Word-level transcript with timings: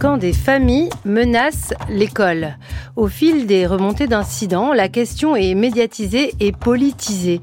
quand 0.00 0.16
des 0.16 0.32
familles 0.32 0.88
menacent 1.04 1.74
l'école. 1.90 2.56
Au 2.96 3.06
fil 3.06 3.46
des 3.46 3.66
remontées 3.66 4.06
d'incidents, 4.06 4.72
la 4.72 4.88
question 4.88 5.36
est 5.36 5.54
médiatisée 5.54 6.34
et 6.40 6.52
politisée. 6.52 7.42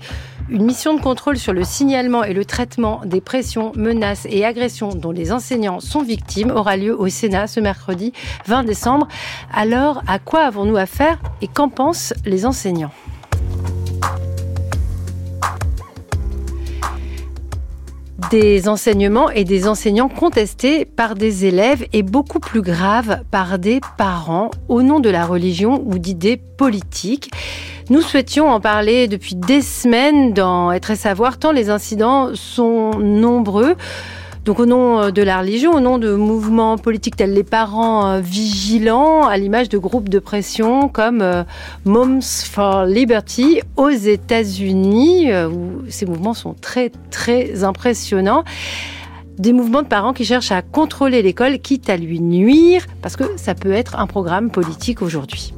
Une 0.49 0.63
mission 0.63 0.93
de 0.93 1.01
contrôle 1.01 1.37
sur 1.37 1.51
le 1.51 1.65
signalement 1.65 2.23
et 2.23 2.33
le 2.33 2.45
traitement 2.45 3.01
des 3.03 3.19
pressions, 3.19 3.73
menaces 3.75 4.25
et 4.29 4.45
agressions 4.45 4.95
dont 4.95 5.11
les 5.11 5.33
enseignants 5.33 5.81
sont 5.81 6.01
victimes 6.01 6.51
aura 6.51 6.77
lieu 6.77 6.97
au 6.97 7.09
Sénat 7.09 7.47
ce 7.47 7.59
mercredi 7.59 8.13
20 8.45 8.63
décembre. 8.63 9.09
Alors, 9.53 10.01
à 10.07 10.19
quoi 10.19 10.43
avons-nous 10.43 10.77
affaire 10.77 11.19
et 11.41 11.49
qu'en 11.49 11.67
pensent 11.67 12.13
les 12.25 12.45
enseignants? 12.45 12.91
Des 18.29 18.67
enseignements 18.67 19.29
et 19.29 19.43
des 19.43 19.67
enseignants 19.67 20.09
contestés 20.09 20.85
par 20.85 21.15
des 21.15 21.45
élèves 21.45 21.85
et 21.93 22.03
beaucoup 22.03 22.39
plus 22.39 22.61
grave 22.61 23.21
par 23.31 23.59
des 23.59 23.79
parents 23.97 24.51
au 24.67 24.81
nom 24.81 24.99
de 24.99 25.09
la 25.09 25.25
religion 25.25 25.83
ou 25.85 25.97
d'idées 25.97 26.37
politiques. 26.37 27.31
Nous 27.89 28.01
souhaitions 28.01 28.49
en 28.49 28.59
parler 28.59 29.07
depuis 29.07 29.35
des 29.35 29.61
semaines 29.61 30.33
dans 30.33 30.71
Être 30.71 30.91
et 30.91 30.95
Savoir 30.95 31.37
tant 31.37 31.51
les 31.51 31.69
incidents 31.69 32.35
sont 32.35 32.91
nombreux. 32.99 33.75
Donc 34.47 34.61
au 34.61 34.65
nom 34.65 35.01
euh, 35.01 35.11
de 35.11 35.21
la 35.21 35.39
religion, 35.39 35.73
au 35.73 35.81
nom 35.81 35.97
de 35.97 36.15
mouvements 36.15 36.77
politiques 36.77 37.17
tels 37.17 37.33
les 37.33 37.43
parents 37.43 38.07
euh, 38.07 38.19
vigilants, 38.21 39.23
à 39.23 39.35
l'image 39.35 39.67
de 39.67 39.77
groupes 39.77 40.07
de 40.07 40.19
pression 40.19 40.87
comme 40.87 41.21
euh, 41.21 41.43
Moms 41.83 42.21
for 42.21 42.85
Liberty 42.85 43.59
aux 43.75 43.89
États-Unis, 43.89 45.33
où 45.33 45.83
ces 45.89 46.05
mouvements 46.05 46.33
sont 46.33 46.53
très 46.53 46.93
très 47.11 47.65
impressionnants 47.65 48.45
des 49.37 49.51
mouvements 49.51 49.81
de 49.81 49.87
parents 49.87 50.13
qui 50.13 50.23
cherchent 50.23 50.53
à 50.53 50.61
contrôler 50.61 51.21
l'école, 51.21 51.59
quitte 51.59 51.89
à 51.89 51.97
lui 51.97 52.21
nuire, 52.21 52.85
parce 53.01 53.17
que 53.17 53.25
ça 53.35 53.53
peut 53.53 53.73
être 53.73 53.99
un 53.99 54.07
programme 54.07 54.49
politique 54.49 55.01
aujourd'hui. 55.01 55.53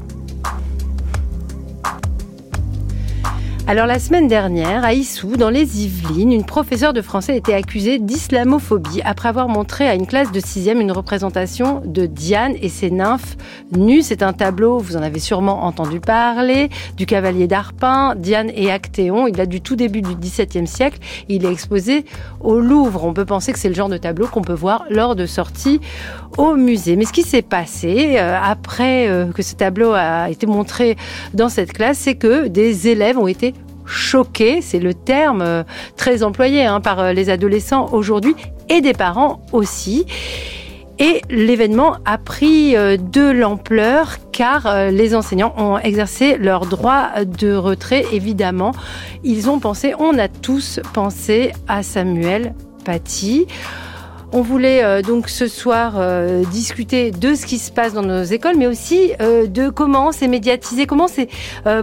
Alors 3.69 3.85
la 3.85 3.99
semaine 3.99 4.27
dernière, 4.27 4.83
à 4.83 4.93
Issou, 4.93 5.37
dans 5.37 5.51
les 5.51 5.83
Yvelines, 5.83 6.31
une 6.31 6.43
professeure 6.43 6.91
de 6.91 7.03
français 7.03 7.37
était 7.37 7.53
accusée 7.53 7.99
d'islamophobie 7.99 9.03
après 9.05 9.29
avoir 9.29 9.47
montré 9.47 9.87
à 9.87 9.93
une 9.93 10.07
classe 10.07 10.31
de 10.31 10.39
sixième 10.39 10.81
une 10.81 10.91
représentation 10.91 11.83
de 11.85 12.07
Diane 12.07 12.55
et 12.63 12.69
ses 12.69 12.89
nymphes 12.89 13.37
nues. 13.77 14.01
C'est 14.01 14.23
un 14.23 14.33
tableau, 14.33 14.79
vous 14.79 14.97
en 14.97 15.03
avez 15.03 15.19
sûrement 15.19 15.65
entendu 15.65 15.99
parler, 15.99 16.69
du 16.97 17.05
cavalier 17.05 17.45
d'Arpin, 17.45 18.15
Diane 18.15 18.49
et 18.55 18.71
Actéon. 18.71 19.27
Il 19.27 19.39
a 19.39 19.45
du 19.45 19.61
tout 19.61 19.75
début 19.75 20.01
du 20.01 20.15
XVIIe 20.15 20.65
siècle. 20.65 20.97
Il 21.27 21.45
est 21.45 21.51
exposé 21.51 22.05
au 22.39 22.59
Louvre. 22.59 23.03
On 23.03 23.13
peut 23.13 23.25
penser 23.25 23.53
que 23.53 23.59
c'est 23.59 23.69
le 23.69 23.75
genre 23.75 23.87
de 23.87 23.97
tableau 23.97 24.25
qu'on 24.25 24.41
peut 24.41 24.51
voir 24.51 24.85
lors 24.89 25.15
de 25.15 25.27
sorties 25.27 25.79
au 26.37 26.55
musée. 26.55 26.95
Mais 26.95 27.05
ce 27.05 27.13
qui 27.13 27.23
s'est 27.23 27.41
passé 27.41 28.15
euh, 28.17 28.37
après 28.41 29.07
euh, 29.07 29.31
que 29.31 29.41
ce 29.41 29.55
tableau 29.55 29.93
a 29.93 30.29
été 30.29 30.47
montré 30.47 30.97
dans 31.33 31.49
cette 31.49 31.73
classe, 31.73 31.97
c'est 31.99 32.15
que 32.15 32.47
des 32.47 32.87
élèves 32.87 33.17
ont 33.17 33.27
été 33.27 33.53
choqués, 33.85 34.61
c'est 34.61 34.79
le 34.79 34.93
terme 34.93 35.41
euh, 35.41 35.63
très 35.97 36.23
employé 36.23 36.65
hein, 36.65 36.79
par 36.79 37.13
les 37.13 37.29
adolescents 37.29 37.89
aujourd'hui 37.91 38.35
et 38.69 38.81
des 38.81 38.93
parents 38.93 39.41
aussi. 39.51 40.05
Et 41.01 41.21
l'événement 41.29 41.95
a 42.03 42.17
pris 42.17 42.73
de 42.73 43.31
l'ampleur 43.31 44.17
car 44.33 44.91
les 44.91 45.15
enseignants 45.15 45.53
ont 45.57 45.77
exercé 45.77 46.35
leur 46.37 46.65
droit 46.65 47.23
de 47.23 47.55
retrait. 47.55 48.03
Évidemment, 48.11 48.73
ils 49.23 49.49
ont 49.49 49.59
pensé, 49.59 49.93
on 49.97 50.19
a 50.19 50.27
tous 50.27 50.81
pensé 50.91 51.53
à 51.69 51.83
Samuel 51.83 52.53
Paty. 52.83 53.47
On 54.31 54.41
voulait 54.41 54.83
euh, 54.83 55.01
donc 55.01 55.27
ce 55.27 55.47
soir 55.47 55.93
euh, 55.97 56.43
discuter 56.51 57.09
de 57.09 57.33
ce 57.33 57.47
qui 57.47 57.57
se 57.57 57.71
passe 57.71 57.93
dans 57.93 58.03
nos 58.03 58.21
écoles, 58.21 58.57
mais 58.57 58.67
aussi 58.67 59.11
euh, 59.21 59.47
de 59.47 59.69
comment 59.69 60.11
c'est 60.11 60.27
médiatisé, 60.27 60.85
comment 60.85 61.07
c'est 61.07 61.29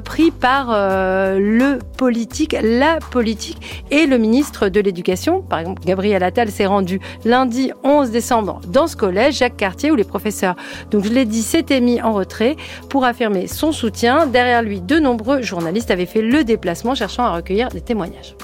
pris 0.05 0.31
par 0.31 0.69
le 0.69 1.79
politique, 1.97 2.57
la 2.63 2.99
politique 3.11 3.85
et 3.91 4.07
le 4.07 4.19
ministre 4.19 4.69
de 4.69 4.81
l'Éducation. 4.81 5.43
Par 5.43 5.59
exemple, 5.59 5.83
Gabriel 5.85 6.23
Attal 6.23 6.51
s'est 6.51 6.67
rendu 6.67 7.01
lundi 7.25 7.73
11 7.85 8.11
décembre 8.11 8.61
dans 8.69 8.87
ce 8.87 8.97
collège, 8.97 9.39
Jacques 9.39 9.57
Cartier, 9.57 9.91
où 9.91 9.97
les 9.97 10.05
professeurs, 10.05 10.57
donc 10.91 11.05
je 11.05 11.11
l'ai 11.11 11.25
dit, 11.25 11.43
s'étaient 11.43 11.81
mis 11.81 12.01
en 12.01 12.13
retrait 12.13 12.57
pour 12.89 13.05
affirmer 13.05 13.47
son 13.47 13.73
soutien. 13.73 14.27
Derrière 14.27 14.63
lui, 14.63 14.81
de 14.81 14.99
nombreux 14.99 15.43
journalistes 15.43 15.91
avaient 15.91 16.07
fait 16.07 16.23
le 16.23 16.45
déplacement 16.45 16.95
cherchant 16.95 17.25
à 17.25 17.35
recueillir 17.35 17.69
des 17.69 17.81
témoignages. 17.81 18.37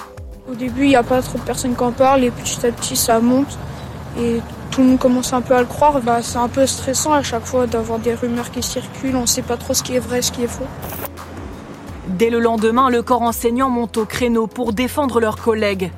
Au 0.49 0.55
début, 0.55 0.83
il 0.83 0.89
n'y 0.89 0.95
a 0.95 1.03
pas 1.03 1.21
trop 1.21 1.37
de 1.37 1.43
personnes 1.43 1.75
qui 1.75 1.83
en 1.83 1.91
parlent 1.91 2.23
et 2.23 2.31
petit 2.31 2.65
à 2.65 2.71
petit, 2.71 2.95
ça 2.95 3.19
monte 3.19 3.57
et 4.17 4.41
tout 4.71 4.81
le 4.81 4.87
monde 4.87 4.99
commence 4.99 5.33
un 5.33 5.41
peu 5.41 5.55
à 5.55 5.59
le 5.59 5.65
croire, 5.65 6.01
bah, 6.01 6.21
c'est 6.21 6.37
un 6.37 6.47
peu 6.47 6.65
stressant 6.65 7.13
à 7.13 7.23
chaque 7.23 7.45
fois 7.45 7.67
d'avoir 7.67 7.99
des 7.99 8.13
rumeurs 8.13 8.51
qui 8.51 8.63
circulent, 8.63 9.15
on 9.15 9.21
ne 9.21 9.25
sait 9.25 9.41
pas 9.41 9.57
trop 9.57 9.73
ce 9.73 9.83
qui 9.83 9.95
est 9.95 9.99
vrai, 9.99 10.21
ce 10.21 10.31
qui 10.31 10.43
est 10.43 10.47
faux. 10.47 10.67
Dès 12.07 12.29
le 12.29 12.39
lendemain, 12.39 12.89
le 12.89 13.01
corps 13.01 13.21
enseignant 13.21 13.69
monte 13.69 13.97
au 13.97 14.05
créneau 14.05 14.47
pour 14.47 14.73
défendre 14.73 15.19
leurs 15.19 15.37
collègues. 15.37 15.91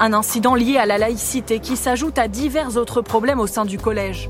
Un 0.00 0.12
incident 0.12 0.54
lié 0.54 0.76
à 0.76 0.86
la 0.86 0.98
laïcité 0.98 1.60
qui 1.60 1.76
s'ajoute 1.76 2.18
à 2.18 2.28
divers 2.28 2.76
autres 2.76 3.00
problèmes 3.00 3.40
au 3.40 3.46
sein 3.46 3.64
du 3.64 3.78
collège. 3.78 4.28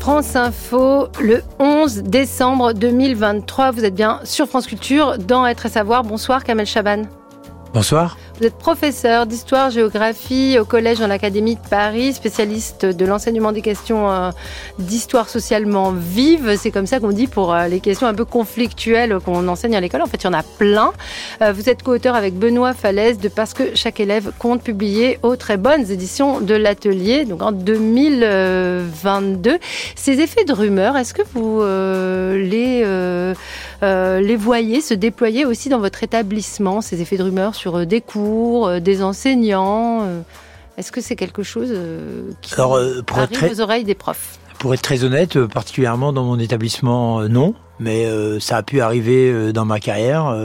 France 0.00 0.34
Info, 0.34 1.08
le 1.20 1.42
11 1.58 2.02
décembre 2.04 2.72
2023. 2.72 3.70
Vous 3.70 3.84
êtes 3.84 3.94
bien 3.94 4.20
sur 4.24 4.46
France 4.46 4.66
Culture 4.66 5.18
dans 5.18 5.46
Être 5.46 5.66
et 5.66 5.68
Savoir. 5.68 6.04
Bonsoir 6.04 6.42
Kamel 6.42 6.66
Chaban. 6.66 7.02
Bonsoir. 7.74 8.16
Vous 8.40 8.46
êtes 8.46 8.56
professeur 8.56 9.26
d'histoire-géographie 9.26 10.58
au 10.58 10.64
collège 10.64 10.98
dans 10.98 11.06
l'Académie 11.06 11.56
de 11.56 11.68
Paris, 11.68 12.14
spécialiste 12.14 12.86
de 12.86 13.04
l'enseignement 13.04 13.52
des 13.52 13.60
questions 13.60 14.10
euh, 14.10 14.30
d'histoire 14.78 15.28
socialement 15.28 15.92
vive. 15.92 16.56
C'est 16.56 16.70
comme 16.70 16.86
ça 16.86 17.00
qu'on 17.00 17.12
dit 17.12 17.26
pour 17.26 17.52
euh, 17.52 17.66
les 17.66 17.80
questions 17.80 18.06
un 18.06 18.14
peu 18.14 18.24
conflictuelles 18.24 19.18
qu'on 19.22 19.46
enseigne 19.46 19.76
à 19.76 19.80
l'école. 19.82 20.00
En 20.00 20.06
fait, 20.06 20.22
il 20.22 20.24
y 20.24 20.28
en 20.28 20.32
a 20.32 20.42
plein. 20.42 20.94
Euh, 21.42 21.52
vous 21.52 21.68
êtes 21.68 21.82
co-auteur 21.82 22.14
avec 22.14 22.32
Benoît 22.32 22.72
Falaise 22.72 23.18
de 23.18 23.28
Parce 23.28 23.52
que 23.52 23.74
chaque 23.74 24.00
élève 24.00 24.32
compte 24.38 24.62
publier 24.62 25.18
aux 25.22 25.36
très 25.36 25.58
bonnes 25.58 25.90
éditions 25.90 26.40
de 26.40 26.54
l'atelier, 26.54 27.26
donc 27.26 27.42
en 27.42 27.52
2022. 27.52 29.58
Ces 29.96 30.20
effets 30.20 30.44
de 30.44 30.54
rumeur, 30.54 30.96
est-ce 30.96 31.12
que 31.12 31.20
vous 31.34 31.60
les, 32.40 33.34
les 33.82 34.36
voyez 34.36 34.80
se 34.80 34.94
déployer 34.94 35.44
aussi 35.44 35.68
dans 35.68 35.78
votre 35.78 36.02
établissement, 36.02 36.80
ces 36.80 37.02
effets 37.02 37.18
de 37.18 37.24
rumeur 37.24 37.54
sur 37.54 37.84
des 37.84 38.00
cours, 38.00 38.29
euh, 38.30 38.80
des 38.80 39.02
enseignants 39.02 40.02
euh, 40.02 40.20
Est-ce 40.76 40.92
que 40.92 41.00
c'est 41.00 41.16
quelque 41.16 41.42
chose 41.42 41.74
qui 42.40 42.54
Alors, 42.54 42.76
arrive 42.76 43.52
aux 43.52 43.60
oreilles 43.60 43.84
des 43.84 43.94
profs 43.94 44.38
Pour 44.58 44.74
être 44.74 44.82
très 44.82 45.04
honnête, 45.04 45.38
particulièrement 45.46 46.12
dans 46.12 46.24
mon 46.24 46.38
établissement, 46.38 47.28
non. 47.28 47.54
Mais 47.78 48.06
ça 48.40 48.58
a 48.58 48.62
pu 48.62 48.82
arriver 48.82 49.54
dans 49.54 49.64
ma 49.64 49.80
carrière. 49.80 50.36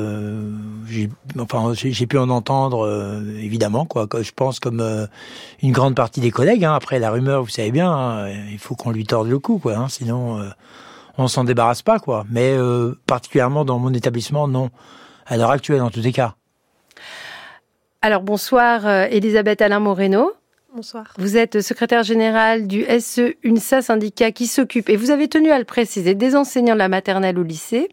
j'ai, 0.88 1.10
enfin, 1.38 1.74
j'ai 1.74 2.08
pu 2.08 2.18
en 2.18 2.30
entendre, 2.30 3.22
évidemment, 3.42 3.86
quoi. 3.86 4.08
Je 4.22 4.32
pense 4.34 4.62
comme 4.62 5.08
une 5.62 5.72
grande 5.74 5.96
partie 5.96 6.22
des 6.22 6.32
collègues. 6.32 6.64
Hein. 6.64 6.74
Après, 6.74 6.98
la 6.98 7.12
rumeur, 7.12 7.44
vous 7.44 7.50
savez 7.50 7.72
bien, 7.72 7.92
hein, 7.92 8.30
il 8.52 8.58
faut 8.58 8.76
qu'on 8.76 8.92
lui 8.92 9.06
torde 9.06 9.28
le 9.28 9.38
cou, 9.38 9.60
quoi. 9.60 9.76
Hein. 9.76 9.88
sinon, 9.90 10.40
on 11.18 11.28
s'en 11.28 11.44
débarrasse 11.44 11.82
pas, 11.82 12.00
quoi. 12.00 12.26
Mais 12.30 12.56
particulièrement 13.06 13.66
dans 13.66 13.80
mon 13.80 13.94
établissement, 13.94 14.48
non. 14.48 14.70
À 15.26 15.36
l'heure 15.36 15.52
actuelle, 15.52 15.82
en 15.82 15.90
tous 15.90 16.02
les 16.02 16.14
cas. 16.14 16.36
Alors 18.06 18.22
bonsoir 18.22 18.86
euh, 18.86 19.08
Elisabeth 19.10 19.64
Alain 19.64 19.80
Moreno. 19.80 20.32
Bonsoir. 20.76 21.12
Vous 21.18 21.38
êtes 21.38 21.62
secrétaire 21.62 22.04
générale 22.04 22.68
du 22.68 22.86
SE 23.00 23.34
UNSA 23.44 23.82
syndicat 23.82 24.32
qui 24.32 24.46
s'occupe, 24.46 24.90
et 24.90 24.96
vous 24.96 25.10
avez 25.10 25.28
tenu 25.28 25.50
à 25.50 25.58
le 25.58 25.66
préciser, 25.66 26.14
des 26.14 26.36
enseignants 26.36 26.76
de 26.76 26.80
la 26.80 26.88
maternelle 26.88 27.40
au 27.40 27.42
lycée, 27.42 27.90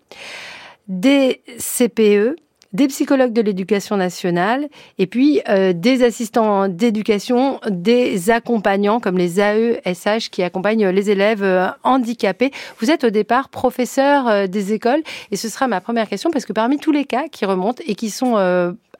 des 0.86 1.40
CPE, 1.56 2.36
des 2.74 2.88
psychologues 2.88 3.32
de 3.32 3.40
l'éducation 3.40 3.96
nationale 3.96 4.68
et 4.98 5.06
puis 5.06 5.40
euh, 5.48 5.72
des 5.72 6.04
assistants 6.04 6.68
d'éducation, 6.68 7.58
des 7.70 8.28
accompagnants 8.28 9.00
comme 9.00 9.16
les 9.16 9.40
AESH 9.40 10.28
qui 10.30 10.42
accompagnent 10.42 10.88
les 10.88 11.10
élèves 11.10 11.42
euh, 11.42 11.68
handicapés. 11.84 12.50
Vous 12.80 12.90
êtes 12.90 13.04
au 13.04 13.10
départ 13.10 13.48
professeur 13.48 14.46
des 14.46 14.74
écoles 14.74 15.02
et 15.30 15.36
ce 15.36 15.48
sera 15.48 15.68
ma 15.68 15.80
première 15.80 16.10
question 16.10 16.30
parce 16.30 16.44
que 16.44 16.52
parmi 16.52 16.76
tous 16.76 16.92
les 16.92 17.06
cas 17.06 17.28
qui 17.28 17.46
remontent 17.46 17.82
et 17.86 17.94
qui 17.94 18.10
sont 18.10 18.36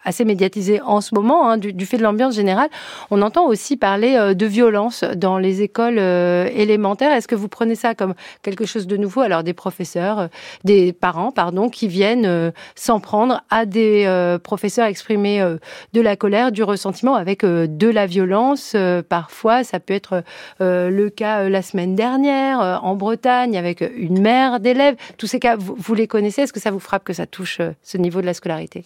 assez 0.05 0.25
médiatisé 0.25 0.81
en 0.81 1.01
ce 1.01 1.15
moment, 1.15 1.49
hein, 1.49 1.59
du, 1.59 1.87
fait 1.87 1.97
de 1.97 2.03
l'ambiance 2.03 2.35
générale. 2.35 2.69
On 3.11 3.23
entend 3.23 3.47
aussi 3.47 3.77
parler 3.77 4.35
de 4.35 4.47
violence 4.47 5.05
dans 5.17 5.39
les 5.39 5.63
écoles 5.63 5.99
élémentaires. 5.99 7.13
Est-ce 7.13 7.29
que 7.29 7.35
vous 7.35 7.49
prenez 7.49 7.75
ça 7.75 7.95
comme 7.95 8.15
quelque 8.43 8.65
chose 8.65 8.87
de 8.87 8.97
nouveau? 8.97 9.21
Alors 9.21 9.43
des 9.43 9.53
professeurs, 9.53 10.29
des 10.65 10.93
parents, 10.93 11.33
pardon, 11.33 11.69
qui 11.69 11.89
viennent 11.89 12.53
s'en 12.75 13.01
prendre 13.01 13.43
à 13.51 13.67
des 13.67 14.39
professeurs 14.43 14.87
exprimer 14.87 15.45
de 15.93 16.01
la 16.01 16.17
colère, 16.17 16.53
du 16.53 16.63
ressentiment 16.63 17.15
avec 17.15 17.45
de 17.45 17.89
la 17.89 18.07
violence. 18.07 18.77
parfois, 19.09 19.65
ça 19.65 19.81
peut 19.81 19.95
être 19.95 20.23
le 20.61 21.09
cas 21.09 21.49
la 21.49 21.63
semaine 21.63 21.95
dernière 21.95 22.81
en 22.83 22.95
Bretagne 22.97 23.57
avec 23.57 23.83
une 23.97 24.21
mère 24.21 24.61
d'élèves. 24.61 24.97
Tous 25.19 25.27
ces 25.27 25.41
cas, 25.41 25.57
vous, 25.57 25.95
les 25.95 26.07
connaissez? 26.07 26.43
Est-ce 26.43 26.53
que 26.53 26.61
ça 26.61 26.71
vous 26.71 26.81
frappe 26.81 27.05
que 27.05 27.13
ça 27.13 27.27
touche 27.27 27.61
euh, 27.61 27.73
ce 27.83 27.99
niveau 27.99 28.21
de 28.21 28.27
la 28.27 28.35
scolarité? 28.35 28.85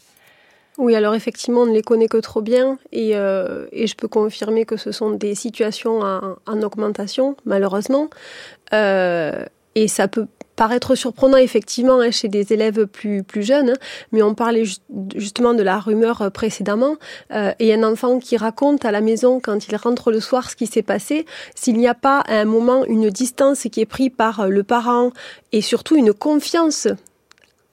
Oui, 0.79 0.95
alors 0.95 1.15
effectivement, 1.15 1.63
on 1.63 1.67
ne 1.67 1.73
les 1.73 1.83
connaît 1.83 2.09
que 2.09 2.19
trop 2.19 2.43
bien 2.43 2.79
et, 2.93 3.17
euh, 3.17 3.67
je 3.73 3.95
peux 3.95 4.09
confirmer 4.09 4.67
que 4.67 4.77
ce 4.77 4.93
sont 4.93 5.11
des 5.11 5.35
situations 5.35 6.01
en, 6.01 6.63
augmentation, 6.63 7.37
malheureusement. 7.47 8.11
Euh, 8.75 9.45
et 9.75 9.89
ça 9.89 10.09
peut 10.09 10.27
paraître 10.55 10.95
surprenant 10.95 11.37
effectivement 11.37 12.01
hein, 12.01 12.11
chez 12.11 12.29
des 12.29 12.53
élèves 12.53 12.87
plus, 12.87 13.23
plus 13.23 13.43
jeunes, 13.43 13.71
hein, 13.71 13.77
mais 14.13 14.23
on 14.23 14.35
parlait 14.35 14.65
justement 15.15 15.55
de 15.55 15.63
la 15.63 15.79
rumeur 15.79 16.31
précédemment, 16.33 16.97
euh, 17.33 17.53
et 17.59 17.75
un 17.75 17.83
enfant 17.83 18.19
qui 18.19 18.37
raconte 18.37 18.85
à 18.85 18.91
la 18.91 19.03
maison 19.03 19.39
quand 19.41 19.69
il 19.69 19.77
rentre 19.77 20.11
le 20.11 20.21
soir 20.21 20.51
ce 20.51 20.57
qui 20.57 20.67
s'est 20.67 20.83
passé, 20.83 21.27
s'il 21.55 21.77
n'y 21.77 21.89
a 21.89 21.95
pas 21.95 22.21
à 22.21 22.37
un 22.37 22.47
moment 22.47 22.85
une 22.87 23.11
distance 23.11 23.67
qui 23.71 23.81
est 23.81 23.87
prise 23.87 24.11
par 24.17 24.49
le 24.49 24.63
parent 24.63 25.13
et 25.53 25.61
surtout 25.61 25.97
une 25.97 26.15
confiance 26.15 26.89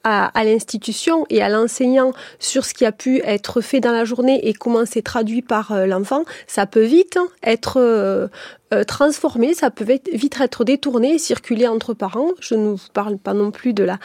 à, 0.04 0.26
à 0.38 0.44
l'institution 0.44 1.26
et 1.30 1.42
à 1.42 1.48
l'enseignant 1.48 2.12
sur 2.38 2.64
ce 2.64 2.74
qui 2.74 2.84
a 2.84 2.92
pu 2.92 3.20
être 3.24 3.60
fait 3.60 3.80
dans 3.80 3.92
la 3.92 4.04
journée 4.04 4.48
et 4.48 4.52
comment 4.52 4.84
c'est 4.86 5.02
traduit 5.02 5.42
par 5.42 5.72
euh, 5.72 5.86
l'enfant, 5.86 6.24
ça 6.46 6.66
peut 6.66 6.82
vite 6.82 7.18
être 7.42 7.78
euh, 7.78 8.28
euh, 8.72 8.84
transformé, 8.84 9.54
ça 9.54 9.70
peut 9.70 9.84
vite 9.84 10.40
être 10.40 10.64
détourné, 10.64 11.18
circuler 11.18 11.66
entre 11.66 11.94
parents. 11.94 12.30
Je 12.40 12.54
ne 12.54 12.68
vous 12.68 12.78
parle 12.92 13.18
pas 13.18 13.34
non 13.34 13.50
plus 13.50 13.72
de 13.72 13.84
la 13.84 13.98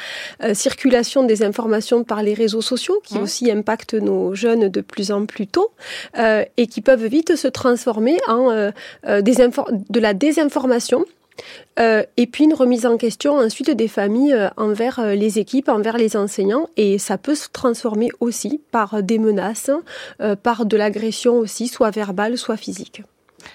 circulation 0.53 1.23
des 1.23 1.43
informations 1.43 2.03
par 2.03 2.23
les 2.23 2.33
réseaux 2.33 2.61
sociaux 2.61 3.01
qui 3.03 3.17
aussi 3.17 3.51
impactent 3.51 3.95
nos 3.95 4.35
jeunes 4.35 4.69
de 4.69 4.81
plus 4.81 5.11
en 5.11 5.25
plus 5.25 5.47
tôt 5.47 5.71
et 6.15 6.67
qui 6.67 6.81
peuvent 6.81 7.05
vite 7.05 7.35
se 7.35 7.47
transformer 7.47 8.17
en 8.27 8.71
des 9.21 9.35
de 9.89 9.99
la 9.99 10.13
désinformation 10.13 11.05
euh, 11.79 12.03
et 12.17 12.27
puis 12.27 12.43
une 12.43 12.53
remise 12.53 12.85
en 12.85 12.97
question 12.97 13.35
ensuite 13.37 13.69
des 13.71 13.87
familles 13.87 14.33
euh, 14.33 14.49
envers 14.57 14.99
euh, 14.99 15.15
les 15.15 15.39
équipes, 15.39 15.69
envers 15.69 15.97
les 15.97 16.17
enseignants. 16.17 16.67
Et 16.77 16.97
ça 16.97 17.17
peut 17.17 17.35
se 17.35 17.47
transformer 17.49 18.09
aussi 18.19 18.61
par 18.71 19.01
des 19.03 19.19
menaces, 19.19 19.71
par 20.43 20.65
de 20.65 20.77
l'agression 20.77 21.37
aussi, 21.37 21.67
soit 21.67 21.91
verbale, 21.91 22.37
soit 22.37 22.57
physique. 22.57 23.03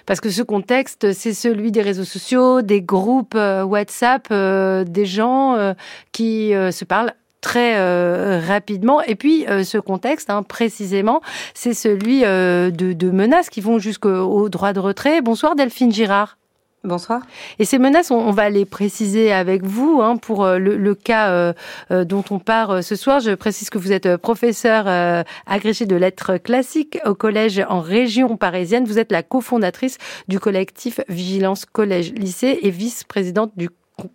Parce 0.07 0.21
que 0.21 0.31
ce 0.31 0.43
contexte, 0.43 1.13
c'est 1.13 1.35
celui 1.35 1.71
des 1.73 1.83
réseaux 1.83 2.05
sociaux, 2.05 2.63
des 2.63 2.81
groupes 2.81 3.35
WhatsApp, 3.35 4.33
des 4.33 5.07
gens 5.07 5.75
qui 6.13 6.51
se 6.51 6.85
parlent 6.85 7.13
très 7.41 8.39
rapidement. 8.39 9.03
Et 9.03 9.15
puis 9.15 9.45
ce 9.65 9.79
contexte, 9.79 10.31
hein, 10.31 10.43
précisément, 10.43 11.21
c'est 11.55 11.75
celui 11.75 12.21
de, 12.23 12.71
de, 12.71 13.11
menaces 13.11 13.51
qui 13.51 13.61
vont 13.61 13.79
jusqu'au 13.79 14.49
droit 14.49 14.73
de 14.73 14.81
retrait. 14.81 15.21
Bonsoir 15.21 15.55
Delphine 15.55 15.93
Girard. 15.93 16.39
Bonsoir. 16.85 17.23
Et 17.59 17.65
ces 17.65 17.79
menaces, 17.79 18.11
on, 18.11 18.31
va 18.31 18.51
les 18.51 18.67
préciser 18.67 19.33
avec 19.33 19.65
vous 19.65 20.01
hein, 20.03 20.19
pour 20.19 20.45
euh, 20.45 20.59
le, 20.59 20.95
cas 20.95 21.31
euh, 21.31 21.53
euh, 21.91 22.05
dont 22.05 22.23
on 22.31 22.39
part 22.39 22.85
ce 22.85 22.95
soir. 22.95 23.21
Je 23.21 23.31
précise 23.31 23.71
que 23.71 23.79
vous 23.79 23.91
êtes 23.91 24.19
professeur 24.19 24.87
agrégé 25.47 25.87
de 25.87 25.97
lettres 25.97 26.37
classiques 26.37 26.99
au 27.07 27.15
collège 27.15 27.65
en 27.71 27.81
région 27.81 28.37
parisienne. 28.37 28.85
Vous 28.85 28.99
êtes 28.99 29.13
la 29.13 29.23
cofondatrice 29.23 29.97
du 30.29 30.39
collectif 30.39 31.01
Vigilance 31.09 31.65
Collège 31.65 32.13
Lycée 32.13 32.59
et 32.61 32.71
vice-présidente 32.71 33.53
du 33.57 33.71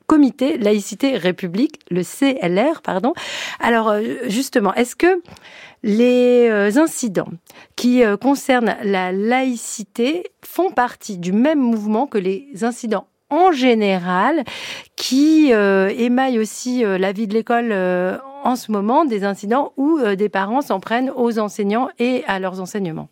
comité 0.07 0.57
laïcité 0.57 1.17
république, 1.17 1.79
le 1.89 2.03
CLR, 2.03 2.81
pardon. 2.81 3.13
Alors 3.59 3.93
justement, 4.27 4.73
est-ce 4.73 4.95
que 4.95 5.21
les 5.83 6.47
euh, 6.49 6.77
incidents 6.77 7.29
qui 7.75 8.03
euh, 8.03 8.17
concernent 8.17 8.75
la 8.83 9.11
laïcité 9.11 10.25
font 10.43 10.71
partie 10.71 11.17
du 11.17 11.31
même 11.31 11.59
mouvement 11.59 12.07
que 12.07 12.17
les 12.17 12.63
incidents 12.63 13.07
en 13.29 13.51
général 13.51 14.43
qui 14.95 15.53
euh, 15.53 15.89
émaillent 15.89 16.39
aussi 16.39 16.81
la 16.83 17.11
vie 17.11 17.27
de 17.27 17.33
l'école 17.33 17.71
en 18.43 18.55
ce 18.55 18.71
moment, 18.71 19.05
des 19.05 19.23
incidents 19.23 19.73
où 19.77 19.99
des 19.99 20.29
parents 20.29 20.61
s'en 20.61 20.79
prennent 20.79 21.11
aux 21.15 21.37
enseignants 21.39 21.89
et 21.99 22.23
à 22.25 22.39
leurs 22.39 22.59
enseignements? 22.59 23.09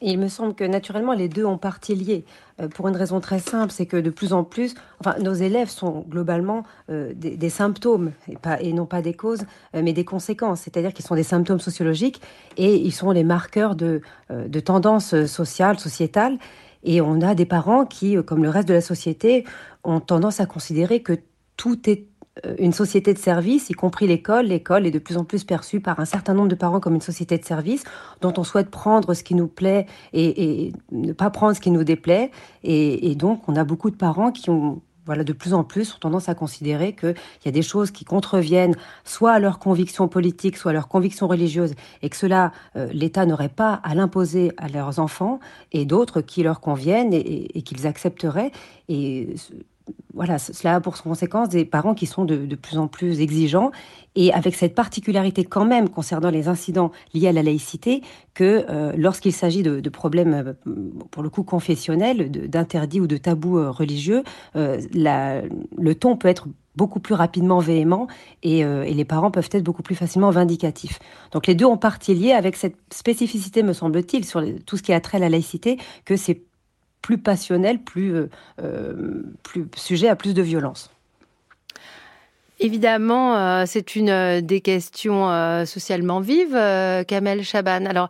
Il 0.00 0.18
me 0.18 0.26
semble 0.26 0.54
que 0.54 0.64
naturellement 0.64 1.12
les 1.12 1.28
deux 1.28 1.44
ont 1.44 1.58
partie 1.58 1.94
liée. 1.94 2.24
Euh, 2.60 2.68
pour 2.68 2.88
une 2.88 2.96
raison 2.96 3.20
très 3.20 3.38
simple, 3.38 3.72
c'est 3.72 3.86
que 3.86 3.96
de 3.96 4.10
plus 4.10 4.32
en 4.32 4.44
plus, 4.44 4.74
enfin, 5.00 5.16
nos 5.20 5.34
élèves 5.34 5.68
sont 5.68 6.04
globalement 6.08 6.64
euh, 6.90 7.12
des, 7.14 7.50
symptômes, 7.50 8.12
et, 8.28 8.36
pas, 8.36 8.60
et 8.60 8.72
non 8.72 8.86
pas 8.86 9.02
des 9.02 9.14
causes, 9.14 9.44
euh, 9.74 9.82
mais 9.82 9.92
des 9.92 10.04
conséquences. 10.04 10.62
C'est-à-dire 10.62 10.92
qu'ils 10.92 11.04
sont 11.04 11.14
des 11.14 11.22
symptômes 11.22 11.60
sociologiques 11.60 12.20
et 12.56 12.76
ils 12.76 12.92
sont 12.92 13.10
les 13.10 13.24
marqueurs 13.24 13.74
de, 13.76 14.00
tendances 14.64 15.26
sociales, 15.26 15.78
sociétales. 15.78 16.38
Et 16.84 17.00
on 17.00 17.20
a 17.20 17.34
des 17.34 17.46
parents 17.46 17.84
qui, 17.84 18.16
comme 18.24 18.42
le 18.42 18.50
reste 18.50 18.68
de 18.68 18.74
la 18.74 18.80
société, 18.80 19.44
ont 19.84 20.00
tendance 20.00 20.40
à 20.40 20.46
considérer 20.46 21.00
que 21.00 21.18
tout 21.56 21.88
est 21.88 22.06
une 22.58 22.72
société 22.72 23.12
de 23.12 23.18
service, 23.18 23.68
y 23.68 23.74
compris 23.74 24.06
l'école. 24.06 24.46
L'école 24.46 24.86
est 24.86 24.90
de 24.90 24.98
plus 24.98 25.18
en 25.18 25.24
plus 25.24 25.44
perçue 25.44 25.80
par 25.80 26.00
un 26.00 26.06
certain 26.06 26.32
nombre 26.32 26.48
de 26.48 26.54
parents 26.54 26.80
comme 26.80 26.94
une 26.94 27.02
société 27.02 27.36
de 27.36 27.44
service 27.44 27.84
dont 28.20 28.32
on 28.38 28.44
souhaite 28.44 28.70
prendre 28.70 29.12
ce 29.12 29.22
qui 29.22 29.34
nous 29.34 29.48
plaît 29.48 29.86
et, 30.12 30.72
ne 30.90 31.12
pas 31.12 31.30
prendre 31.30 31.54
ce 31.54 31.60
qui 31.60 31.70
nous 31.70 31.84
déplaît. 31.84 32.30
Et, 32.64 33.14
donc, 33.16 33.48
on 33.48 33.56
a 33.56 33.64
beaucoup 33.64 33.90
de 33.90 33.96
parents 33.96 34.32
qui 34.32 34.50
ont 34.50 34.80
voilà, 35.04 35.24
de 35.24 35.32
plus 35.32 35.52
en 35.52 35.64
plus 35.64 35.94
ont 35.94 35.98
tendance 35.98 36.28
à 36.28 36.34
considérer 36.36 36.94
qu'il 36.94 37.16
y 37.44 37.48
a 37.48 37.50
des 37.50 37.62
choses 37.62 37.90
qui 37.90 38.04
contreviennent 38.04 38.76
soit 39.04 39.32
à 39.32 39.40
leurs 39.40 39.58
convictions 39.58 40.06
politiques, 40.06 40.56
soit 40.56 40.70
à 40.70 40.74
leurs 40.74 40.86
convictions 40.86 41.26
religieuses, 41.26 41.74
et 42.02 42.08
que 42.08 42.16
cela, 42.16 42.52
euh, 42.76 42.88
l'État 42.92 43.26
n'aurait 43.26 43.48
pas 43.48 43.74
à 43.82 43.96
l'imposer 43.96 44.52
à 44.58 44.68
leurs 44.68 45.00
enfants, 45.00 45.40
et 45.72 45.86
d'autres 45.86 46.20
qui 46.20 46.44
leur 46.44 46.60
conviennent 46.60 47.12
et, 47.12 47.58
et 47.58 47.62
qu'ils 47.62 47.88
accepteraient. 47.88 48.52
Et 48.88 49.34
voilà, 50.14 50.38
cela 50.38 50.76
a 50.76 50.80
pour 50.80 51.00
conséquence 51.02 51.48
des 51.48 51.64
parents 51.64 51.94
qui 51.94 52.06
sont 52.06 52.24
de, 52.24 52.54
plus 52.54 52.78
en 52.78 52.86
plus 52.86 53.20
exigeants 53.20 53.70
et 54.14 54.32
avec 54.32 54.54
cette 54.54 54.74
particularité 54.74 55.44
quand 55.44 55.64
même 55.64 55.88
concernant 55.88 56.30
les 56.30 56.48
incidents 56.48 56.92
liés 57.14 57.28
à 57.28 57.32
la 57.32 57.42
laïcité 57.42 58.02
que 58.34 58.66
euh, 58.68 58.92
lorsqu'il 58.96 59.32
s'agit 59.32 59.62
de, 59.62 59.88
problèmes 59.88 60.54
euh, 60.66 60.72
pour 61.10 61.22
le 61.22 61.30
coup 61.30 61.44
confessionnels, 61.44 62.30
d'interdits 62.30 63.00
ou 63.00 63.06
de 63.06 63.16
tabous 63.16 63.58
euh, 63.58 63.70
religieux, 63.70 64.22
le 64.54 65.92
ton 65.94 66.16
peut 66.16 66.28
être 66.28 66.46
beaucoup 66.76 67.00
plus 67.00 67.14
rapidement 67.14 67.58
véhément 67.58 68.06
et, 68.42 68.64
les 68.64 69.04
parents 69.04 69.30
peuvent 69.30 69.48
être 69.52 69.62
beaucoup 69.62 69.82
plus 69.82 69.94
facilement 69.94 70.30
vindicatifs. 70.30 70.98
Donc 71.32 71.46
les 71.46 71.54
deux 71.54 71.66
ont 71.66 71.76
partie 71.76 72.14
liée 72.14 72.32
avec 72.32 72.56
cette 72.56 72.76
spécificité, 72.92 73.62
me 73.62 73.72
semble-t-il, 73.72 74.24
sur 74.24 74.42
tout 74.66 74.76
ce 74.76 74.82
qui 74.82 74.92
a 74.92 75.00
trait 75.00 75.18
à 75.18 75.20
la 75.20 75.28
laïcité, 75.28 75.78
que 76.04 76.16
c'est 76.16 76.42
plus 77.02 77.18
passionnel, 77.18 77.80
plus, 77.80 78.14
euh, 78.14 78.30
euh, 78.62 79.22
sujet 79.76 80.08
à 80.08 80.16
plus 80.16 80.32
de 80.32 80.40
violence. 80.40 80.90
Évidemment, 82.60 83.36
euh, 83.36 83.64
c'est 83.66 83.96
une 83.96 84.40
des 84.40 84.60
questions 84.60 85.26
socialement 85.66 86.20
vives, 86.20 86.56
Kamel 87.08 87.42
Chaban. 87.42 87.86
Alors, 87.86 88.08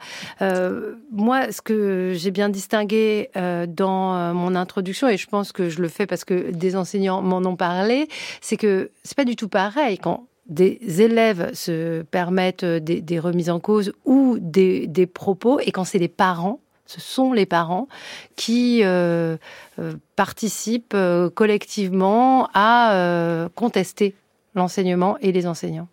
moi, 1.10 1.50
ce 1.50 1.62
que 1.62 2.12
j'ai 2.14 2.30
bien 2.30 2.50
distingué 2.50 3.30
dans 3.34 4.34
mon 4.34 4.54
introduction, 4.54 5.08
et 5.08 5.16
je 5.16 5.26
pense 5.26 5.52
que 5.52 5.70
je 5.70 5.80
le 5.80 5.88
fais 5.88 6.06
parce 6.06 6.26
que 6.26 6.50
des 6.50 6.76
enseignants 6.76 7.22
m'en 7.22 7.38
ont 7.38 7.56
parlé, 7.56 8.08
c'est 8.42 8.58
que 8.58 8.90
c'est 9.04 9.16
pas 9.16 9.24
du 9.24 9.36
tout 9.36 9.48
pareil 9.48 9.96
quand 9.96 10.26
des 10.48 11.00
élèves 11.00 11.54
se 11.54 12.02
permettent 12.02 12.66
des, 12.66 13.18
remises 13.18 13.48
en 13.48 13.58
cause 13.58 13.94
ou 14.04 14.36
des, 14.38 14.86
des 14.86 15.06
propos, 15.06 15.60
et 15.60 15.72
quand 15.72 15.84
c'est 15.84 15.98
les 15.98 16.08
parents 16.08 16.60
ce 16.92 17.00
sont 17.00 17.32
les 17.32 17.46
parents 17.46 17.88
qui 18.36 18.80
euh, 18.82 19.36
euh, 19.78 19.94
participent 20.16 20.94
euh, 20.94 21.30
collectivement 21.30 22.48
à 22.54 23.48
contester 23.54 24.14
l'enseignement 24.54 25.16
et 25.20 25.32
les 25.32 25.46
enseignants. 25.46 25.88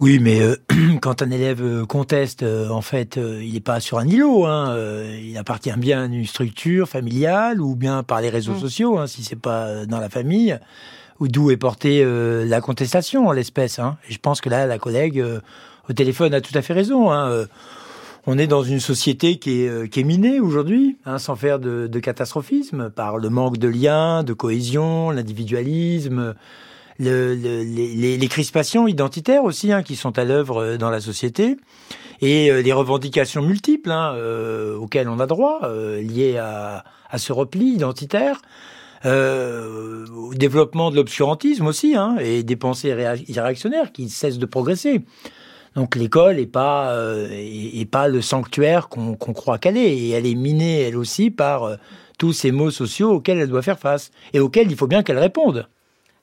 Oui, 0.00 0.18
mais 0.18 0.40
quand 1.00 1.22
un 1.22 1.30
élève 1.30 1.86
conteste, 1.86 2.42
en 2.42 2.80
fait, 2.80 3.16
il 3.16 3.52
n'est 3.52 3.60
pas 3.60 3.78
sur 3.78 3.98
un 3.98 4.06
îlot. 4.06 4.44
Hein, 4.44 4.76
il 5.22 5.38
appartient 5.38 5.72
bien 5.76 6.02
à 6.02 6.06
une 6.06 6.26
structure 6.26 6.88
familiale 6.88 7.60
ou 7.60 7.76
bien 7.76 8.02
par 8.02 8.20
les 8.20 8.28
réseaux 8.28 8.54
mm. 8.54 8.60
sociaux, 8.60 8.98
hein, 8.98 9.06
si 9.06 9.22
c'est 9.22 9.40
pas 9.40 9.86
dans 9.86 10.00
la 10.00 10.08
famille, 10.08 10.58
ou 11.20 11.28
d'où 11.28 11.52
est 11.52 11.56
portée 11.56 12.04
la 12.04 12.60
contestation 12.60 13.28
en 13.28 13.32
l'espèce. 13.32 13.78
Hein. 13.78 13.96
Et 14.08 14.12
je 14.12 14.18
pense 14.18 14.40
que 14.40 14.48
là, 14.48 14.66
la 14.66 14.78
collègue 14.78 15.24
au 15.88 15.92
téléphone 15.92 16.34
a 16.34 16.40
tout 16.40 16.56
à 16.58 16.62
fait 16.62 16.74
raison. 16.74 17.12
Hein, 17.12 17.46
on 18.26 18.38
est 18.38 18.46
dans 18.46 18.62
une 18.62 18.80
société 18.80 19.36
qui 19.36 19.62
est, 19.62 19.68
euh, 19.68 19.86
qui 19.86 20.00
est 20.00 20.04
minée 20.04 20.40
aujourd'hui, 20.40 20.96
hein, 21.04 21.18
sans 21.18 21.36
faire 21.36 21.58
de, 21.58 21.86
de, 21.86 21.98
catastrophisme, 22.00 22.90
par 22.90 23.18
le 23.18 23.28
manque 23.28 23.58
de 23.58 23.68
liens, 23.68 24.22
de 24.22 24.32
cohésion, 24.32 25.10
l'individualisme, 25.10 26.34
les, 26.98 28.28
crispations 28.28 28.86
identitaires 28.86 29.44
aussi 29.44 29.72
hein, 29.72 29.82
qui 29.82 29.96
sont 29.96 30.18
à 30.18 30.24
l'œuvre 30.24 30.76
dans 30.76 30.90
la 30.90 31.00
société 31.00 31.56
et 32.20 32.62
les 32.62 32.72
revendications 32.72 33.42
multiples 33.42 33.90
hein, 33.90 34.16
auxquelles 34.78 35.08
on 35.08 35.18
a 35.18 35.26
droit 35.26 35.60
liées 35.98 36.38
à, 36.38 36.84
à 37.10 37.18
ce 37.18 37.32
repli 37.32 37.66
identitaire. 37.66 38.40
Euh, 39.06 40.06
au 40.16 40.32
développement 40.32 40.90
de 40.90 40.96
l'obscurantisme 40.96 41.66
aussi, 41.66 41.94
hein, 41.94 42.16
et 42.20 42.42
des 42.42 42.56
pensées 42.56 42.88
irréactionnaires 43.28 43.92
qui 43.92 44.08
cessent 44.08 44.38
de 44.38 44.46
progresser. 44.46 45.02
Donc 45.74 45.96
l'école 45.96 46.36
n'est 46.36 46.46
pas 46.46 46.92
euh, 46.92 47.28
est, 47.30 47.90
pas 47.90 48.06
le 48.08 48.22
sanctuaire 48.22 48.88
qu'on 48.88 49.16
croit 49.16 49.58
qu'elle 49.58 49.76
est, 49.76 49.96
et 49.96 50.10
elle 50.10 50.26
est 50.26 50.34
minée 50.34 50.82
elle 50.82 50.96
aussi 50.96 51.30
par 51.30 51.64
euh, 51.64 51.76
tous 52.18 52.32
ces 52.32 52.52
maux 52.52 52.70
sociaux 52.70 53.10
auxquels 53.10 53.38
elle 53.38 53.48
doit 53.48 53.62
faire 53.62 53.78
face 53.78 54.10
et 54.32 54.40
auxquels 54.40 54.70
il 54.70 54.76
faut 54.76 54.86
bien 54.86 55.02
qu'elle 55.02 55.18
réponde. 55.18 55.66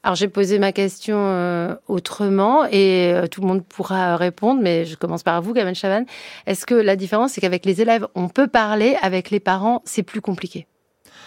Alors 0.03 0.15
j'ai 0.15 0.29
posé 0.29 0.57
ma 0.57 0.71
question 0.71 1.17
euh, 1.17 1.75
autrement 1.87 2.65
et 2.71 3.13
tout 3.29 3.41
le 3.41 3.47
monde 3.47 3.63
pourra 3.63 4.15
répondre, 4.15 4.61
mais 4.61 4.85
je 4.85 4.95
commence 4.95 5.21
par 5.21 5.41
vous, 5.41 5.53
Gaben 5.53 5.75
Chavan. 5.75 6.05
Est-ce 6.47 6.65
que 6.65 6.73
la 6.73 6.95
différence, 6.95 7.33
c'est 7.33 7.41
qu'avec 7.41 7.65
les 7.65 7.81
élèves, 7.81 8.07
on 8.15 8.27
peut 8.27 8.47
parler, 8.47 8.95
avec 9.01 9.29
les 9.29 9.39
parents, 9.39 9.83
c'est 9.85 10.01
plus 10.01 10.21
compliqué? 10.21 10.65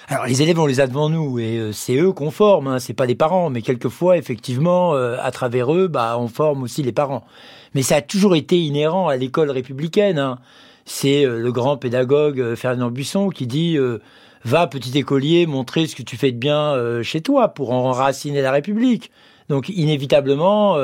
Alors 0.09 0.27
les 0.27 0.43
élèves, 0.43 0.59
on 0.59 0.67
les 0.67 0.81
a 0.81 0.87
devant 0.87 1.09
nous 1.09 1.39
et 1.39 1.59
euh, 1.59 1.73
c'est 1.73 1.97
eux 1.97 2.13
qu'on 2.13 2.31
forme, 2.31 2.67
hein, 2.67 2.79
c'est 2.79 2.95
pas 2.95 3.07
les 3.07 3.15
parents. 3.15 3.49
Mais 3.49 3.63
quelquefois, 3.63 4.17
effectivement, 4.17 4.95
à 4.95 5.31
travers 5.31 5.73
eux, 5.73 5.87
bah, 5.87 6.17
on 6.19 6.27
forme 6.27 6.63
aussi 6.63 6.83
les 6.83 6.93
parents. 6.93 7.25
Mais 7.75 7.83
ça 7.83 7.97
a 7.97 8.03
toujours 8.03 8.37
été 8.37 8.61
inhérent 8.61 9.09
à 9.09 9.17
l'école 9.17 9.51
républicaine. 9.51 10.19
Hein. 10.19 10.39
C'est 10.85 11.25
euh, 11.25 11.39
le 11.39 11.53
grand 11.53 11.77
pédagogue 11.77 12.55
Ferdinand 12.55 12.91
Buisson 12.91 13.31
qui 13.31 13.47
dit 13.47 13.77
va 14.45 14.67
petit 14.67 14.97
écolier 14.99 15.47
montrer 15.47 15.87
ce 15.87 15.97
que 15.97 16.03
tu 16.03 16.17
fais 16.17 16.31
de 16.31 16.37
bien 16.37 17.03
chez 17.03 17.23
toi 17.23 17.49
pour 17.49 17.73
enraciner 17.73 18.43
la 18.43 18.53
République. 18.53 19.11
Donc 19.49 19.71
inévitablement, 19.71 20.77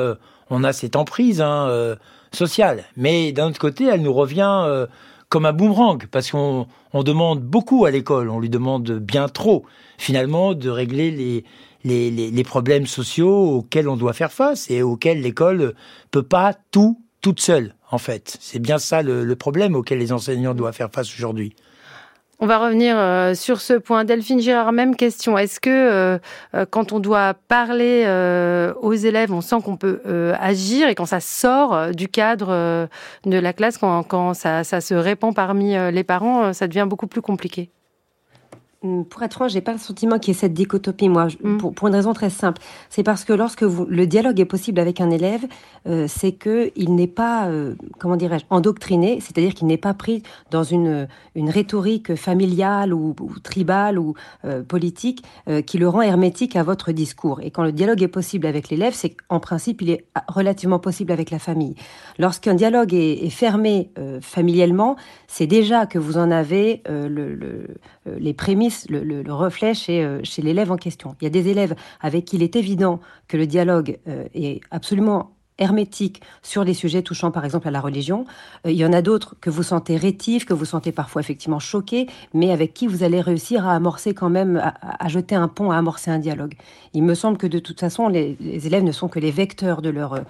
on 0.49 0.63
a 0.63 0.73
cette 0.73 0.95
emprise 0.95 1.41
hein, 1.41 1.95
sociale. 2.31 2.85
Mais 2.97 3.31
d'un 3.31 3.49
autre 3.49 3.59
côté, 3.59 3.85
elle 3.85 4.01
nous 4.01 4.13
revient 4.13 4.87
comme 5.31 5.45
un 5.45 5.53
boomerang, 5.53 6.07
parce 6.11 6.29
qu'on 6.29 6.67
demande 6.93 7.41
beaucoup 7.41 7.85
à 7.85 7.91
l'école, 7.91 8.29
on 8.29 8.41
lui 8.41 8.49
demande 8.49 8.91
bien 8.99 9.29
trop, 9.29 9.63
finalement, 9.97 10.53
de 10.53 10.69
régler 10.69 11.09
les, 11.09 11.45
les, 11.83 12.43
problèmes 12.43 12.85
sociaux 12.85 13.57
auxquels 13.57 13.87
on 13.87 13.97
doit 13.97 14.13
faire 14.13 14.31
face 14.31 14.69
et 14.69 14.81
auxquels 14.81 15.21
l'école 15.21 15.73
peut 16.11 16.23
pas 16.23 16.53
tout 16.71 17.01
toute 17.21 17.39
seule, 17.39 17.75
en 17.91 17.99
fait. 17.99 18.37
C'est 18.39 18.59
bien 18.59 18.79
ça 18.79 19.03
le 19.03 19.35
problème 19.35 19.75
auquel 19.75 19.99
les 19.99 20.11
enseignants 20.11 20.55
doivent 20.55 20.73
faire 20.73 20.91
face 20.91 21.13
aujourd'hui. 21.13 21.53
On 22.43 22.47
va 22.47 22.57
revenir 22.57 22.97
euh, 22.97 23.35
sur 23.35 23.61
ce 23.61 23.73
point. 23.73 24.03
Delphine 24.03 24.39
Girard, 24.39 24.71
même 24.71 24.95
question. 24.95 25.37
Est-ce 25.37 25.59
que 25.59 25.69
euh, 25.69 26.17
euh, 26.55 26.65
quand 26.67 26.91
on 26.91 26.99
doit 26.99 27.35
parler 27.47 28.01
aux 28.81 28.93
élèves, 28.93 29.31
on 29.31 29.41
sent 29.41 29.57
qu'on 29.63 29.77
peut 29.77 30.01
agir 30.39 30.89
et 30.89 30.95
quand 30.95 31.05
ça 31.05 31.19
sort 31.19 31.91
du 31.91 32.07
cadre 32.07 32.87
de 33.25 33.37
la 33.37 33.53
classe, 33.53 33.77
quand, 33.77 34.33
ça, 34.33 34.63
se 34.63 34.93
répand 34.95 35.35
parmi 35.35 35.75
les 35.91 36.03
parents, 36.03 36.51
ça 36.51 36.67
devient 36.67 36.87
beaucoup 36.89 37.07
plus 37.07 37.21
compliqué? 37.21 37.69
Pour 38.81 39.21
être 39.21 39.35
franc, 39.35 39.47
j'ai 39.47 39.61
pas 39.61 39.73
le 39.73 39.77
sentiment 39.77 40.17
qu'il 40.17 40.33
y 40.33 40.37
ait 40.37 40.39
cette 40.39 40.53
dichotomie, 40.53 41.07
moi, 41.07 41.27
hum. 41.43 41.59
pour, 41.59 41.71
pour, 41.73 41.87
une 41.87 41.93
raison 41.93 42.13
très 42.13 42.31
simple. 42.31 42.59
C'est 42.89 43.03
parce 43.03 43.23
que 43.23 43.33
lorsque 43.33 43.61
vous, 43.61 43.85
le 43.85 44.07
dialogue 44.07 44.39
est 44.39 44.45
possible 44.45 44.79
avec 44.79 44.99
un 44.99 45.11
élève, 45.11 45.45
euh, 45.87 46.05
c'est 46.07 46.31
que 46.31 46.71
il 46.75 46.95
n'est 46.95 47.07
pas, 47.07 47.47
euh, 47.47 47.75
comment 47.99 48.15
dirais-je, 48.15 48.45
endoctriné, 48.49 49.19
c'est-à-dire 49.21 49.53
qu'il 49.53 49.67
n'est 49.67 49.77
pas 49.77 49.93
pris 49.93 50.23
dans 50.49 50.63
une, 50.63 51.07
une 51.35 51.51
rhétorique 51.51 52.15
familiale 52.15 52.91
ou, 52.91 53.15
tribale 53.43 53.99
ou 53.99 54.15
euh, 54.45 54.63
politique 54.63 55.23
qui 55.65 55.77
le 55.77 55.87
rend 55.87 56.01
hermétique 56.01 56.55
à 56.55 56.63
votre 56.63 56.91
discours. 56.91 57.41
Et 57.41 57.51
quand 57.51 57.63
le 57.63 57.71
dialogue 57.71 58.01
est 58.01 58.07
possible 58.07 58.47
avec 58.47 58.69
l'élève, 58.69 58.93
c'est 58.93 59.09
qu'en 59.09 59.39
principe, 59.39 59.81
il 59.81 59.89
est 59.89 60.05
relativement 60.27 60.79
possible 60.79 61.11
avec 61.11 61.29
la 61.29 61.39
famille. 61.39 61.75
Lorsqu'un 62.17 62.53
dialogue 62.53 62.93
est, 62.93 63.25
est 63.25 63.29
fermé 63.29 63.91
familialement, 64.21 64.95
c'est 65.27 65.47
déjà 65.47 65.85
que 65.85 65.99
vous 65.99 66.17
en 66.17 66.31
avez 66.31 66.81
le, 66.87 67.35
le, 67.35 67.67
les 68.05 68.33
prémices 68.33 68.70
le, 68.89 69.33
reflet 69.33 69.73
euh, 69.89 70.19
chez, 70.23 70.41
l'élève 70.41 70.71
en 70.71 70.77
question. 70.77 71.15
Il 71.21 71.23
y 71.25 71.27
a 71.27 71.29
des 71.29 71.49
élèves 71.49 71.75
avec 72.01 72.25
qui 72.25 72.35
il 72.37 72.43
est 72.43 72.55
évident 72.55 72.99
que 73.27 73.37
le 73.37 73.47
dialogue 73.47 73.99
euh, 74.07 74.25
est 74.33 74.61
absolument 74.71 75.35
hermétique 75.57 76.21
sur 76.41 76.65
des 76.65 76.73
sujets 76.73 77.03
touchant 77.03 77.29
par 77.29 77.45
exemple 77.45 77.67
à 77.67 77.71
la 77.71 77.81
religion. 77.81 78.25
Euh, 78.65 78.71
il 78.71 78.77
y 78.77 78.85
en 78.85 78.93
a 78.93 79.01
d'autres 79.01 79.35
que 79.39 79.49
vous 79.49 79.63
sentez 79.63 79.95
rétifs, 79.95 80.45
que 80.45 80.53
vous 80.53 80.65
sentez 80.65 80.91
parfois 80.91 81.21
effectivement 81.21 81.59
choqués, 81.59 82.07
mais 82.33 82.51
avec 82.51 82.73
qui 82.73 82.87
vous 82.87 83.03
allez 83.03 83.21
réussir 83.21 83.67
à 83.67 83.75
amorcer 83.75 84.13
quand 84.13 84.29
même, 84.29 84.57
à, 84.81 85.07
jeter 85.07 85.35
un 85.35 85.47
pont, 85.47 85.71
à 85.71 85.77
amorcer 85.77 86.09
un 86.09 86.19
dialogue. 86.19 86.55
Il 86.93 87.03
me 87.03 87.13
semble 87.13 87.37
que 87.37 87.47
de 87.47 87.59
toute 87.59 87.79
façon, 87.79 88.07
les, 88.07 88.37
élèves 88.65 88.83
ne 88.83 88.91
sont 88.91 89.07
que 89.07 89.19
les 89.19 89.31
vecteurs 89.31 89.81
de 89.81 89.89
leur, 89.89 90.21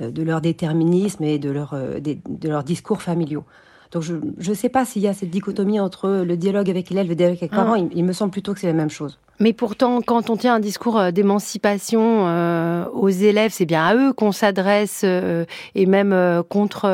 de 0.00 0.22
leur 0.22 0.40
déterminisme 0.40 1.22
et 1.24 1.38
de 1.38 1.50
leur, 1.50 1.74
de 1.74 2.48
leurs 2.48 2.64
discours 2.64 3.02
familiaux. 3.02 3.44
Donc 3.90 4.02
je 4.02 4.14
ne 4.14 4.54
sais 4.54 4.68
pas 4.68 4.84
s'il 4.84 5.02
y 5.02 5.08
a 5.08 5.14
cette 5.14 5.30
dichotomie 5.30 5.80
entre 5.80 6.22
le 6.24 6.36
dialogue 6.36 6.70
avec 6.70 6.90
l'élève 6.90 7.06
et 7.06 7.08
le 7.08 7.14
dialogue 7.16 7.38
avec 7.38 7.50
les 7.50 7.56
parents. 7.56 7.74
Ah. 7.76 7.88
il 7.92 8.04
me 8.04 8.12
semble 8.12 8.30
plutôt 8.30 8.54
que 8.54 8.60
c'est 8.60 8.68
la 8.68 8.72
même 8.72 8.90
chose. 8.90 9.18
Mais 9.40 9.54
pourtant, 9.54 10.02
quand 10.02 10.28
on 10.28 10.36
tient 10.36 10.54
un 10.56 10.60
discours 10.60 10.98
euh, 10.98 11.10
d'émancipation 11.10 12.26
euh, 12.26 12.84
aux 12.92 13.08
élèves, 13.08 13.52
c'est 13.54 13.64
bien 13.64 13.86
à 13.86 13.94
eux 13.94 14.12
qu'on 14.12 14.32
s'adresse 14.32 15.00
euh, 15.04 15.46
et 15.74 15.86
même 15.86 16.14
contre 16.50 16.86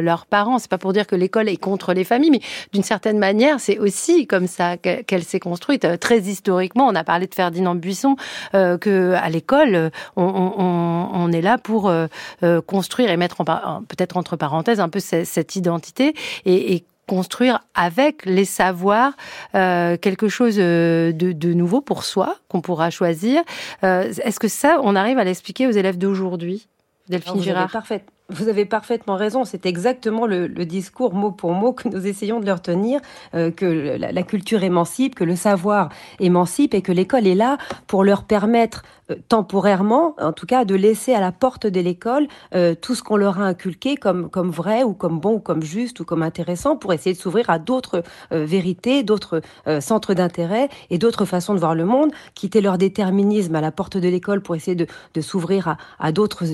leurs 0.00 0.26
parents. 0.26 0.58
C'est 0.58 0.70
pas 0.70 0.78
pour 0.78 0.92
dire 0.92 1.06
que 1.06 1.14
l'école 1.14 1.48
est 1.48 1.56
contre 1.56 1.94
les 1.94 2.02
familles, 2.02 2.32
mais 2.32 2.40
d'une 2.72 2.82
certaine 2.82 3.18
manière, 3.18 3.60
c'est 3.60 3.78
aussi 3.78 4.26
comme 4.26 4.48
ça 4.48 4.76
qu'elle 4.76 5.22
s'est 5.22 5.38
construite. 5.38 5.86
Très 6.00 6.18
historiquement, 6.18 6.86
on 6.88 6.94
a 6.94 7.04
parlé 7.04 7.26
de 7.26 7.34
Ferdinand 7.34 7.74
Buisson, 7.74 8.16
que 8.52 9.14
à 9.14 9.28
l'école, 9.28 9.90
on, 10.16 11.30
est 11.32 11.40
là 11.40 11.58
pour 11.58 11.92
construire 12.66 13.10
et 13.10 13.16
mettre 13.16 13.44
peut-être 13.44 14.16
entre 14.16 14.36
parenthèses 14.36 14.80
un 14.80 14.88
peu 14.88 15.00
cette, 15.00 15.56
identité 15.56 16.14
et, 16.44 16.74
et 16.74 16.84
construire 17.06 17.60
avec 17.74 18.24
les 18.24 18.44
savoirs 18.44 19.12
euh, 19.54 19.96
quelque 19.96 20.28
chose 20.28 20.56
euh, 20.58 21.12
de, 21.12 21.52
nouveau 21.52 21.80
pour 21.80 22.04
soi 22.04 22.36
qu'on 22.48 22.60
pourra 22.60 22.90
choisir. 22.90 23.42
Euh, 23.82 24.12
est-ce 24.22 24.40
que 24.40 24.48
ça, 24.48 24.80
on 24.82 24.96
arrive 24.96 25.18
à 25.18 25.24
l'expliquer 25.24 25.66
aux 25.66 25.72
élèves 25.72 25.98
d'aujourd'hui, 25.98 26.68
Delphine 27.08 27.40
Girard? 27.40 27.70
Parfait. 27.70 28.04
Vous 28.30 28.48
avez 28.48 28.64
parfaitement 28.64 29.16
raison. 29.16 29.44
C'est 29.44 29.66
exactement 29.66 30.26
le, 30.26 30.48
discours 30.64 31.12
mot 31.12 31.30
pour 31.30 31.52
mot 31.52 31.74
que 31.74 31.90
nous 31.90 32.06
essayons 32.06 32.40
de 32.40 32.46
leur 32.46 32.62
tenir, 32.62 33.02
euh, 33.34 33.50
que 33.50 33.98
la, 33.98 34.22
culture 34.22 34.62
émancipe, 34.62 35.14
que 35.14 35.24
le 35.24 35.36
savoir 35.36 35.90
émancipe 36.20 36.72
et 36.72 36.80
que 36.80 36.90
l'école 36.90 37.26
est 37.26 37.34
là 37.34 37.58
pour 37.86 38.02
leur 38.02 38.24
permettre 38.24 38.82
euh, 39.10 39.16
temporairement, 39.28 40.16
en 40.18 40.32
tout 40.32 40.46
cas, 40.46 40.64
de 40.64 40.74
laisser 40.74 41.12
à 41.12 41.20
la 41.20 41.32
porte 41.32 41.66
de 41.66 41.80
l'école 41.80 42.26
euh, 42.54 42.74
tout 42.74 42.94
ce 42.94 43.02
qu'on 43.02 43.18
leur 43.18 43.42
a 43.42 43.44
inculqué 43.44 43.94
comme, 43.96 44.30
vrai 44.32 44.84
ou 44.84 44.94
comme 44.94 45.20
bon 45.20 45.34
ou 45.34 45.40
comme 45.40 45.62
juste 45.62 46.00
ou 46.00 46.06
comme 46.06 46.22
intéressant 46.22 46.76
pour 46.76 46.94
essayer 46.94 47.14
de 47.14 47.20
s'ouvrir 47.20 47.50
à 47.50 47.58
d'autres 47.58 48.02
vérités, 48.30 49.02
d'autres 49.02 49.42
centres 49.80 50.14
d'intérêt 50.14 50.70
et 50.88 50.96
d'autres 50.96 51.26
façons 51.26 51.52
de 51.52 51.58
voir 51.58 51.74
le 51.74 51.84
monde, 51.84 52.10
quitter 52.34 52.62
leur 52.62 52.78
déterminisme 52.78 53.54
à 53.54 53.60
la 53.60 53.70
porte 53.70 53.98
de 53.98 54.08
l'école 54.08 54.40
pour 54.40 54.56
essayer 54.56 54.74
de, 54.74 55.20
s'ouvrir 55.20 55.76
à 55.98 56.12
d'autres 56.12 56.44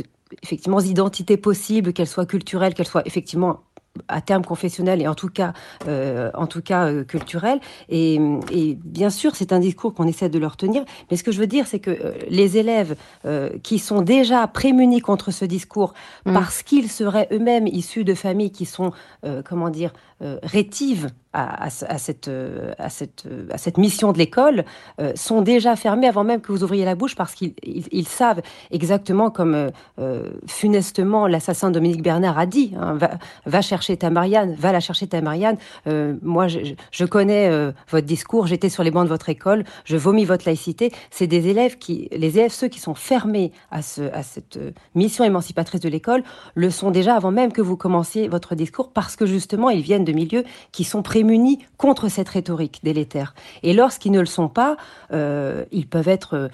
effectivement 0.42 0.80
identités 0.80 1.36
possibles, 1.36 1.92
qu'elles 1.92 2.06
soient 2.06 2.26
culturelles, 2.26 2.74
qu'elles 2.74 2.86
soient 2.86 3.06
effectivement 3.06 3.60
à 4.08 4.20
terme 4.20 4.44
confessionnel 4.44 5.02
et 5.02 5.08
en 5.08 5.14
tout 5.14 5.28
cas, 5.28 5.52
euh, 5.88 6.30
en 6.34 6.46
tout 6.46 6.62
cas 6.62 6.86
euh, 6.86 7.04
culturel. 7.04 7.60
Et, 7.88 8.20
et, 8.52 8.76
bien 8.76 9.10
sûr, 9.10 9.34
c'est 9.34 9.52
un 9.52 9.58
discours 9.58 9.94
qu'on 9.94 10.06
essaie 10.06 10.28
de 10.28 10.38
leur 10.38 10.56
tenir. 10.56 10.84
Mais 11.10 11.16
ce 11.16 11.24
que 11.24 11.32
je 11.32 11.40
veux 11.40 11.46
dire, 11.46 11.66
c'est 11.66 11.80
que 11.80 11.90
euh, 11.90 12.12
les 12.28 12.56
élèves 12.56 12.96
euh, 13.24 13.50
qui 13.62 13.78
sont 13.78 14.02
déjà 14.02 14.46
prémunis 14.46 15.00
contre 15.00 15.32
ce 15.32 15.44
discours 15.44 15.92
mm. 16.24 16.32
parce 16.32 16.62
qu'ils 16.62 16.90
seraient 16.90 17.28
eux-mêmes 17.32 17.66
issus 17.66 18.04
de 18.04 18.14
familles 18.14 18.52
qui 18.52 18.64
sont, 18.64 18.92
comment 19.44 19.70
dire, 19.70 19.92
rétives 20.42 21.10
à, 21.32 21.70
cette, 21.70 22.28
à, 22.78 22.90
cette, 22.90 23.28
à 23.50 23.58
cette 23.58 23.78
mission 23.78 24.12
de 24.12 24.18
l'école 24.18 24.64
euh, 25.00 25.12
sont 25.14 25.42
déjà 25.42 25.76
fermés 25.76 26.08
avant 26.08 26.24
même 26.24 26.40
que 26.40 26.50
vous 26.50 26.64
ouvriez 26.64 26.84
la 26.84 26.96
bouche 26.96 27.14
parce 27.14 27.34
qu'ils 27.34 27.54
ils, 27.62 27.84
ils 27.92 28.08
savent 28.08 28.42
exactement 28.70 29.30
comme 29.30 29.54
euh, 29.54 29.70
euh 29.98 30.30
funestement 30.46 31.26
l'assassin 31.26 31.70
Dominique 31.70 32.02
Bernard 32.02 32.38
a 32.38 32.46
dit 32.46 32.72
hein, 32.78 32.98
va, 33.46 33.60
chercher 33.60 33.96
ta 33.96 34.10
Marianne, 34.10 34.54
va 34.58 34.72
la 34.72 34.80
chercher 34.80 35.06
ta 35.06 35.20
Marianne. 35.20 35.56
Euh, 35.86 36.16
moi, 36.22 36.48
je, 36.48 36.58
je 36.90 37.04
connais 37.04 37.48
euh, 37.48 37.72
votre 37.88 38.06
discours, 38.06 38.46
j'étais 38.46 38.68
sur 38.68 38.82
les 38.82 38.90
bancs 38.90 39.04
de 39.04 39.08
votre 39.08 39.28
école, 39.28 39.64
je 39.84 39.96
vomis 39.96 40.24
votre 40.24 40.46
laïcité. 40.46 40.92
C'est 41.10 41.26
des 41.26 41.48
élèves 41.48 41.78
qui, 41.78 42.08
les 42.10 42.38
élèves, 42.38 42.50
ceux 42.50 42.68
qui 42.68 42.80
sont 42.80 42.94
fermés 42.94 43.52
à, 43.70 43.82
ce, 43.82 44.02
à 44.12 44.22
cette 44.22 44.58
mission 44.94 45.24
émancipatrice 45.24 45.80
de 45.80 45.88
l'école, 45.88 46.24
le 46.54 46.70
sont 46.70 46.90
déjà 46.90 47.14
avant 47.14 47.30
même 47.30 47.52
que 47.52 47.62
vous 47.62 47.76
commenciez 47.76 48.28
votre 48.28 48.54
discours 48.54 48.90
parce 48.92 49.14
que 49.14 49.26
justement, 49.26 49.70
ils 49.70 49.82
viennent 49.82 50.04
de 50.04 50.09
milieux 50.12 50.44
qui 50.72 50.84
sont 50.84 51.02
pré 51.02 51.22
munis 51.22 51.58
contre 51.76 52.08
cette 52.08 52.28
rhétorique 52.28 52.80
délétère. 52.82 53.34
Et 53.62 53.72
lorsqu'ils 53.72 54.12
ne 54.12 54.20
le 54.20 54.26
sont 54.26 54.48
pas, 54.48 54.76
euh, 55.12 55.64
ils 55.72 55.86
peuvent 55.86 56.08
être, 56.08 56.34
euh, 56.34 56.48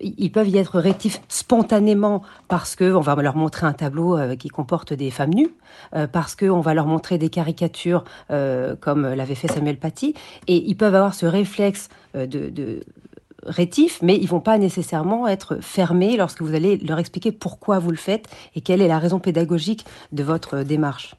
ils 0.00 0.30
peuvent 0.30 0.48
y 0.48 0.58
être 0.58 0.78
rétifs 0.78 1.20
spontanément 1.28 2.22
parce 2.48 2.76
que 2.76 2.92
on 2.92 3.00
va 3.00 3.14
leur 3.16 3.36
montrer 3.36 3.66
un 3.66 3.72
tableau 3.72 4.16
euh, 4.18 4.36
qui 4.36 4.48
comporte 4.48 4.92
des 4.92 5.10
femmes 5.10 5.34
nues, 5.34 5.54
parce 6.12 6.34
que 6.34 6.46
on 6.46 6.60
va 6.60 6.72
leur 6.72 6.86
montrer 6.86 7.18
des 7.18 7.28
caricatures 7.28 8.04
comme 8.28 9.06
l'avait 9.14 9.34
fait 9.34 9.48
Samuel 9.48 9.76
Paty, 9.76 10.14
et 10.46 10.56
ils 10.56 10.74
peuvent 10.74 10.94
avoir 10.94 11.14
ce 11.14 11.26
réflexe 11.26 11.88
de, 12.14 12.26
de 12.26 12.80
mais 14.02 14.16
ils 14.16 14.28
vont 14.28 14.40
pas 14.40 14.58
nécessairement 14.58 15.28
être 15.28 15.58
fermés 15.60 16.16
lorsque 16.16 16.42
vous 16.42 16.54
allez 16.54 16.78
leur 16.78 16.98
expliquer 16.98 17.32
pourquoi 17.32 17.78
vous 17.78 17.90
le 17.90 17.96
faites 17.96 18.28
et 18.54 18.60
quelle 18.60 18.82
est 18.82 18.88
la 18.88 18.98
raison 18.98 19.18
pédagogique 19.18 19.84
de 20.12 20.22
votre 20.22 20.62
démarche. 20.62 21.14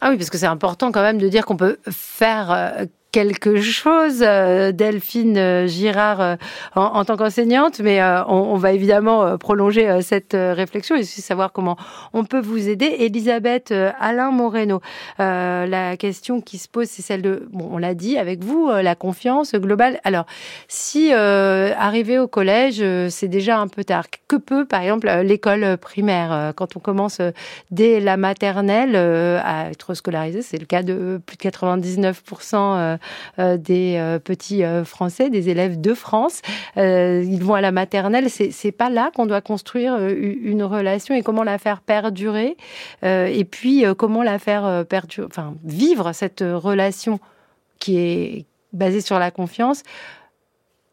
Ah 0.00 0.10
oui, 0.10 0.16
parce 0.16 0.30
que 0.30 0.38
c'est 0.38 0.46
important 0.46 0.92
quand 0.92 1.02
même 1.02 1.18
de 1.18 1.28
dire 1.28 1.44
qu'on 1.44 1.56
peut 1.56 1.78
faire 1.90 2.86
quelque 3.12 3.60
chose, 3.60 4.22
euh, 4.22 4.72
Delphine 4.72 5.38
euh, 5.38 5.66
Girard, 5.66 6.20
euh, 6.20 6.36
en, 6.74 7.04
tant 7.04 7.16
qu'enseignante, 7.16 7.80
mais 7.80 8.02
on, 8.28 8.56
va 8.56 8.72
évidemment 8.72 9.38
prolonger 9.38 10.02
cette 10.02 10.34
réflexion 10.34 10.96
et 10.96 11.00
aussi 11.00 11.20
savoir 11.20 11.52
comment 11.52 11.76
on 12.12 12.24
peut 12.24 12.40
vous 12.40 12.68
aider. 12.68 12.86
Elisabeth 12.98 13.72
Alain 14.00 14.30
Moreno, 14.30 14.80
la 15.18 15.96
question 15.96 16.40
qui 16.40 16.58
se 16.58 16.68
pose, 16.68 16.88
c'est 16.88 17.02
celle 17.02 17.22
de, 17.22 17.46
bon, 17.52 17.68
on 17.72 17.78
l'a 17.78 17.94
dit 17.94 18.18
avec 18.18 18.42
vous, 18.42 18.68
la 18.68 18.94
confiance 18.94 19.54
globale. 19.54 20.00
Alors, 20.04 20.26
si 20.66 21.12
arriver 21.12 22.18
au 22.18 22.26
collège, 22.26 22.82
c'est 23.10 23.28
déjà 23.28 23.58
un 23.58 23.68
peu 23.68 23.84
tard, 23.84 24.06
que 24.26 24.36
peut, 24.36 24.64
par 24.64 24.82
exemple, 24.82 25.08
l'école 25.22 25.76
primaire, 25.78 26.52
quand 26.56 26.76
on 26.76 26.80
commence 26.80 27.20
dès 27.70 28.00
la 28.00 28.16
maternelle 28.16 28.96
à 28.96 29.70
être 29.70 29.94
scolarisé, 29.94 30.42
c'est 30.42 30.58
le 30.58 30.66
cas 30.66 30.82
de 30.82 31.20
plus 31.24 31.36
de 31.36 31.42
99% 31.42 32.97
euh, 32.97 32.97
des 33.56 33.96
euh, 33.98 34.18
petits 34.18 34.64
euh, 34.64 34.84
Français, 34.84 35.30
des 35.30 35.48
élèves 35.48 35.80
de 35.80 35.94
France. 35.94 36.42
ils 36.76 37.42
vont 37.42 37.54
à 37.54 37.60
la 37.60 37.72
maternelle. 37.72 38.28
C'est 38.30 38.72
pas 38.72 38.90
là 38.90 39.10
qu'on 39.14 39.26
doit 39.26 39.40
construire 39.40 39.98
une 39.98 40.62
relation 40.62 41.14
et 41.14 41.22
comment 41.22 41.44
la 41.44 41.58
faire 41.58 41.80
perdurer. 41.80 42.56
et 43.02 43.44
puis 43.44 43.84
comment 43.96 44.22
la 44.22 44.38
faire 44.38 44.84
perdurer, 44.86 45.26
enfin 45.30 45.54
vivre 45.64 46.12
cette 46.12 46.42
relation 46.42 47.20
qui 47.78 47.98
est 47.98 48.44
basée 48.72 49.00
sur 49.00 49.18
la 49.18 49.30
confiance 49.30 49.82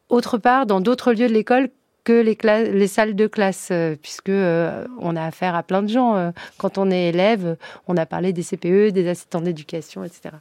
autre 0.10 0.38
part 0.38 0.66
dans 0.66 0.82
d'autres 0.82 1.14
lieux 1.14 1.28
de 1.28 1.34
l'école 1.34 1.70
que 2.04 2.14
les, 2.14 2.38
les, 2.72 2.88
salles 2.88 3.16
de 3.16 3.26
classe, 3.28 3.72
puisque 4.02 4.30
on 4.30 5.16
a 5.16 5.24
affaire 5.24 5.56
à 5.56 5.64
plein 5.64 5.82
de 5.82 5.90
gens. 5.90 6.32
quand 6.58 6.78
on 6.78 6.92
est 6.92 7.10
élève, 7.10 7.58
on 7.88 7.98
a 7.98 8.06
parlé 8.06 8.32
des 8.34 8.44
CPE, 8.44 8.92
des 8.92 9.08
assistants 9.08 9.42
d'éducation, 9.42 10.04
etc. 10.04 10.36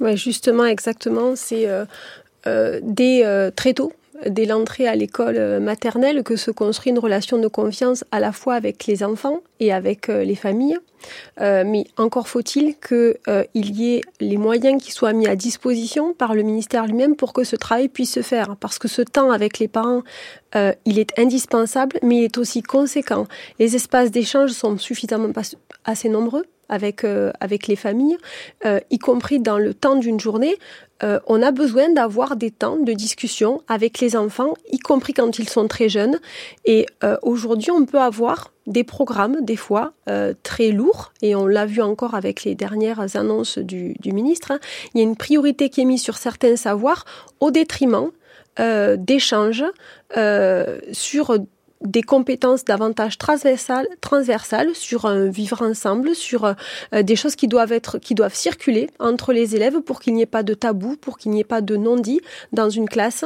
Oui, 0.00 0.16
justement, 0.16 0.64
exactement. 0.64 1.36
C'est 1.36 1.68
euh, 1.68 1.84
euh, 2.46 2.80
dès 2.82 3.24
euh, 3.24 3.50
très 3.54 3.74
tôt, 3.74 3.92
dès 4.26 4.46
l'entrée 4.46 4.88
à 4.88 4.96
l'école 4.96 5.60
maternelle, 5.60 6.22
que 6.22 6.36
se 6.36 6.50
construit 6.50 6.90
une 6.90 6.98
relation 6.98 7.38
de 7.38 7.48
confiance 7.48 8.04
à 8.10 8.20
la 8.20 8.32
fois 8.32 8.54
avec 8.54 8.86
les 8.86 9.02
enfants 9.02 9.40
et 9.60 9.72
avec 9.72 10.08
les 10.08 10.34
familles. 10.34 10.78
mais 11.38 11.86
encore 11.96 12.28
faut-il 12.28 12.74
qu'il 12.76 13.16
y 13.54 13.94
ait 13.94 14.00
les 14.20 14.36
moyens 14.36 14.82
qui 14.82 14.92
soient 14.92 15.14
mis 15.14 15.26
à 15.26 15.36
disposition 15.36 16.12
par 16.12 16.34
le 16.34 16.42
ministère 16.42 16.86
lui-même 16.86 17.16
pour 17.16 17.32
que 17.32 17.44
ce 17.44 17.56
travail 17.56 17.88
puisse 17.88 18.12
se 18.12 18.20
faire. 18.20 18.56
Parce 18.56 18.78
que 18.78 18.88
ce 18.88 19.00
temps 19.00 19.30
avec 19.30 19.58
les 19.58 19.68
parents, 19.68 20.02
il 20.54 20.98
est 20.98 21.18
indispensable, 21.18 21.98
mais 22.02 22.18
il 22.18 22.24
est 22.24 22.36
aussi 22.36 22.62
conséquent. 22.62 23.26
Les 23.58 23.74
espaces 23.74 24.10
d'échange 24.10 24.50
sont 24.50 24.76
suffisamment 24.76 25.32
assez 25.86 26.10
nombreux 26.10 26.44
avec, 26.70 27.04
euh, 27.04 27.32
avec 27.40 27.66
les 27.66 27.76
familles, 27.76 28.16
euh, 28.64 28.80
y 28.90 28.98
compris 28.98 29.40
dans 29.40 29.58
le 29.58 29.74
temps 29.74 29.96
d'une 29.96 30.18
journée. 30.18 30.56
Euh, 31.02 31.18
on 31.26 31.42
a 31.42 31.50
besoin 31.50 31.90
d'avoir 31.90 32.36
des 32.36 32.50
temps 32.50 32.76
de 32.76 32.92
discussion 32.92 33.62
avec 33.68 34.00
les 34.00 34.16
enfants, 34.16 34.54
y 34.70 34.78
compris 34.78 35.12
quand 35.12 35.38
ils 35.38 35.48
sont 35.48 35.66
très 35.66 35.88
jeunes. 35.88 36.18
Et 36.64 36.86
aujourd'hui, 37.22 37.70
on 37.70 37.84
peut 37.86 38.00
avoir 38.00 38.52
des 38.66 38.84
programmes, 38.84 39.38
des 39.40 39.56
fois, 39.56 39.94
très 40.42 40.70
lourds, 40.70 41.12
et 41.22 41.34
on 41.34 41.46
l'a 41.46 41.64
vu 41.64 41.80
encore 41.80 42.14
avec 42.14 42.44
les 42.44 42.54
dernières 42.54 43.16
annonces 43.16 43.56
du, 43.58 43.96
ministre. 44.04 44.50
Hein. 44.50 44.60
Il 44.92 44.98
y 44.98 45.00
a 45.00 45.04
une 45.04 45.16
priorité 45.16 45.70
qui 45.70 45.80
est 45.80 45.86
mise 45.86 46.02
sur 46.02 46.18
certains 46.18 46.56
savoirs 46.56 47.06
au 47.40 47.50
détriment 47.50 48.10
d'échanges 48.58 49.64
sur 50.92 51.38
des 51.82 52.02
compétences 52.02 52.64
davantage 52.64 53.16
transversales, 53.16 53.88
transversales 54.00 54.74
sur 54.74 55.06
un 55.06 55.28
vivre 55.28 55.62
ensemble, 55.62 56.14
sur 56.14 56.44
euh, 56.44 57.02
des 57.02 57.16
choses 57.16 57.36
qui 57.36 57.48
doivent 57.48 57.72
être, 57.72 57.98
qui 57.98 58.14
doivent 58.14 58.34
circuler 58.34 58.90
entre 58.98 59.32
les 59.32 59.56
élèves 59.56 59.80
pour 59.80 60.00
qu'il 60.00 60.14
n'y 60.14 60.22
ait 60.22 60.26
pas 60.26 60.42
de 60.42 60.54
tabou, 60.54 60.96
pour 60.96 61.16
qu'il 61.16 61.30
n'y 61.30 61.40
ait 61.40 61.44
pas 61.44 61.62
de 61.62 61.76
non-dit 61.76 62.20
dans 62.52 62.68
une 62.68 62.88
classe. 62.88 63.24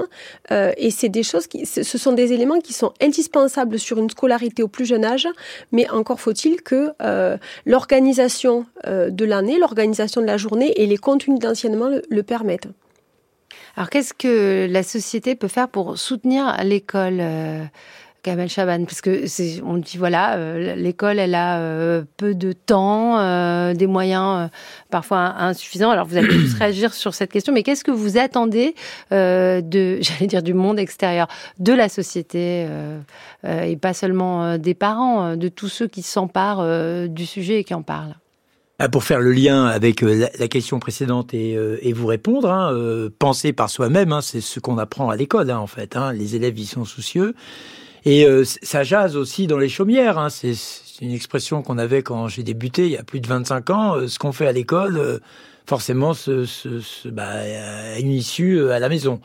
Euh, 0.53 0.73
et 0.77 0.91
c'est 0.91 1.09
des 1.09 1.25
choses 1.25 1.47
qui, 1.47 1.67
ce 1.67 1.83
sont 1.83 2.13
des 2.13 2.33
éléments 2.33 2.61
qui 2.61 2.73
sont 2.73 2.93
indispensables 3.01 3.79
sur 3.79 3.99
une 3.99 4.11
scolarité 4.11 4.63
au 4.63 4.69
plus 4.69 4.85
jeune 4.85 5.05
âge, 5.05 5.29
mais 5.73 5.89
encore 5.91 6.21
faut-il 6.21 6.63
que 6.63 6.93
euh, 7.03 7.37
l'organisation 7.67 8.67
de 8.87 9.25
l'année, 9.25 9.59
l'organisation 9.59 10.21
de 10.21 10.27
la 10.27 10.37
journée 10.37 10.73
et 10.81 10.87
les 10.87 10.99
contenus 10.99 11.39
d'enseignement 11.39 11.89
le, 11.89 12.03
le 12.09 12.23
permettent. 12.23 12.69
Alors 13.77 13.91
qu'est-ce 13.91 14.15
que 14.15 14.67
la 14.71 14.83
société 14.83 15.35
peut 15.35 15.49
faire 15.49 15.69
pour 15.69 15.99
soutenir 15.99 16.57
l'école 16.63 17.23
Kamel 18.25 18.49
Chaban, 18.49 18.87
parce 18.87 19.03
que 19.03 19.27
c'est, 19.27 19.61
on 19.63 19.77
dit 19.77 19.99
voilà, 19.99 20.37
euh, 20.37 20.75
l'école 20.77 21.19
elle 21.19 21.35
a 21.35 21.61
euh, 21.61 22.05
peu 22.17 22.35
de 22.35 22.53
temps, 22.53 23.19
euh, 23.19 23.75
des 23.75 23.87
moyens 23.87 24.49
parfois 24.91 25.35
insuffisants. 25.39 25.91
Alors 25.91 26.07
vous 26.07 26.17
allez 26.17 26.29
tous 26.41 26.55
réagir 26.55 26.95
sur 26.95 27.13
cette 27.13 27.31
question, 27.31 27.53
mais 27.53 27.63
qu'est-ce 27.63 27.85
que 27.85 27.91
vous 27.91 28.17
attendez 28.17 28.75
de, 29.11 29.99
j'allais 30.01 30.27
dire 30.27 30.43
du 30.43 30.55
monde 30.55 30.79
extérieur, 30.79 31.29
de 31.59 31.75
la 31.75 31.91
société 31.91 32.67
et 33.47 33.77
pas 33.77 33.93
seulement 33.93 34.57
des 34.57 34.75
parents, 34.75 35.37
de 35.37 35.49
tous 35.49 35.69
ceux 35.69 35.87
qui 35.87 36.01
s'emparent 36.01 37.09
du 37.09 37.27
sujet 37.27 37.61
et 37.61 37.65
qui 37.65 37.75
en 37.75 37.83
parlent? 37.83 38.17
Ah, 38.79 38.89
pour 38.89 39.05
faire 39.05 39.21
le 39.21 39.33
lien 39.33 39.67
avec 39.67 40.01
la, 40.01 40.49
question 40.49 40.81
précédente 40.81 41.35
et, 41.35 41.53
et 41.53 41.93
vous 41.93 42.07
répondre, 42.07 42.51
hein, 42.51 43.11
penser 43.19 43.53
par 43.53 43.69
soi-même, 43.69 44.13
hein, 44.13 44.23
c'est 44.23 44.41
ce 44.41 44.61
qu'on 44.61 44.79
apprend 44.79 45.11
à 45.11 45.17
l'école 45.17 45.51
hein, 45.51 45.59
en 45.59 45.67
fait. 45.67 45.97
Les 46.15 46.37
élèves 46.37 46.59
y 46.59 46.65
sont 46.65 46.87
soucieux. 46.87 47.35
Et 48.05 48.27
euh, 48.27 48.45
ça 48.45 48.83
jase 48.83 49.17
aussi 49.17 49.47
dans 49.47 49.59
les 49.59 49.69
chaumières. 49.69 50.19
Hein. 50.19 50.29
C'est 50.29 50.55
une 51.01 51.13
expression 51.13 51.63
qu'on 51.63 51.79
avait 51.79 52.03
quand 52.03 52.29
j'ai 52.29 52.43
débuté 52.43 52.85
il 52.85 52.93
y 52.93 52.97
a 52.97 53.03
plus 53.03 53.21
de 53.21 53.27
25 53.27 53.71
ans. 53.71 53.97
Euh, 53.97 54.09
ce 54.09 54.19
qu'on 54.19 54.33
fait 54.33 54.47
à 54.47 54.53
l'école, 54.53 54.99
euh, 54.99 55.19
forcément, 55.67 56.13
se, 56.13 56.45
se, 56.45 57.09
bah, 57.09 57.29
a 57.29 57.99
une 57.99 58.11
issue 58.11 58.71
à 58.71 58.79
la 58.79 58.89
maison 58.89 59.21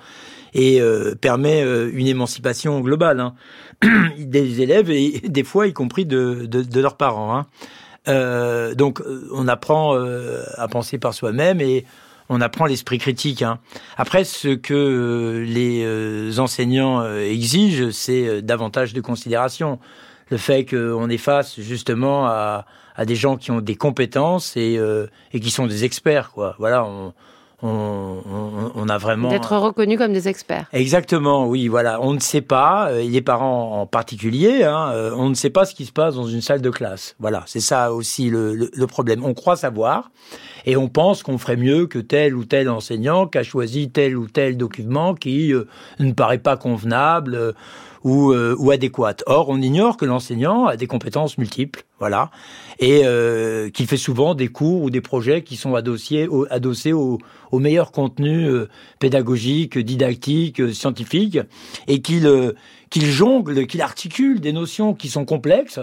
et 0.56 0.82
permet 1.22 1.62
une 1.62 2.08
émancipation 2.08 2.80
globale 2.80 3.20
hein. 3.20 3.36
des 4.18 4.62
élèves 4.62 4.90
et 4.90 5.20
des 5.30 5.44
fois 5.44 5.68
y 5.68 5.74
compris 5.74 6.06
de, 6.08 6.48
de, 6.48 6.64
de 6.64 6.80
leurs 6.80 6.98
parents. 6.98 7.38
Hein. 7.38 7.46
Euh, 8.08 8.74
donc 8.74 9.04
on 9.32 9.48
apprend 9.48 9.94
à 9.94 10.68
penser 10.68 10.98
par 10.98 11.14
soi-même 11.14 11.62
et 11.62 11.86
on 12.30 12.42
apprend 12.42 12.66
l'esprit 12.66 13.00
critique. 13.00 13.42
Hein. 13.42 13.60
Après, 13.98 14.24
ce 14.24 14.50
que 14.50 14.74
euh, 14.74 15.44
les 15.44 15.84
euh, 15.84 16.40
enseignants 16.40 17.02
euh, 17.02 17.22
exigent, 17.22 17.92
c'est 17.92 18.42
davantage 18.42 18.94
de 18.94 19.02
considération. 19.02 19.80
Le 20.30 20.38
fait 20.38 20.64
qu'on 20.64 21.10
est 21.10 21.18
face 21.18 21.60
justement 21.60 22.28
à, 22.28 22.66
des 23.06 23.16
gens 23.16 23.36
qui 23.36 23.50
ont 23.50 23.62
des 23.62 23.76
compétences 23.76 24.56
et, 24.58 24.80
qui 25.32 25.50
sont 25.50 25.66
des 25.66 25.86
experts. 25.86 26.32
Quoi. 26.32 26.56
Voilà, 26.60 26.88
on, 27.62 28.88
a 28.90 28.98
vraiment... 28.98 29.30
D'être 29.30 29.56
reconnus 29.58 29.98
comme 29.98 30.14
des 30.14 30.28
experts. 30.28 30.66
Exactement, 30.74 31.48
oui, 31.48 31.68
voilà. 31.68 32.02
On 32.02 32.14
ne 32.14 32.20
sait 32.20 32.42
pas, 32.42 32.92
et 32.94 33.08
les 33.08 33.22
parents 33.22 33.82
en 33.82 33.86
particulier, 33.86 34.64
hein, 34.64 34.94
on 35.16 35.30
ne 35.30 35.36
sait 35.36 35.50
pas 35.50 35.66
ce 35.66 35.76
qui 35.76 35.86
se 35.86 35.92
passe 35.92 36.16
dans 36.16 36.28
une 36.28 36.42
salle 36.42 36.62
de 36.62 36.70
classe. 36.70 37.16
Voilà, 37.20 37.44
c'est 37.46 37.60
ça 37.60 37.94
aussi 37.94 38.30
le, 38.30 38.54
le 38.56 38.88
problème. 38.88 39.24
On 39.26 39.34
croit 39.34 39.56
savoir, 39.56 40.10
et 40.66 40.78
on 40.78 40.88
pense 40.88 41.24
qu'on 41.24 41.38
ferait 41.38 41.58
mieux 41.58 41.88
que 41.88 42.00
tel 42.00 42.36
ou 42.36 42.46
tel 42.46 42.70
enseignant 42.70 43.28
qui 43.28 43.38
a 43.38 43.44
choisi 43.44 43.90
tel 43.90 44.18
ou 44.18 44.28
tel 44.28 44.58
document 44.58 45.16
qui 45.16 45.54
euh, 45.54 45.68
ne 46.00 46.12
paraît 46.12 46.40
pas 46.40 46.58
convenable 46.58 47.36
euh, 47.36 47.52
ou, 48.04 48.32
euh, 48.32 48.56
ou, 48.58 48.72
adéquate. 48.72 49.24
Or, 49.28 49.50
on 49.50 49.62
ignore 49.62 49.98
que 49.98 50.06
l'enseignant 50.06 50.66
a 50.66 50.78
des 50.78 50.88
compétences 50.88 51.38
multiples, 51.38 51.84
voilà, 52.00 52.32
et 52.80 53.04
qu'il 53.74 53.88
fait 53.88 53.98
souvent 53.98 54.36
des 54.36 54.48
cours 54.48 54.84
ou 54.84 54.90
des 54.90 55.02
projets 55.02 55.44
qui 55.44 55.58
sont 55.58 55.76
adossés 55.76 56.28
au, 56.28 56.48
adossés 56.50 56.94
au, 56.94 57.18
au 57.52 57.60
meilleur 57.60 57.92
contenu 57.92 58.50
pédagogique, 59.00 59.78
didactique, 59.78 60.74
scientifique, 60.74 61.40
et 61.88 62.02
qu'il 62.02 62.56
jongle, 62.94 63.68
qu'il 63.68 63.82
articule 63.82 64.40
des 64.40 64.54
notions 64.54 64.94
qui 64.94 65.10
sont 65.10 65.26
complexes 65.26 65.82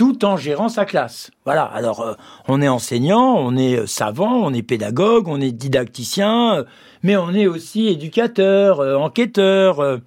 tout 0.00 0.24
en 0.24 0.38
gérant 0.38 0.70
sa 0.70 0.86
classe. 0.86 1.30
Voilà. 1.44 1.64
Alors, 1.64 2.00
euh, 2.00 2.14
on 2.48 2.62
est 2.62 2.68
enseignant, 2.68 3.36
on 3.36 3.54
est 3.56 3.80
euh, 3.80 3.86
savant, 3.86 4.32
on 4.32 4.54
est 4.54 4.62
pédagogue, 4.62 5.28
on 5.28 5.40
est 5.42 5.52
didacticien, 5.52 6.54
euh, 6.54 6.64
mais 7.02 7.18
on 7.18 7.34
est 7.34 7.46
aussi 7.46 7.88
éducateur, 7.88 8.80
enquêteur, 8.98 10.00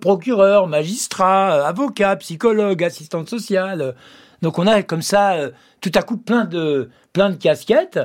procureur, 0.00 0.66
magistrat, 0.66 1.66
avocat, 1.66 2.16
psychologue, 2.16 2.82
assistante 2.82 3.28
sociale. 3.28 3.94
Donc, 4.42 4.58
on 4.58 4.66
a 4.66 4.82
comme 4.82 5.02
ça 5.02 5.36
tout 5.80 5.92
à 5.94 6.02
coup 6.02 6.16
plein 6.16 6.44
de 6.44 6.90
plein 7.12 7.30
de 7.30 7.36
casquettes. 7.36 8.00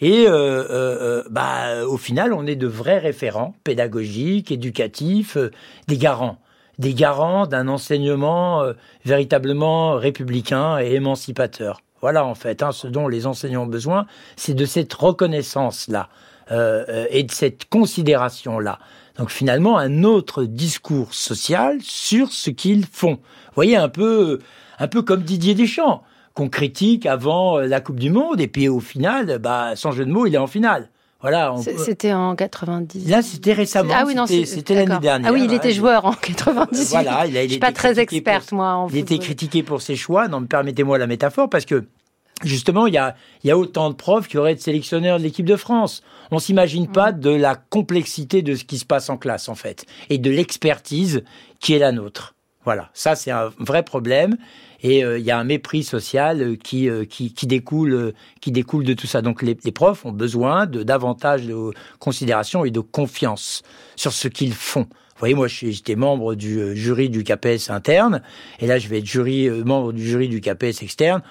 Et 0.00 0.26
bah, 1.30 1.84
au 1.86 1.96
final, 1.96 2.32
on 2.32 2.46
est 2.46 2.56
de 2.56 2.66
vrais 2.66 2.98
référents 2.98 3.54
pédagogiques, 3.64 4.50
éducatifs, 4.50 5.38
des 5.88 5.96
garants 5.96 6.38
des 6.78 6.94
garants 6.94 7.46
d'un 7.46 7.68
enseignement 7.68 8.62
euh, 8.62 8.72
véritablement 9.04 9.94
républicain 9.94 10.78
et 10.80 10.94
émancipateur. 10.94 11.80
Voilà 12.00 12.24
en 12.24 12.34
fait, 12.34 12.62
hein, 12.62 12.72
ce 12.72 12.86
dont 12.86 13.08
les 13.08 13.26
enseignants 13.26 13.62
ont 13.62 13.66
besoin, 13.66 14.06
c'est 14.36 14.54
de 14.54 14.64
cette 14.64 14.92
reconnaissance-là 14.92 16.08
euh, 16.50 16.84
euh, 16.88 17.06
et 17.10 17.22
de 17.22 17.32
cette 17.32 17.66
considération-là 17.68 18.78
Donc 19.18 19.30
finalement, 19.30 19.78
un 19.78 20.02
autre 20.02 20.44
discours 20.44 21.14
social 21.14 21.78
sur 21.82 22.32
ce 22.32 22.50
qu'ils 22.50 22.86
font. 22.86 23.14
Vous 23.14 23.54
voyez, 23.54 23.76
un 23.76 23.88
peu, 23.88 24.40
un 24.78 24.88
peu 24.88 25.02
comme 25.02 25.22
Didier 25.22 25.54
Deschamps, 25.54 26.02
qu'on 26.34 26.48
critique 26.48 27.06
avant 27.06 27.58
la 27.58 27.80
Coupe 27.80 28.00
du 28.00 28.10
Monde, 28.10 28.40
et 28.40 28.48
puis 28.48 28.68
au 28.68 28.80
final, 28.80 29.38
bah, 29.38 29.76
sans 29.76 29.92
jeu 29.92 30.04
de 30.04 30.10
mots, 30.10 30.26
il 30.26 30.34
est 30.34 30.38
en 30.38 30.48
finale. 30.48 30.90
Voilà. 31.20 31.54
C'était 31.78 32.12
en 32.12 32.34
90. 32.34 33.08
Là, 33.08 33.22
c'était 33.22 33.54
récemment. 33.54 33.94
Ah 33.96 34.04
oui, 34.06 34.14
non, 34.14 34.26
c'était 34.26 34.74
l'année 34.74 35.00
dernière. 35.00 35.30
Ah 35.30 35.32
oui, 35.32 35.44
il 35.44 35.54
était 35.54 35.72
joueur 35.72 36.04
en 36.04 36.12
98. 36.12 36.88
Voilà, 36.90 37.26
il, 37.26 37.36
a, 37.38 37.44
il 37.44 37.48
Je 37.48 37.52
suis 37.52 37.60
pas 37.60 37.72
très 37.72 37.98
experte, 37.98 38.52
moi. 38.52 38.74
En 38.74 38.88
il 38.88 38.98
était 38.98 39.18
critiqué 39.18 39.62
pour 39.62 39.80
ses 39.80 39.96
choix. 39.96 40.28
Non, 40.28 40.44
permettez-moi 40.44 40.98
la 40.98 41.06
métaphore, 41.06 41.48
parce 41.48 41.64
que 41.64 41.84
Justement, 42.42 42.86
il 42.86 42.94
y 42.94 42.98
a, 42.98 43.14
il 43.42 43.48
y 43.48 43.50
a 43.50 43.56
autant 43.56 43.90
de 43.90 43.94
profs 43.94 44.26
qu'il 44.26 44.36
y 44.36 44.38
aurait 44.38 44.56
de 44.56 44.60
sélectionneurs 44.60 45.18
de 45.18 45.22
l'équipe 45.22 45.46
de 45.46 45.56
France. 45.56 46.02
On 46.30 46.38
s'imagine 46.38 46.88
pas 46.88 47.12
mm. 47.12 47.20
de 47.20 47.30
la 47.30 47.54
complexité 47.56 48.42
de 48.42 48.54
ce 48.54 48.64
qui 48.64 48.78
se 48.78 48.84
passe 48.84 49.10
en 49.10 49.16
classe, 49.16 49.48
en 49.48 49.54
fait, 49.54 49.86
et 50.10 50.18
de 50.18 50.30
l'expertise 50.30 51.22
qui 51.60 51.74
est 51.74 51.78
la 51.78 51.92
nôtre. 51.92 52.34
Voilà, 52.64 52.90
ça 52.94 53.14
c'est 53.14 53.30
un 53.30 53.50
vrai 53.58 53.82
problème 53.82 54.38
et 54.82 55.04
euh, 55.04 55.18
il 55.18 55.24
y 55.24 55.30
a 55.30 55.38
un 55.38 55.44
mépris 55.44 55.82
social 55.82 56.42
euh, 56.42 56.56
qui, 56.56 56.88
euh, 56.88 57.04
qui, 57.04 57.32
qui, 57.32 57.46
découle, 57.46 58.14
qui 58.40 58.52
découle 58.52 58.84
de 58.84 58.94
tout 58.94 59.06
ça. 59.06 59.22
Donc 59.22 59.42
les, 59.42 59.56
les 59.64 59.72
profs 59.72 60.06
ont 60.06 60.12
besoin 60.12 60.66
de 60.66 60.82
davantage 60.82 61.46
de 61.46 61.72
considération 61.98 62.64
et 62.64 62.70
de 62.70 62.80
confiance 62.80 63.62
sur 63.96 64.12
ce 64.12 64.28
qu'ils 64.28 64.54
font. 64.54 64.82
Vous 64.82 65.20
voyez, 65.20 65.34
moi, 65.34 65.46
j'étais 65.46 65.94
membre 65.94 66.34
du 66.34 66.74
jury 66.76 67.08
du 67.08 67.22
CAPES 67.22 67.70
interne, 67.70 68.20
et 68.58 68.66
là, 68.66 68.78
je 68.78 68.88
vais 68.88 68.98
être 68.98 69.06
jury, 69.06 69.48
membre 69.48 69.92
du 69.92 70.04
jury 70.04 70.28
du 70.28 70.40
CAPES 70.40 70.82
externe. 70.82 71.22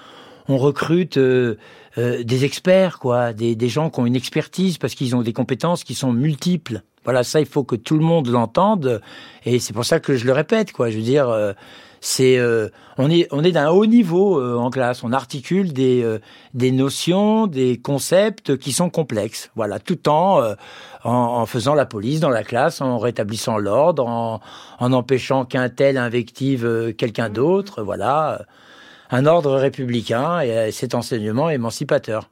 On 0.48 0.58
recrute 0.58 1.18
des 1.18 2.44
experts, 2.44 2.98
quoi, 2.98 3.32
des, 3.32 3.54
des 3.54 3.68
gens 3.68 3.88
qui 3.88 4.00
ont 4.00 4.06
une 4.06 4.16
expertise 4.16 4.78
parce 4.78 4.94
qu'ils 4.94 5.16
ont 5.16 5.22
des 5.22 5.32
compétences 5.32 5.84
qui 5.84 5.94
sont 5.94 6.12
multiples. 6.12 6.82
Voilà, 7.04 7.22
ça, 7.22 7.40
il 7.40 7.46
faut 7.46 7.64
que 7.64 7.76
tout 7.76 7.96
le 7.98 8.04
monde 8.04 8.28
l'entende, 8.28 9.00
et 9.44 9.58
c'est 9.58 9.72
pour 9.72 9.84
ça 9.84 10.00
que 10.00 10.16
je 10.16 10.26
le 10.26 10.32
répète, 10.32 10.72
quoi. 10.72 10.90
Je 10.90 10.96
veux 10.96 11.02
dire, 11.02 11.54
c'est 12.04 12.36
euh, 12.36 12.68
on 12.98 13.10
est 13.10 13.26
on 13.30 13.42
est 13.42 13.52
d'un 13.52 13.70
haut 13.70 13.86
niveau 13.86 14.38
euh, 14.38 14.58
en 14.58 14.68
classe. 14.68 15.02
On 15.04 15.12
articule 15.12 15.72
des 15.72 16.02
euh, 16.02 16.18
des 16.52 16.70
notions, 16.70 17.46
des 17.46 17.78
concepts 17.80 18.58
qui 18.58 18.72
sont 18.72 18.90
complexes. 18.90 19.50
Voilà, 19.56 19.78
tout 19.78 20.06
en, 20.10 20.54
en, 21.02 21.46
faisant 21.46 21.74
la 21.74 21.86
police 21.86 22.20
dans 22.20 22.28
la 22.28 22.44
classe, 22.44 22.82
en 22.82 22.98
rétablissant 22.98 23.56
l'ordre, 23.56 24.06
en, 24.06 24.40
en 24.80 24.92
empêchant 24.92 25.46
qu'un 25.46 25.70
tel 25.70 25.96
invective 25.96 26.92
quelqu'un 26.98 27.30
d'autre. 27.30 27.82
Voilà, 27.82 28.42
un 29.14 29.26
ordre 29.26 29.54
républicain 29.54 30.40
et 30.40 30.72
cet 30.72 30.92
enseignement 30.92 31.48
émancipateur. 31.48 32.30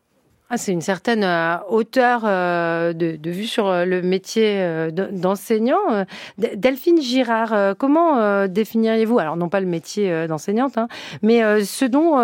Ah, 0.55 0.59
c'est 0.59 0.73
une 0.73 0.83
certaine 0.83 1.25
euh, 1.25 1.57
hauteur 1.71 2.25
euh, 2.27 2.93
de, 2.93 3.31
vue 3.31 3.47
sur 3.47 3.69
euh, 3.69 3.87
le 3.87 4.03
métier 4.03 4.91
d'enseignant. 4.91 6.05
Delphine 6.37 7.01
Girard, 7.01 7.75
comment 7.79 8.47
définiriez-vous, 8.49 9.19
alors 9.19 9.37
non 9.37 9.49
pas 9.49 9.61
le 9.61 9.67
métier 9.67 10.27
d'enseignante, 10.27 10.77
hein, 10.77 10.89
mais 11.23 11.65
ce 11.65 11.87
dont 11.87 12.17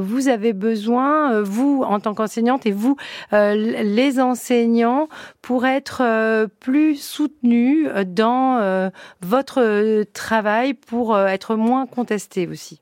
vous 0.00 0.28
avez 0.28 0.54
besoin, 0.54 1.42
vous 1.42 1.82
en 1.86 2.00
tant 2.00 2.14
qu'enseignante 2.14 2.64
et 2.64 2.72
vous, 2.72 2.96
les 3.32 4.18
enseignants, 4.18 5.08
pour 5.42 5.66
être 5.66 6.46
plus 6.60 6.96
soutenus 6.96 7.88
dans 8.06 8.90
votre 9.20 10.04
travail, 10.14 10.72
pour 10.72 11.18
être 11.18 11.56
moins 11.56 11.86
contestés 11.86 12.46
aussi? 12.46 12.80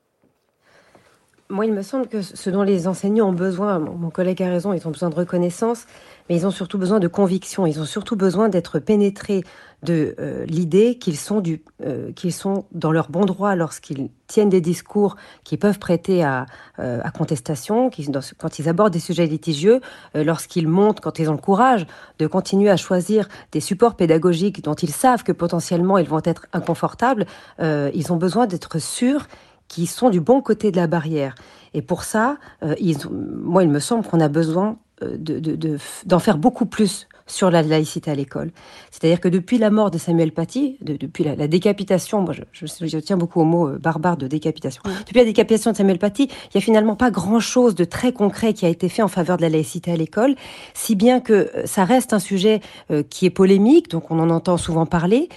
Moi, 1.49 1.65
il 1.65 1.73
me 1.73 1.81
semble 1.81 2.07
que 2.07 2.21
ce 2.21 2.49
dont 2.49 2.63
les 2.63 2.87
enseignants 2.87 3.29
ont 3.29 3.33
besoin, 3.33 3.79
mon 3.79 4.09
collègue 4.09 4.43
a 4.43 4.49
raison, 4.49 4.73
ils 4.73 4.85
ont 4.87 4.91
besoin 4.91 5.09
de 5.09 5.15
reconnaissance, 5.15 5.85
mais 6.29 6.35
ils 6.35 6.45
ont 6.45 6.51
surtout 6.51 6.77
besoin 6.77 6.99
de 6.99 7.07
conviction. 7.07 7.65
Ils 7.65 7.79
ont 7.79 7.85
surtout 7.85 8.17
besoin 8.17 8.49
d'être 8.49 8.79
pénétrés 8.79 9.43
de 9.83 10.15
euh, 10.19 10.43
l'idée 10.45 10.97
qu'ils 10.97 11.17
sont, 11.17 11.39
du, 11.39 11.61
euh, 11.85 12.11
qu'ils 12.11 12.33
sont 12.33 12.65
dans 12.71 12.91
leur 12.91 13.09
bon 13.09 13.25
droit 13.25 13.55
lorsqu'ils 13.55 14.09
tiennent 14.25 14.49
des 14.49 14.59
discours 14.59 15.15
qui 15.43 15.55
peuvent 15.55 15.79
prêter 15.79 16.23
à, 16.23 16.47
euh, 16.79 16.99
contestation, 17.17 17.89
quand 18.37 18.59
ils 18.59 18.67
abordent 18.67 18.91
des 18.91 18.99
sujets 18.99 19.25
litigieux, 19.25 19.79
lorsqu'ils 20.13 20.67
montent, 20.67 20.99
quand 20.99 21.19
ils 21.19 21.29
ont 21.29 21.33
le 21.33 21.37
courage 21.37 21.87
de 22.19 22.27
continuer 22.27 22.69
à 22.69 22.77
choisir 22.77 23.29
des 23.51 23.61
supports 23.61 23.95
pédagogiques 23.95 24.63
dont 24.63 24.73
ils 24.73 24.91
savent 24.91 25.23
que 25.23 25.31
potentiellement 25.31 25.97
ils 25.97 26.07
vont 26.07 26.21
être 26.23 26.47
inconfortables, 26.51 27.25
ils 27.59 28.11
ont 28.11 28.17
besoin 28.17 28.45
d'être 28.45 28.79
sûrs 28.79 29.27
qui 29.67 29.85
sont 29.85 30.09
du 30.09 30.19
bon 30.19 30.41
côté 30.41 30.71
de 30.71 30.77
la 30.77 30.87
barrière. 30.87 31.35
Et 31.73 31.81
pour 31.81 32.03
ça, 32.03 32.37
euh, 32.63 32.75
moi, 33.11 33.63
il 33.63 33.69
me 33.69 33.79
semble 33.79 34.05
qu'on 34.05 34.19
a 34.19 34.29
besoin 34.29 34.77
euh, 35.03 35.17
d'en 35.17 35.39
de, 35.39 35.55
de, 35.55 36.17
faire 36.17 36.37
beaucoup 36.37 36.65
plus 36.65 37.07
sur 37.27 37.51
la 37.51 37.61
laïcité 37.61 38.09
à 38.11 38.15
l'école. 38.15 38.51
C'est-à-dire 38.91 39.19
que 39.19 39.27
depuis 39.27 39.57
la 39.57 39.69
mort 39.69 39.91
de 39.91 39.97
Samuel 39.97 40.31
Paty, 40.31 40.77
depuis 40.81 41.23
la, 41.23 41.47
décapitation, 41.47 42.21
moi 42.21 42.33
je, 42.33 42.65
je, 42.85 42.97
tiens 42.97 43.17
beaucoup 43.17 43.41
au 43.41 43.45
mot 43.45 43.67
euh, 43.67 43.77
barbare 43.77 44.17
de 44.17 44.27
décapitation, 44.27 44.81
depuis 45.05 45.19
la 45.19 45.25
décapitation 45.25 45.71
de 45.71 45.77
Samuel 45.77 45.99
Paty, 45.99 46.23
il 46.23 46.49
n'y 46.55 46.59
a 46.59 46.61
finalement 46.61 46.95
pas 46.95 47.11
grand-chose 47.11 47.75
de 47.75 47.83
très 47.83 48.13
concret 48.13 48.53
qui 48.53 48.65
a 48.65 48.69
été 48.69 48.89
fait 48.89 49.01
en 49.01 49.07
faveur 49.07 49.37
de 49.37 49.43
la 49.43 49.49
laïcité 49.49 49.91
à 49.91 49.95
l'école, 49.95 50.35
si 50.73 50.95
bien 50.95 51.19
que 51.19 51.33
euh, 51.33 51.65
ça 51.65 51.85
reste 51.85 52.13
un 52.13 52.19
sujet 52.19 52.61
euh, 52.91 53.03
qui 53.03 53.25
est 53.25 53.31
polémique, 53.31 53.89
donc 53.89 54.09
on 54.09 54.19
en 54.19 54.29
entend 54.29 54.57
souvent 54.57 54.85
parler, 54.85 55.29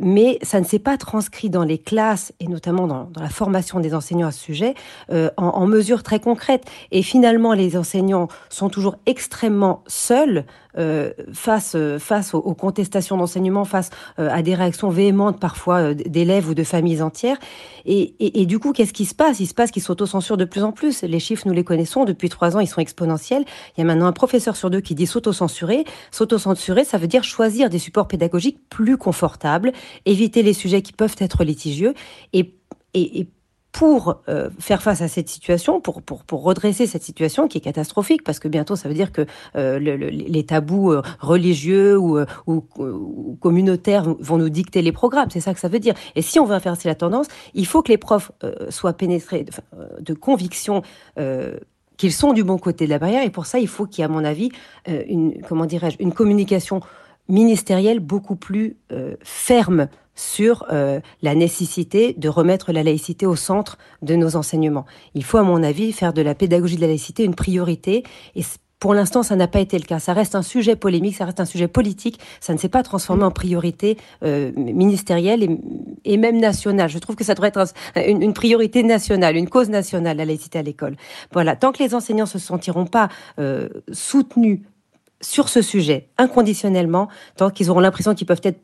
mais 0.00 0.38
ça 0.42 0.60
ne 0.60 0.64
s'est 0.64 0.78
pas 0.78 0.96
transcrit 0.96 1.50
dans 1.50 1.62
les 1.62 1.78
classes 1.78 2.32
et 2.40 2.48
notamment 2.48 2.86
dans, 2.86 3.10
la 3.18 3.28
formation 3.28 3.80
des 3.80 3.94
enseignants 3.94 4.28
à 4.28 4.32
ce 4.32 4.40
sujet 4.40 4.74
en, 5.10 5.30
en 5.36 5.66
mesures 5.66 6.02
très 6.02 6.20
concrètes. 6.20 6.64
Et 6.90 7.02
finalement, 7.02 7.52
les 7.52 7.76
enseignants 7.76 8.28
sont 8.48 8.68
toujours 8.68 8.96
extrêmement 9.06 9.82
seuls 9.86 10.44
euh, 10.78 11.12
face, 11.32 11.74
euh, 11.74 11.98
face 11.98 12.34
aux, 12.34 12.54
contestations 12.54 13.16
d'enseignement, 13.16 13.64
face 13.64 13.90
euh, 14.18 14.28
à 14.30 14.42
des 14.42 14.54
réactions 14.54 14.88
véhémentes 14.88 15.40
parfois 15.40 15.94
d'élèves 15.94 16.48
ou 16.48 16.54
de 16.54 16.64
familles 16.64 17.02
entières. 17.02 17.38
Et, 17.84 18.14
et, 18.40 18.46
du 18.46 18.58
coup, 18.58 18.72
qu'est-ce 18.72 18.92
qui 18.92 19.06
se 19.06 19.14
passe? 19.14 19.40
Il 19.40 19.46
se 19.46 19.54
passe 19.54 19.70
qu'ils 19.70 19.82
s'autocensurent 19.82 20.36
de 20.36 20.44
plus 20.44 20.62
en 20.62 20.72
plus. 20.72 21.02
Les 21.02 21.20
chiffres, 21.20 21.44
nous 21.46 21.54
les 21.54 21.64
connaissons. 21.64 22.04
Depuis 22.04 22.28
trois 22.28 22.56
ans, 22.56 22.60
ils 22.60 22.66
sont 22.66 22.80
exponentiels. 22.80 23.44
Il 23.76 23.80
y 23.80 23.82
a 23.82 23.84
maintenant 23.84 24.06
un 24.06 24.12
professeur 24.12 24.56
sur 24.56 24.68
deux 24.68 24.80
qui 24.80 24.94
dit 24.94 25.06
s'autocensurer. 25.06 25.84
S'autocensurer, 26.10 26.84
ça 26.84 26.98
veut 26.98 27.06
dire 27.06 27.24
choisir 27.24 27.70
des 27.70 27.78
supports 27.78 28.08
pédagogiques 28.08 28.58
plus 28.68 28.98
confortables, 28.98 29.72
éviter 30.04 30.42
les 30.42 30.52
sujets 30.52 30.82
qui 30.82 30.92
peuvent 30.92 31.16
être 31.18 31.44
litigieux 31.44 31.94
et 32.32 32.54
pour 33.78 34.22
euh, 34.28 34.50
faire 34.58 34.82
face 34.82 35.02
à 35.02 35.06
cette 35.06 35.28
situation, 35.28 35.80
pour, 35.80 36.02
pour, 36.02 36.24
pour, 36.24 36.42
redresser 36.42 36.88
cette 36.88 37.04
situation 37.04 37.46
qui 37.46 37.58
est 37.58 37.60
catastrophique, 37.60 38.24
parce 38.24 38.40
que 38.40 38.48
bientôt 38.48 38.74
ça 38.74 38.88
veut 38.88 38.94
dire 38.94 39.12
que 39.12 39.24
euh, 39.54 39.78
le, 39.78 39.94
les 39.94 40.44
tabous 40.44 40.90
euh, 40.90 41.00
religieux 41.20 41.96
ou, 41.96 42.18
ou, 42.48 43.38
communautaires 43.40 44.02
vont 44.18 44.36
nous 44.36 44.48
dicter 44.48 44.82
les 44.82 44.90
programmes, 44.90 45.30
c'est 45.30 45.38
ça 45.38 45.54
que 45.54 45.60
ça 45.60 45.68
veut 45.68 45.78
dire. 45.78 45.94
Et 46.16 46.22
si 46.22 46.40
on 46.40 46.44
veut 46.44 46.56
inverser 46.56 46.88
la 46.88 46.96
tendance, 46.96 47.28
il 47.54 47.66
faut 47.66 47.82
que 47.82 47.92
les 47.92 47.98
profs 47.98 48.32
soient 48.68 48.94
pénétrés 48.94 49.44
de, 49.44 49.52
de 50.00 50.12
conviction 50.12 50.82
qu'ils 51.96 52.12
sont 52.12 52.32
du 52.32 52.42
bon 52.42 52.58
côté 52.58 52.84
de 52.84 52.90
la 52.90 52.98
barrière, 52.98 53.22
et 53.22 53.30
pour 53.30 53.46
ça 53.46 53.60
il 53.60 53.68
faut 53.68 53.86
qu'il 53.86 54.00
y 54.00 54.02
ait, 54.02 54.06
à 54.06 54.08
mon 54.08 54.24
avis, 54.24 54.50
une, 54.88 55.40
comment 55.48 55.66
dirais-je, 55.66 55.98
une 56.00 56.12
communication 56.12 56.80
ministérielle 57.28 58.00
beaucoup 58.00 58.36
plus 58.36 58.76
ferme 59.22 59.86
sur 60.18 60.66
euh, 60.72 61.00
la 61.22 61.34
nécessité 61.34 62.12
de 62.18 62.28
remettre 62.28 62.72
la 62.72 62.82
laïcité 62.82 63.24
au 63.24 63.36
centre 63.36 63.78
de 64.02 64.16
nos 64.16 64.34
enseignements. 64.36 64.84
Il 65.14 65.24
faut, 65.24 65.38
à 65.38 65.42
mon 65.42 65.62
avis, 65.62 65.92
faire 65.92 66.12
de 66.12 66.22
la 66.22 66.34
pédagogie 66.34 66.76
de 66.76 66.80
la 66.80 66.88
laïcité 66.88 67.24
une 67.24 67.36
priorité. 67.36 68.02
Et 68.34 68.42
pour 68.80 68.94
l'instant, 68.94 69.22
ça 69.22 69.36
n'a 69.36 69.46
pas 69.46 69.60
été 69.60 69.78
le 69.78 69.84
cas. 69.84 70.00
Ça 70.00 70.12
reste 70.12 70.34
un 70.34 70.42
sujet 70.42 70.74
polémique, 70.74 71.14
ça 71.14 71.24
reste 71.24 71.38
un 71.38 71.44
sujet 71.44 71.68
politique. 71.68 72.18
Ça 72.40 72.52
ne 72.52 72.58
s'est 72.58 72.68
pas 72.68 72.82
transformé 72.82 73.22
en 73.22 73.30
priorité 73.30 73.96
euh, 74.24 74.50
ministérielle 74.56 75.58
et, 76.04 76.16
même 76.16 76.40
nationale. 76.40 76.90
Je 76.90 76.98
trouve 76.98 77.14
que 77.14 77.24
ça 77.24 77.34
devrait 77.34 77.52
être 77.54 77.72
une, 77.96 78.32
priorité 78.32 78.82
nationale, 78.82 79.36
une 79.36 79.48
cause 79.48 79.68
nationale, 79.68 80.16
la 80.16 80.24
laïcité 80.24 80.58
à 80.58 80.62
l'école. 80.62 80.96
Voilà. 81.32 81.54
Tant 81.54 81.70
que 81.70 81.80
les 81.82 81.94
enseignants 81.94 82.26
se 82.26 82.40
sentiront 82.40 82.86
pas 82.86 83.08
euh, 83.38 83.68
soutenus 83.92 84.60
sur 85.20 85.48
ce 85.48 85.62
sujet 85.62 86.08
inconditionnellement, 86.16 87.08
tant 87.36 87.50
qu'ils 87.50 87.70
auront 87.70 87.80
l'impression 87.80 88.14
qu'ils 88.14 88.26
peuvent 88.26 88.40
être 88.44 88.60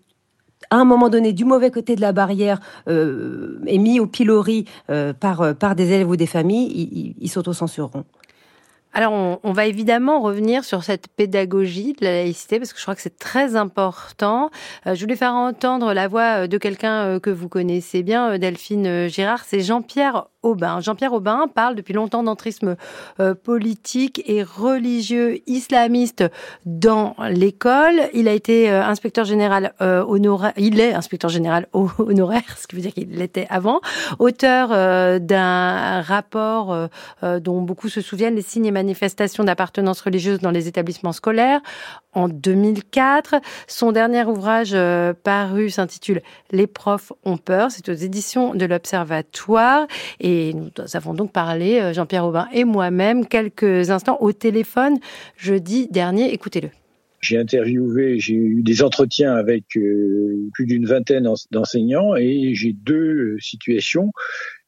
à 0.75 0.79
un 0.79 0.85
moment 0.85 1.09
donné 1.09 1.33
du 1.33 1.45
mauvais 1.45 1.71
côté 1.71 1.95
de 1.95 2.01
la 2.01 2.13
barrière 2.13 2.59
euh, 2.89 3.61
et 3.67 3.79
mis 3.79 4.01
au 4.01 4.07
pilori 4.07 4.65
euh, 4.91 5.13
par, 5.13 5.41
euh, 5.41 5.55
par 5.55 5.77
des 5.77 5.93
élèves 5.93 6.09
ou 6.09 6.17
des 6.17 6.27
familles, 6.27 6.67
ils, 6.75 7.15
ils 7.21 7.29
s'autocensureront. 7.29 8.05
Alors, 8.93 9.41
on, 9.43 9.53
va 9.53 9.67
évidemment 9.67 10.21
revenir 10.21 10.63
sur 10.65 10.85
cette 10.85 11.09
pédagogie 11.09 11.95
de 11.95 12.05
la 12.05 12.13
laïcité 12.13 12.59
parce 12.59 12.73
que 12.73 12.79
je 12.79 12.85
crois 12.85 12.95
que 12.95 13.01
c'est 13.01 13.19
très 13.19 13.57
important. 13.57 14.51
je 14.87 15.01
voulais 15.01 15.17
faire 15.17 15.35
entendre 15.35 15.93
la 15.93 16.07
voix 16.07 16.47
de 16.47 16.59
quelqu'un 16.59 17.19
que 17.19 17.31
vous 17.31 17.49
connaissez 17.49 18.05
bien, 18.05 18.39
Delphine 18.39 19.09
Girard. 19.09 19.43
C'est 19.45 19.63
Jean-Pierre 19.63 20.27
Jean-Pierre 20.81 21.13
Aubin 21.13 21.47
parle 21.55 21.75
depuis 21.75 21.95
longtemps 21.95 22.23
d'entrisme 22.23 22.77
euh, 23.21 23.35
politique 23.35 24.23
et 24.27 24.43
religieux 24.43 25.41
islamiste 25.47 26.25
dans 26.67 27.17
l'école. 27.31 28.03
Il 28.13 28.29
a 28.29 28.33
été 28.33 28.71
euh, 28.71 28.85
inspecteur 28.85 29.25
général 29.25 29.75
euh, 29.81 30.05
honoraire, 30.07 30.53
il 30.57 30.81
est 30.81 30.93
inspecteur 30.93 31.31
général 31.31 31.69
honoraire, 31.73 32.43
ce 32.57 32.67
qui 32.67 32.77
veut 32.77 32.83
dire 32.83 32.93
qu'il 32.93 33.11
l'était 33.11 33.47
avant, 33.51 33.81
auteur 34.19 34.69
d'un 35.21 36.01
rapport 36.03 36.89
dont 37.23 37.63
beaucoup 37.63 37.89
se 37.89 38.01
souviennent, 38.01 38.35
les 38.35 38.43
signes 38.43 38.67
et 38.67 38.71
manifestations 38.71 39.45
d'appartenance 39.45 40.01
religieuse 40.01 40.41
dans 40.41 40.51
les 40.51 40.69
établissements 40.69 41.13
scolaires 41.13 41.61
en 42.13 42.29
2004. 42.29 43.37
Son 43.67 43.93
dernier 43.93 44.25
ouvrage 44.25 44.77
paru 45.23 45.71
s'intitule 45.71 46.23
Les 46.51 46.67
profs 46.67 47.13
ont 47.25 47.37
peur. 47.37 47.71
C'est 47.71 47.89
aux 47.89 47.95
éditions 47.95 48.55
de 48.55 48.65
l'Observatoire. 48.67 49.87
Et 50.21 50.34
nous 50.55 50.71
avons 50.95 51.15
donc 51.15 51.33
parlé, 51.33 51.81
euh, 51.81 51.93
Jean-Pierre 51.93 52.27
Aubin 52.27 52.49
et 52.53 52.65
moi-même, 52.65 53.27
quelques 53.27 53.91
instants 53.91 54.19
au 54.21 54.33
téléphone 54.33 54.99
jeudi 55.37 55.89
dernier. 55.89 56.33
Écoutez-le. 56.33 56.71
J'ai 57.21 57.39
interviewé, 57.39 58.19
j'ai 58.19 58.35
eu 58.35 58.63
des 58.63 58.83
entretiens 58.83 59.35
avec 59.35 59.65
euh, 59.77 60.51
plus 60.53 60.67
d'une 60.67 60.85
vingtaine 60.85 61.27
d'enseignants 61.51 62.15
et 62.17 62.55
j'ai 62.55 62.75
deux 62.75 63.39
situations 63.41 64.13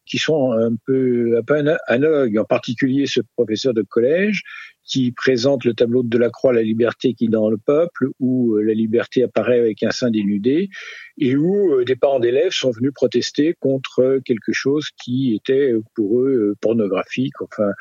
qui 0.06 0.18
sont 0.18 0.52
un 0.52 0.74
peu, 0.86 1.36
un 1.38 1.42
peu 1.42 1.62
analogues, 1.86 2.38
en 2.38 2.44
particulier 2.44 3.06
ce 3.06 3.20
professeur 3.36 3.74
de 3.74 3.82
collège 3.82 4.42
qui 4.86 5.10
présente 5.10 5.64
le 5.64 5.74
tableau 5.74 6.02
de 6.02 6.08
Delacroix, 6.08 6.52
La 6.52 6.62
liberté 6.62 7.14
qui 7.14 7.24
est 7.24 7.28
dans 7.28 7.50
le 7.50 7.58
peuple, 7.58 8.08
où 8.20 8.54
euh, 8.54 8.62
la 8.62 8.72
liberté 8.72 9.24
apparaît 9.24 9.58
avec 9.58 9.82
un 9.82 9.90
sein 9.90 10.10
dénudé, 10.10 10.70
et 11.18 11.36
où 11.36 11.72
euh, 11.72 11.84
des 11.84 11.96
parents 11.96 12.20
d'élèves 12.20 12.52
sont 12.52 12.70
venus 12.70 12.92
protester 12.94 13.54
contre 13.58 14.20
quelque 14.24 14.52
chose 14.52 14.90
qui 15.02 15.34
était 15.34 15.74
pour 15.94 16.20
eux 16.20 16.50
euh, 16.52 16.54
pornographique, 16.60 17.34
enfin 17.42 17.72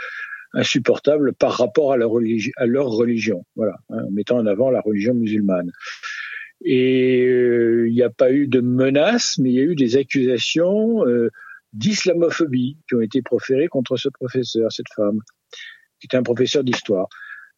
insupportable 0.53 1.33
par 1.33 1.51
rapport 1.51 1.91
à 1.91 1.97
leur, 1.97 2.11
religion, 2.11 3.45
voilà, 3.55 3.75
hein, 3.89 4.05
mettant 4.11 4.37
en 4.37 4.45
avant 4.45 4.71
la 4.71 4.79
religion 4.79 5.13
musulmane. 5.13 5.69
Et 6.63 7.23
il 7.25 7.91
n'y 7.91 8.01
a 8.01 8.09
pas 8.09 8.31
eu 8.31 8.47
de 8.47 8.61
menaces, 8.61 9.37
mais 9.37 9.49
il 9.49 9.55
y 9.55 9.59
a 9.59 9.63
eu 9.63 9.75
des 9.75 9.97
accusations 9.97 11.03
d'islamophobie 11.75 12.77
qui 12.87 12.95
ont 12.95 13.01
été 13.01 13.21
proférées 13.21 13.67
contre 13.67 13.97
ce 13.97 14.09
professeur, 14.09 14.71
cette 14.71 14.91
femme 14.95 15.19
qui 15.99 16.07
était 16.07 16.17
un 16.17 16.23
professeur 16.23 16.63
d'histoire. 16.63 17.07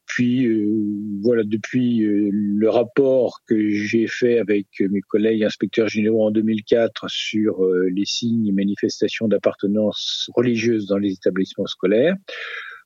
Puis 0.08 0.46
euh, 0.46 0.74
voilà, 1.22 1.44
depuis 1.44 2.04
euh, 2.04 2.30
le 2.32 2.70
rapport 2.70 3.42
que 3.46 3.70
j'ai 3.70 4.08
fait 4.08 4.40
avec 4.40 4.68
mes 4.80 5.02
collègues 5.02 5.44
inspecteurs 5.44 5.90
généraux 5.90 6.26
en 6.26 6.32
2004 6.32 7.10
sur 7.10 7.64
euh, 7.64 7.90
les 7.94 8.06
signes 8.06 8.48
et 8.48 8.54
manifestations 8.54 9.28
d'appartenance 9.28 10.32
religieuse 10.34 10.88
dans 10.88 10.98
les 10.98 11.12
établissements 11.12 11.66
scolaires, 11.66 12.16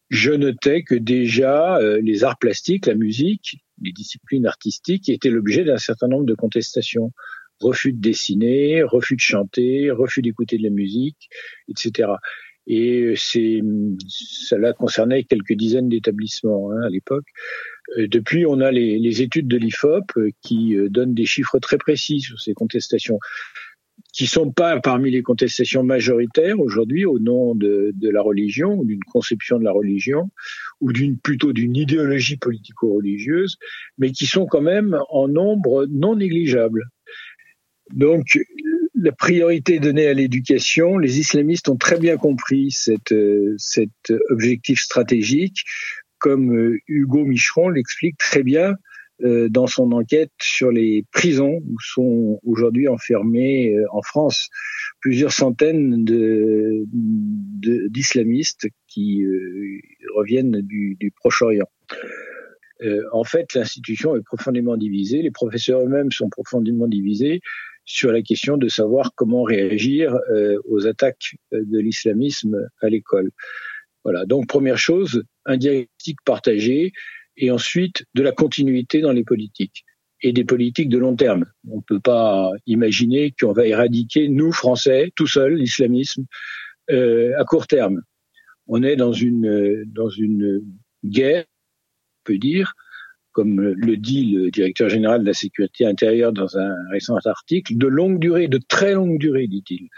je 0.09 0.31
notais 0.31 0.83
que 0.83 0.95
déjà 0.95 1.79
les 2.01 2.25
arts 2.25 2.37
plastiques, 2.37 2.85
la 2.85 2.95
musique, 2.95 3.63
les 3.81 3.93
disciplines 3.93 4.45
artistiques 4.45 5.07
étaient 5.07 5.29
l'objet 5.29 5.63
d'un 5.63 5.77
certain 5.77 6.09
nombre 6.09 6.25
de 6.25 6.33
contestations. 6.33 7.13
Refus 7.61 7.93
de 7.93 8.01
dessiner, 8.01 8.83
refus 8.83 9.15
de 9.15 9.21
chanter, 9.21 9.91
refus 9.91 10.21
d'écouter 10.21 10.57
de 10.57 10.63
la 10.63 10.69
musique, 10.69 11.29
etc. 11.69 12.09
Et 12.67 13.13
c'est, 13.15 13.61
cela 14.07 14.73
concernait 14.73 15.23
quelques 15.23 15.53
dizaines 15.53 15.89
d'établissements 15.89 16.71
hein, 16.71 16.81
à 16.83 16.89
l'époque. 16.89 17.25
Euh, 17.97 18.07
depuis, 18.07 18.45
on 18.45 18.59
a 18.61 18.71
les, 18.71 18.99
les 18.99 19.21
études 19.21 19.47
de 19.47 19.57
l'IFOP 19.57 20.17
euh, 20.17 20.29
qui 20.41 20.77
euh, 20.77 20.89
donnent 20.89 21.13
des 21.13 21.25
chiffres 21.25 21.59
très 21.59 21.77
précis 21.77 22.21
sur 22.21 22.39
ces 22.39 22.53
contestations, 22.53 23.19
qui 24.13 24.27
sont 24.27 24.51
pas 24.51 24.79
parmi 24.79 25.11
les 25.11 25.23
contestations 25.23 25.83
majoritaires 25.83 26.59
aujourd'hui 26.59 27.05
au 27.05 27.19
nom 27.19 27.55
de, 27.55 27.91
de 27.95 28.09
la 28.09 28.21
religion 28.21 28.75
ou 28.75 28.85
d'une 28.85 29.03
conception 29.03 29.57
de 29.57 29.63
la 29.63 29.71
religion 29.71 30.29
ou 30.79 30.91
d'une 30.91 31.17
plutôt 31.17 31.53
d'une 31.53 31.75
idéologie 31.75 32.37
politico-religieuse, 32.37 33.57
mais 33.97 34.11
qui 34.11 34.25
sont 34.25 34.45
quand 34.45 34.61
même 34.61 34.97
en 35.09 35.27
nombre 35.27 35.87
non 35.89 36.15
négligeable. 36.15 36.85
Donc, 37.93 38.37
la 39.01 39.11
priorité 39.11 39.79
donnée 39.79 40.05
à 40.07 40.13
l'éducation, 40.13 40.97
les 40.97 41.19
islamistes 41.19 41.69
ont 41.69 41.75
très 41.75 41.97
bien 41.99 42.17
compris 42.17 42.77
euh, 43.11 43.55
cet 43.57 44.13
objectif 44.29 44.79
stratégique, 44.79 45.63
comme 46.19 46.55
euh, 46.55 46.77
Hugo 46.87 47.25
Micheron 47.25 47.69
l'explique 47.69 48.17
très 48.17 48.43
bien 48.43 48.75
euh, 49.23 49.49
dans 49.49 49.65
son 49.65 49.91
enquête 49.91 50.31
sur 50.39 50.71
les 50.71 51.03
prisons 51.11 51.61
où 51.67 51.79
sont 51.79 52.39
aujourd'hui 52.43 52.87
enfermés 52.87 53.75
en 53.91 54.01
France 54.03 54.49
plusieurs 54.99 55.33
centaines 55.33 56.05
d'islamistes 57.89 58.67
qui 58.87 59.25
reviennent 60.13 60.61
du, 60.61 60.95
du 60.99 61.09
Proche-Orient. 61.09 61.69
en 63.11 63.23
fait, 63.23 63.51
l'institution 63.55 64.15
est 64.15 64.21
profondément 64.21 64.77
divisée, 64.77 65.23
les 65.23 65.31
professeurs 65.31 65.81
eux-mêmes 65.81 66.11
sont 66.11 66.29
profondément 66.29 66.87
divisés 66.87 67.41
sur 67.85 68.11
la 68.11 68.21
question 68.21 68.57
de 68.57 68.67
savoir 68.67 69.13
comment 69.15 69.43
réagir 69.43 70.15
euh, 70.31 70.57
aux 70.65 70.87
attaques 70.87 71.35
euh, 71.53 71.63
de 71.65 71.79
l'islamisme 71.79 72.67
à 72.81 72.89
l'école. 72.89 73.31
Voilà. 74.03 74.25
Donc 74.25 74.47
première 74.47 74.77
chose, 74.77 75.23
un 75.45 75.57
diagnostic 75.57 76.17
partagé 76.25 76.93
et 77.37 77.51
ensuite 77.51 78.05
de 78.13 78.23
la 78.23 78.31
continuité 78.31 79.01
dans 79.01 79.11
les 79.11 79.23
politiques 79.23 79.85
et 80.21 80.33
des 80.33 80.45
politiques 80.45 80.89
de 80.89 80.97
long 80.97 81.15
terme. 81.15 81.45
On 81.67 81.77
ne 81.77 81.81
peut 81.81 81.99
pas 81.99 82.51
imaginer 82.67 83.33
qu'on 83.39 83.53
va 83.53 83.65
éradiquer, 83.65 84.29
nous, 84.29 84.51
Français, 84.51 85.11
tout 85.15 85.27
seuls, 85.27 85.55
l'islamisme 85.55 86.25
euh, 86.91 87.33
à 87.39 87.43
court 87.43 87.67
terme. 87.67 88.01
On 88.67 88.83
est 88.83 88.95
dans 88.95 89.13
une, 89.13 89.83
dans 89.87 90.09
une 90.09 90.63
guerre, 91.03 91.45
on 91.47 92.23
peut 92.25 92.37
dire, 92.37 92.73
comme 93.31 93.61
le 93.61 93.97
dit 93.97 94.31
le 94.31 94.51
directeur 94.51 94.89
général 94.89 95.21
de 95.21 95.25
la 95.25 95.33
sécurité 95.33 95.85
intérieure 95.85 96.33
dans 96.33 96.57
un 96.57 96.75
récent 96.91 97.17
article, 97.25 97.77
de 97.77 97.87
longue 97.87 98.19
durée, 98.19 98.47
de 98.47 98.57
très 98.57 98.93
longue 98.93 99.17
durée, 99.17 99.47
dit-il. 99.47 99.89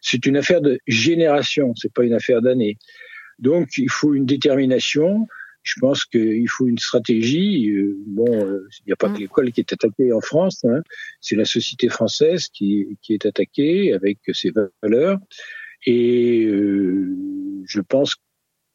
C'est 0.00 0.26
une 0.26 0.36
affaire 0.36 0.60
de 0.60 0.78
génération, 0.86 1.74
c'est 1.76 1.92
pas 1.92 2.04
une 2.04 2.14
affaire 2.14 2.40
d'années. 2.40 2.78
Donc, 3.38 3.78
il 3.78 3.90
faut 3.90 4.14
une 4.14 4.26
détermination. 4.26 5.26
Je 5.62 5.74
pense 5.80 6.04
qu'il 6.04 6.48
faut 6.48 6.66
une 6.66 6.78
stratégie. 6.78 7.70
Euh, 7.70 7.96
bon, 8.06 8.32
euh, 8.32 8.68
il 8.80 8.88
n'y 8.88 8.92
a 8.92 8.96
pas 8.96 9.08
que 9.08 9.18
mm. 9.18 9.20
l'école 9.20 9.52
qui 9.52 9.60
est 9.60 9.72
attaquée 9.72 10.12
en 10.12 10.20
France. 10.20 10.64
Hein. 10.64 10.82
C'est 11.20 11.36
la 11.36 11.44
société 11.44 11.88
française 11.88 12.48
qui, 12.48 12.96
qui, 13.02 13.14
est 13.14 13.26
attaquée 13.26 13.92
avec 13.92 14.18
ses 14.32 14.52
valeurs. 14.82 15.18
Et 15.84 16.44
euh, 16.46 17.14
je 17.66 17.80
pense 17.80 18.16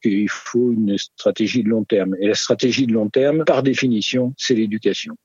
qu'il 0.03 0.29
faut 0.29 0.71
une 0.71 0.97
stratégie 0.97 1.63
de 1.63 1.69
long 1.69 1.83
terme. 1.83 2.15
Et 2.19 2.27
la 2.27 2.35
stratégie 2.35 2.85
de 2.85 2.93
long 2.93 3.09
terme, 3.09 3.43
par 3.45 3.63
définition, 3.63 4.33
c'est 4.37 4.53
l'éducation. 4.53 5.15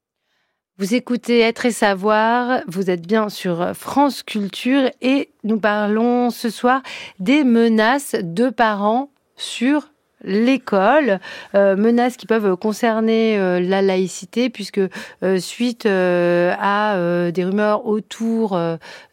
Vous 0.79 0.95
écoutez 0.95 1.41
Être 1.41 1.67
et 1.67 1.73
Savoir, 1.73 2.63
vous 2.69 2.89
êtes 2.89 3.05
bien 3.07 3.29
sur 3.29 3.75
France 3.75 4.23
Culture 4.23 4.91
et 5.03 5.31
nous 5.43 5.59
parlons 5.59 6.31
ce 6.31 6.51
soir 6.51 6.83
des 7.19 7.43
menaces 7.43 8.15
de 8.23 8.49
parents 8.49 9.11
sur 9.37 9.91
l'école, 10.25 11.21
euh, 11.55 11.77
menaces 11.77 12.17
qui 12.17 12.27
peuvent 12.27 12.57
concerner 12.57 13.39
euh, 13.39 13.61
la 13.61 13.83
laïcité, 13.83 14.51
puisque 14.51 14.81
euh, 15.23 15.39
suite 15.39 15.87
à 15.87 16.97
des 17.31 17.45
rumeurs 17.45 17.87
autour 17.87 18.59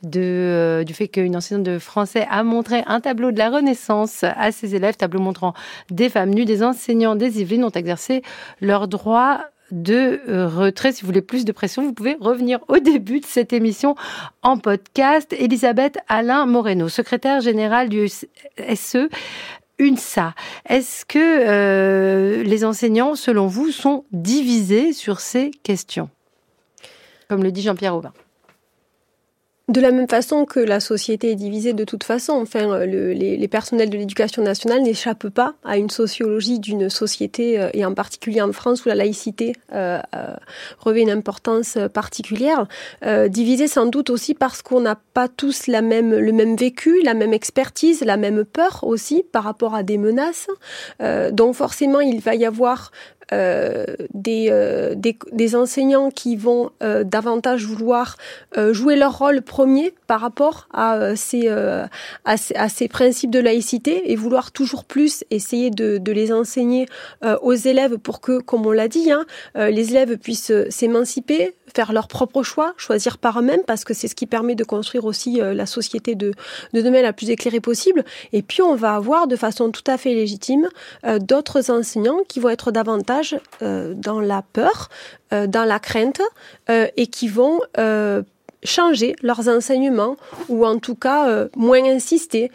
de, 0.03 0.83
du 0.85 0.93
fait 0.93 1.07
qu'une 1.07 1.35
enseignante 1.35 1.65
de 1.65 1.79
français 1.79 2.27
a 2.29 2.43
montré 2.43 2.83
un 2.87 2.99
tableau 2.99 3.31
de 3.31 3.37
la 3.37 3.49
Renaissance 3.49 4.23
à 4.23 4.51
ses 4.51 4.75
élèves, 4.75 4.95
tableau 4.95 5.19
montrant 5.19 5.53
des 5.89 6.09
femmes 6.09 6.31
nues, 6.31 6.45
des 6.45 6.63
enseignants 6.63 7.15
des 7.15 7.41
Yvelines 7.41 7.63
ont 7.63 7.69
exercé 7.69 8.21
leur 8.61 8.87
droit 8.87 9.41
de 9.71 10.21
retrait. 10.45 10.91
Si 10.91 11.01
vous 11.01 11.07
voulez 11.07 11.21
plus 11.21 11.45
de 11.45 11.51
pression, 11.51 11.83
vous 11.83 11.93
pouvez 11.93 12.17
revenir 12.19 12.59
au 12.67 12.77
début 12.77 13.19
de 13.19 13.25
cette 13.25 13.53
émission 13.53 13.95
en 14.41 14.57
podcast. 14.57 15.33
Elisabeth 15.37 15.97
Alain 16.07 16.45
Moreno, 16.45 16.89
secrétaire 16.89 17.41
générale 17.41 17.89
du 17.89 18.07
SE, 18.07 19.09
UNSA. 19.79 20.33
Est-ce 20.67 21.05
que 21.05 21.19
euh, 21.19 22.43
les 22.43 22.63
enseignants, 22.63 23.15
selon 23.15 23.47
vous, 23.47 23.71
sont 23.71 24.05
divisés 24.11 24.93
sur 24.93 25.19
ces 25.19 25.51
questions? 25.63 26.09
Comme 27.29 27.43
le 27.43 27.51
dit 27.51 27.61
Jean-Pierre 27.61 27.95
Aubin. 27.95 28.13
De 29.67 29.81
la 29.81 29.89
même 29.89 30.07
façon 30.07 30.45
que 30.45 30.59
la 30.59 30.79
société 30.79 31.31
est 31.31 31.35
divisée 31.35 31.73
de 31.73 31.83
toute 31.85 32.03
façon, 32.03 32.33
enfin, 32.33 32.69
euh, 32.69 32.85
les, 32.85 33.47
personnels 33.47 33.89
de 33.89 33.97
l'éducation 33.97 34.43
nationale 34.43 34.83
n'échappent 34.83 35.29
pas 35.29 35.55
à 35.63 35.77
une 35.77 35.89
sociologie 35.89 36.59
d'une 36.59 36.87
société, 36.87 37.59
euh, 37.59 37.69
et 37.73 37.83
en 37.83 37.95
particulier 37.95 38.43
en 38.43 38.51
France 38.51 38.85
où 38.85 38.89
la 38.89 38.95
laïcité 38.95 39.53
euh 39.73 39.99
revêt 40.79 41.01
une 41.01 41.09
importance 41.09 41.79
particulière. 41.93 42.67
Euh, 43.03 43.27
divisée 43.27 43.67
sans 43.67 43.87
doute 43.87 44.11
aussi 44.11 44.35
parce 44.35 44.61
qu'on 44.61 44.81
n'a 44.81 44.95
pas 45.13 45.27
tous 45.27 45.65
la 45.65 45.81
même, 45.81 46.13
le 46.15 46.31
même 46.31 46.55
vécu, 46.55 47.01
la 47.01 47.15
même 47.15 47.33
expertise, 47.33 48.01
la 48.01 48.17
même 48.17 48.45
peur 48.45 48.83
aussi 48.83 49.23
par 49.31 49.43
rapport 49.43 49.73
à 49.73 49.81
des 49.81 49.97
menaces. 49.97 50.47
donc 51.31 51.55
forcément, 51.55 52.01
il 52.01 52.19
va 52.19 52.35
y 52.35 52.45
avoir 52.45 52.91
des, 53.31 54.95
des, 54.95 55.55
enseignants 55.55 56.11
qui 56.11 56.35
vont 56.35 56.71
davantage 56.81 57.65
vouloir 57.65 58.17
jouer 58.71 58.95
leur 58.95 59.17
rôle 59.17 59.41
premier 59.41 59.93
par 60.07 60.21
rapport 60.21 60.67
à 60.73 61.15
ces, 61.15 61.47
à 61.47 62.69
ces, 62.69 62.87
principes 62.87 63.31
de 63.31 63.39
laïcité 63.39 64.11
et 64.11 64.15
vouloir 64.15 64.51
toujours 64.51 64.85
plus 64.85 65.23
essayer 65.31 65.69
de, 65.71 66.01
les 66.11 66.31
enseigner 66.31 66.87
aux 67.41 67.53
élèves 67.53 67.97
pour 67.97 68.21
que, 68.21 68.39
comme 68.39 68.65
on 68.65 68.71
l'a 68.71 68.87
dit, 68.87 69.11
hein, 69.11 69.25
les 69.55 69.89
élèves 69.89 70.17
puissent 70.17 70.53
s'émanciper, 70.69 71.55
faire 71.73 71.93
leurs 71.93 72.07
propres 72.07 72.43
choix, 72.43 72.73
choisir 72.77 73.17
par 73.17 73.39
eux-mêmes, 73.39 73.63
parce 73.65 73.83
que 73.83 73.93
c'est 73.93 74.07
ce 74.07 74.15
qui 74.15 74.25
permet 74.25 74.55
de 74.55 74.63
construire 74.63 75.05
aussi 75.05 75.41
euh, 75.41 75.53
la 75.53 75.65
société 75.65 76.15
de, 76.15 76.33
de 76.73 76.81
demain 76.81 77.01
la 77.01 77.13
plus 77.13 77.29
éclairée 77.29 77.59
possible. 77.59 78.03
Et 78.33 78.41
puis 78.41 78.61
on 78.61 78.75
va 78.75 78.95
avoir 78.95 79.27
de 79.27 79.35
façon 79.35 79.71
tout 79.71 79.83
à 79.87 79.97
fait 79.97 80.13
légitime 80.13 80.67
euh, 81.05 81.19
d'autres 81.19 81.71
enseignants 81.71 82.19
qui 82.27 82.39
vont 82.39 82.49
être 82.49 82.71
davantage 82.71 83.14
euh, 83.61 83.93
dans 83.95 84.19
la 84.19 84.41
peur, 84.41 84.89
dans 85.31 85.65
la 85.65 85.79
crainte, 85.79 86.21
et 86.69 87.07
qui 87.07 87.27
vont 87.27 87.59
changer 88.63 89.15
leurs 89.21 89.49
enseignements 89.49 90.15
ou 90.47 90.65
en 90.65 90.79
tout 90.79 90.95
cas 90.95 91.47
moins 91.57 91.83
insister, 91.83 92.51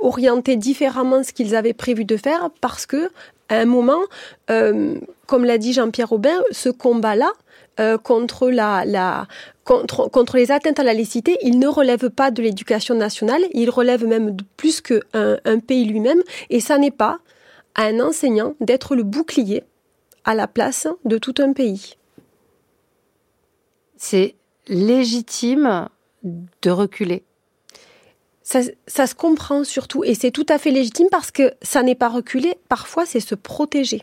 orienter 0.00 0.56
différemment 0.56 1.22
ce 1.22 1.32
qu'ils 1.32 1.56
avaient 1.56 1.72
prévu 1.72 2.04
de 2.04 2.18
faire 2.18 2.50
parce 2.60 2.84
que 2.84 3.10
un 3.48 3.64
moment, 3.64 4.02
comme 4.48 5.44
l'a 5.44 5.56
dit 5.56 5.72
Jean-Pierre 5.72 6.12
Aubin, 6.12 6.36
ce 6.50 6.68
combat-là, 6.68 7.32
euh, 7.80 7.98
contre, 7.98 8.50
la, 8.50 9.26
contre, 9.64 10.36
les 10.36 10.52
atteintes 10.52 10.78
à 10.78 10.84
la 10.84 10.94
laïcité, 10.94 11.36
il 11.42 11.58
ne 11.58 11.66
relève 11.66 12.08
pas 12.08 12.30
de 12.30 12.40
l'éducation 12.40 12.94
nationale, 12.94 13.42
il 13.52 13.68
relève 13.68 14.06
même 14.06 14.36
plus 14.56 14.80
qu'un 14.80 15.00
un 15.44 15.58
pays 15.58 15.84
lui-même, 15.84 16.22
et 16.50 16.60
ça 16.60 16.78
n'est 16.78 16.92
pas 16.92 17.18
à 17.74 17.86
un 17.86 17.98
enseignant 17.98 18.54
d'être 18.60 18.94
le 18.94 19.02
bouclier 19.02 19.64
à 20.24 20.34
la 20.34 20.46
place 20.46 20.88
de 21.04 21.18
tout 21.18 21.34
un 21.38 21.52
pays. 21.52 21.96
C'est 23.96 24.34
légitime 24.68 25.88
de 26.22 26.70
reculer. 26.70 27.24
Ça, 28.42 28.60
ça, 28.86 29.06
se 29.06 29.14
comprend 29.14 29.64
surtout, 29.64 30.04
et 30.04 30.14
c'est 30.14 30.30
tout 30.30 30.44
à 30.48 30.58
fait 30.58 30.70
légitime 30.70 31.08
parce 31.10 31.30
que 31.30 31.54
ça 31.62 31.82
n'est 31.82 31.94
pas 31.94 32.08
reculer, 32.08 32.56
parfois 32.68 33.06
c'est 33.06 33.20
se 33.20 33.34
protéger. 33.34 34.02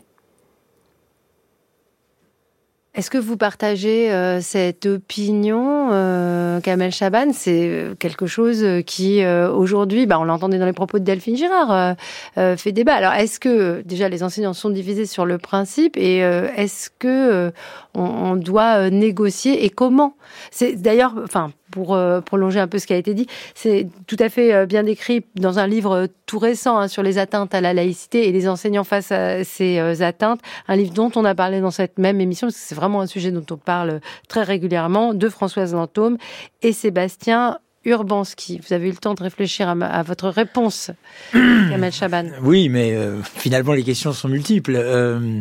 Est-ce 2.94 3.08
que 3.08 3.16
vous 3.16 3.38
partagez 3.38 4.12
euh, 4.12 4.42
cette 4.42 4.84
opinion, 4.84 5.88
euh, 5.92 6.60
Kamel 6.60 6.92
Chaban? 6.92 7.32
C'est 7.32 7.66
euh, 7.66 7.94
quelque 7.94 8.26
chose 8.26 8.66
qui, 8.84 9.24
aujourd'hui, 9.24 10.04
bah, 10.04 10.20
on 10.20 10.24
l'entendait 10.24 10.58
dans 10.58 10.66
les 10.66 10.74
propos 10.74 10.98
de 10.98 11.04
Delphine 11.04 11.36
Girard, 11.36 11.96
fait 12.34 12.72
débat. 12.72 12.94
Alors, 12.94 13.14
est-ce 13.14 13.40
que, 13.40 13.82
déjà, 13.86 14.10
les 14.10 14.22
enseignants 14.22 14.52
sont 14.52 14.68
divisés 14.68 15.06
sur 15.06 15.24
le 15.24 15.38
principe 15.38 15.96
et 15.96 16.18
est-ce 16.18 16.90
que 16.98 17.50
on, 17.94 18.36
doit 18.36 18.90
négocier 18.90 19.64
et 19.64 19.70
comment 19.70 20.16
C'est 20.50 20.76
d'ailleurs, 20.76 21.14
enfin, 21.22 21.52
pour 21.70 21.94
euh, 21.94 22.20
prolonger 22.20 22.60
un 22.60 22.68
peu 22.68 22.78
ce 22.78 22.86
qui 22.86 22.92
a 22.92 22.96
été 22.96 23.14
dit, 23.14 23.26
c'est 23.54 23.88
tout 24.06 24.16
à 24.18 24.28
fait 24.28 24.54
euh, 24.54 24.66
bien 24.66 24.82
décrit 24.82 25.24
dans 25.34 25.58
un 25.58 25.66
livre 25.66 26.08
tout 26.26 26.38
récent 26.38 26.78
hein, 26.78 26.88
sur 26.88 27.02
les 27.02 27.18
atteintes 27.18 27.54
à 27.54 27.60
la 27.60 27.74
laïcité 27.74 28.28
et 28.28 28.32
les 28.32 28.48
enseignants 28.48 28.84
face 28.84 29.12
à 29.12 29.44
ces 29.44 29.78
euh, 29.78 29.94
atteintes, 30.00 30.40
un 30.68 30.76
livre 30.76 30.92
dont 30.92 31.10
on 31.16 31.24
a 31.24 31.34
parlé 31.34 31.60
dans 31.60 31.70
cette 31.70 31.98
même 31.98 32.20
émission, 32.20 32.46
parce 32.46 32.56
que 32.56 32.62
c'est 32.62 32.74
vraiment 32.74 33.00
un 33.00 33.06
sujet 33.06 33.30
dont 33.30 33.44
on 33.50 33.56
parle 33.56 34.00
très 34.28 34.42
régulièrement, 34.42 35.14
de 35.14 35.28
Françoise 35.28 35.74
Lantôme 35.74 36.18
et 36.62 36.72
Sébastien 36.72 37.58
Urbanski. 37.84 38.60
Vous 38.66 38.72
avez 38.72 38.88
eu 38.88 38.92
le 38.92 38.96
temps 38.96 39.14
de 39.14 39.22
réfléchir 39.22 39.68
à, 39.68 40.02
votre 40.02 40.28
réponse, 40.28 40.92
Kamel 41.32 41.92
Chaban. 41.92 42.26
Oui, 42.42 42.68
mais 42.68 42.96
finalement 43.34 43.72
les 43.72 43.82
questions 43.82 44.12
sont 44.12 44.28
multiples. 44.28 44.76
Euh, 44.76 45.40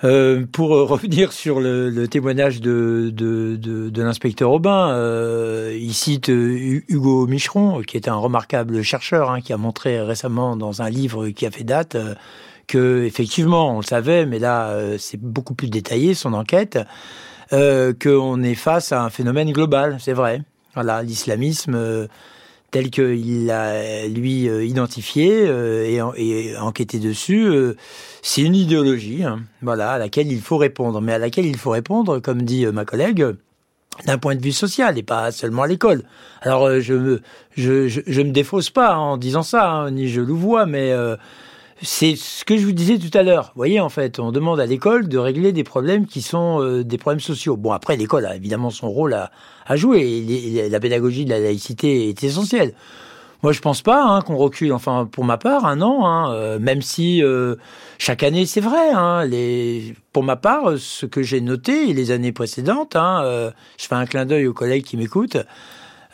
pour 0.00 0.74
euh, 0.74 0.84
revenir 0.84 1.32
sur 1.32 1.60
le, 1.60 2.06
témoignage 2.06 2.60
de, 2.60 3.12
l'inspecteur 3.96 4.50
Aubin, 4.50 4.90
euh, 4.90 5.76
il 5.78 5.94
cite 5.94 6.30
euh, 6.30 6.82
Hugo 6.88 7.26
Micheron, 7.26 7.82
qui 7.82 7.96
est 7.96 8.08
un 8.08 8.14
remarquable 8.14 8.82
chercheur, 8.82 9.30
hein, 9.30 9.40
qui 9.40 9.52
a 9.52 9.56
montré 9.56 10.00
récemment 10.00 10.56
dans 10.56 10.82
un 10.82 10.90
livre 10.90 11.28
qui 11.28 11.46
a 11.46 11.50
fait 11.50 11.64
date 11.64 11.96
que 12.66 13.04
effectivement, 13.04 13.74
on 13.74 13.80
le 13.80 13.84
savait, 13.84 14.26
mais 14.26 14.38
là 14.38 14.72
c'est 14.96 15.20
beaucoup 15.20 15.54
plus 15.54 15.68
détaillé 15.68 16.14
son 16.14 16.34
enquête, 16.34 16.78
qu'on 17.50 18.42
est 18.44 18.54
face 18.54 18.92
à 18.92 19.02
un 19.02 19.10
phénomène 19.10 19.50
global, 19.50 19.96
c'est 19.98 20.12
vrai. 20.12 20.42
Voilà, 20.74 21.02
l'islamisme 21.02 22.06
tel 22.70 22.90
qu'il 22.90 23.46
l'a 23.46 24.06
lui 24.06 24.48
euh, 24.48 24.64
identifié 24.64 25.46
euh, 25.48 26.12
et, 26.16 26.56
enquêté 26.58 26.98
dessus, 26.98 27.46
euh, 27.46 27.76
c'est 28.22 28.42
une 28.42 28.54
idéologie, 28.54 29.24
hein, 29.24 29.40
voilà, 29.62 29.92
à 29.92 29.98
laquelle 29.98 30.30
il 30.30 30.40
faut 30.40 30.56
répondre, 30.56 31.00
mais 31.00 31.12
à 31.12 31.18
laquelle 31.18 31.46
il 31.46 31.56
faut 31.56 31.70
répondre, 31.70 32.20
comme 32.20 32.42
dit 32.42 32.66
ma 32.66 32.84
collègue, 32.84 33.26
d'un 34.06 34.18
point 34.18 34.34
de 34.34 34.42
vue 34.42 34.52
social 34.52 34.96
et 34.98 35.02
pas 35.02 35.30
seulement 35.32 35.62
à 35.62 35.66
l'école. 35.66 36.04
Alors 36.42 36.80
je 36.80 36.94
me 36.94 37.20
je, 37.56 37.88
je, 37.88 38.22
me 38.22 38.30
défausse 38.30 38.70
pas 38.70 38.96
en 38.96 39.16
disant 39.16 39.42
ça, 39.42 39.70
hein, 39.70 39.90
ni 39.90 40.08
je 40.08 40.20
le 40.20 40.32
vois, 40.32 40.64
mais 40.64 40.94
c'est 41.82 42.14
ce 42.16 42.44
que 42.44 42.56
je 42.56 42.66
vous 42.66 42.72
disais 42.72 42.98
tout 42.98 43.16
à 43.16 43.22
l'heure. 43.22 43.52
Vous 43.54 43.60
voyez, 43.60 43.80
en 43.80 43.88
fait, 43.88 44.18
on 44.18 44.32
demande 44.32 44.60
à 44.60 44.66
l'école 44.66 45.08
de 45.08 45.18
régler 45.18 45.52
des 45.52 45.64
problèmes 45.64 46.06
qui 46.06 46.20
sont 46.20 46.60
euh, 46.60 46.84
des 46.84 46.98
problèmes 46.98 47.20
sociaux. 47.20 47.56
Bon, 47.56 47.72
après, 47.72 47.96
l'école 47.96 48.26
a 48.26 48.36
évidemment 48.36 48.70
son 48.70 48.90
rôle 48.90 49.14
à, 49.14 49.30
jouer. 49.76 50.00
Et 50.00 50.68
la 50.68 50.80
pédagogie 50.80 51.24
de 51.24 51.30
la 51.30 51.38
laïcité 51.38 52.08
est 52.08 52.22
essentielle. 52.22 52.74
Moi, 53.42 53.52
je 53.52 53.60
pense 53.60 53.80
pas 53.80 54.04
hein, 54.04 54.20
qu'on 54.20 54.36
recule. 54.36 54.72
Enfin, 54.74 55.08
pour 55.10 55.24
ma 55.24 55.38
part, 55.38 55.64
un 55.64 55.80
an, 55.80 56.06
hein, 56.06 56.34
euh, 56.34 56.58
même 56.58 56.82
si 56.82 57.22
euh, 57.22 57.56
chaque 57.96 58.22
année, 58.22 58.44
c'est 58.44 58.60
vrai. 58.60 58.90
Hein. 58.92 59.26
Pour 60.12 60.22
ma 60.22 60.36
part, 60.36 60.76
ce 60.76 61.06
que 61.06 61.22
j'ai 61.22 61.40
noté 61.40 61.94
les 61.94 62.10
années 62.10 62.32
précédentes, 62.32 62.94
je 62.94 63.52
fais 63.78 63.94
un 63.94 64.04
clin 64.04 64.26
d'œil 64.26 64.46
aux 64.46 64.52
collègues 64.52 64.84
qui 64.84 64.98
m'écoutent. 64.98 65.38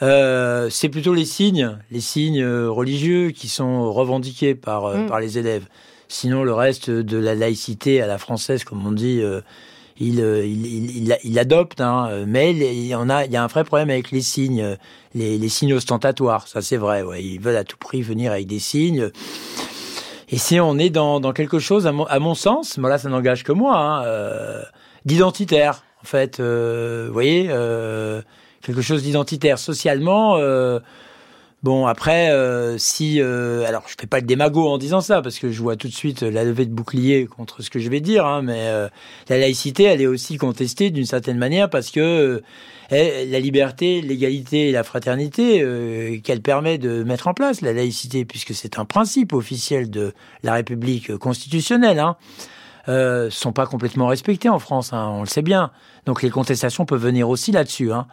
Euh, 0.02 0.68
c'est 0.70 0.88
plutôt 0.88 1.14
les 1.14 1.24
signes, 1.24 1.78
les 1.90 2.00
signes 2.00 2.42
euh, 2.42 2.70
religieux 2.70 3.30
qui 3.30 3.48
sont 3.48 3.92
revendiqués 3.92 4.54
par, 4.54 4.84
euh, 4.84 4.98
mm. 4.98 5.06
par 5.06 5.20
les 5.20 5.38
élèves. 5.38 5.66
Sinon, 6.08 6.44
le 6.44 6.52
reste 6.52 6.90
de 6.90 7.16
la 7.16 7.34
laïcité 7.34 8.02
à 8.02 8.06
la 8.06 8.18
française, 8.18 8.62
comme 8.62 8.86
on 8.86 8.92
dit, 8.92 9.20
il, 9.98 10.20
il, 10.20 11.18
il, 11.24 11.38
adopte. 11.40 11.80
Hein. 11.80 12.24
mais 12.28 12.52
il 12.52 12.86
y, 12.86 12.94
en 12.94 13.10
a, 13.10 13.24
il 13.24 13.32
y 13.32 13.36
a 13.36 13.42
un 13.42 13.48
vrai 13.48 13.64
problème 13.64 13.90
avec 13.90 14.12
les 14.12 14.20
signes, 14.20 14.76
les, 15.16 15.36
les 15.36 15.48
signes 15.48 15.72
ostentatoires. 15.72 16.46
Ça, 16.46 16.62
c'est 16.62 16.76
vrai. 16.76 17.02
Ouais. 17.02 17.24
Ils 17.24 17.40
veulent 17.40 17.56
à 17.56 17.64
tout 17.64 17.76
prix 17.76 18.02
venir 18.02 18.30
avec 18.30 18.46
des 18.46 18.60
signes. 18.60 19.10
Et 20.28 20.38
si 20.38 20.60
on 20.60 20.78
est 20.78 20.90
dans, 20.90 21.18
dans 21.18 21.32
quelque 21.32 21.58
chose, 21.58 21.88
à 21.88 21.92
mon, 21.92 22.04
à 22.04 22.20
mon 22.20 22.36
sens, 22.36 22.78
mais 22.78 22.88
là, 22.88 22.98
ça 22.98 23.08
n'engage 23.08 23.42
que 23.42 23.50
moi, 23.50 23.76
hein, 23.76 24.62
d'identitaire, 25.06 25.82
en 26.02 26.06
fait. 26.06 26.40
vous 26.40 27.12
voyez 27.12 27.50
quelque 28.66 28.82
chose 28.82 29.04
d'identitaire 29.04 29.58
socialement. 29.58 30.36
Euh, 30.38 30.80
bon, 31.62 31.86
après, 31.86 32.30
euh, 32.30 32.76
si... 32.78 33.20
Euh, 33.20 33.64
alors, 33.66 33.84
je 33.86 33.94
fais 33.98 34.08
pas 34.08 34.18
le 34.18 34.26
démago 34.26 34.66
en 34.66 34.76
disant 34.76 35.00
ça, 35.00 35.22
parce 35.22 35.38
que 35.38 35.52
je 35.52 35.62
vois 35.62 35.76
tout 35.76 35.86
de 35.86 35.94
suite 35.94 36.22
la 36.22 36.42
levée 36.42 36.66
de 36.66 36.72
bouclier 36.72 37.26
contre 37.26 37.62
ce 37.62 37.70
que 37.70 37.78
je 37.78 37.88
vais 37.88 38.00
dire, 38.00 38.26
hein, 38.26 38.42
mais 38.42 38.68
la 39.28 39.38
laïcité, 39.38 39.84
elle 39.84 40.02
est 40.02 40.06
aussi 40.06 40.36
contestée 40.36 40.90
d'une 40.90 41.06
certaine 41.06 41.38
manière, 41.38 41.70
parce 41.70 41.90
que 41.90 42.42
la 42.90 43.40
liberté, 43.40 44.00
l'égalité 44.00 44.68
et 44.68 44.72
la 44.72 44.82
fraternité 44.82 46.20
qu'elle 46.24 46.42
permet 46.42 46.78
de 46.78 47.04
mettre 47.04 47.28
en 47.28 47.34
place, 47.34 47.60
la 47.60 47.72
laïcité, 47.72 48.24
puisque 48.24 48.54
c'est 48.54 48.78
un 48.78 48.84
principe 48.84 49.32
officiel 49.32 49.90
de 49.90 50.12
la 50.42 50.54
République 50.54 51.16
constitutionnelle, 51.18 52.00
hein, 52.00 52.16
sont 53.30 53.52
pas 53.52 53.66
complètement 53.66 54.08
respectés 54.08 54.48
en 54.48 54.58
France, 54.58 54.92
hein, 54.92 55.08
on 55.12 55.20
le 55.20 55.28
sait 55.28 55.42
bien. 55.42 55.70
Donc 56.04 56.22
les 56.22 56.30
contestations 56.30 56.84
peuvent 56.84 57.02
venir 57.02 57.28
aussi 57.28 57.52
là-dessus. 57.52 57.92
Hein. 57.92 58.06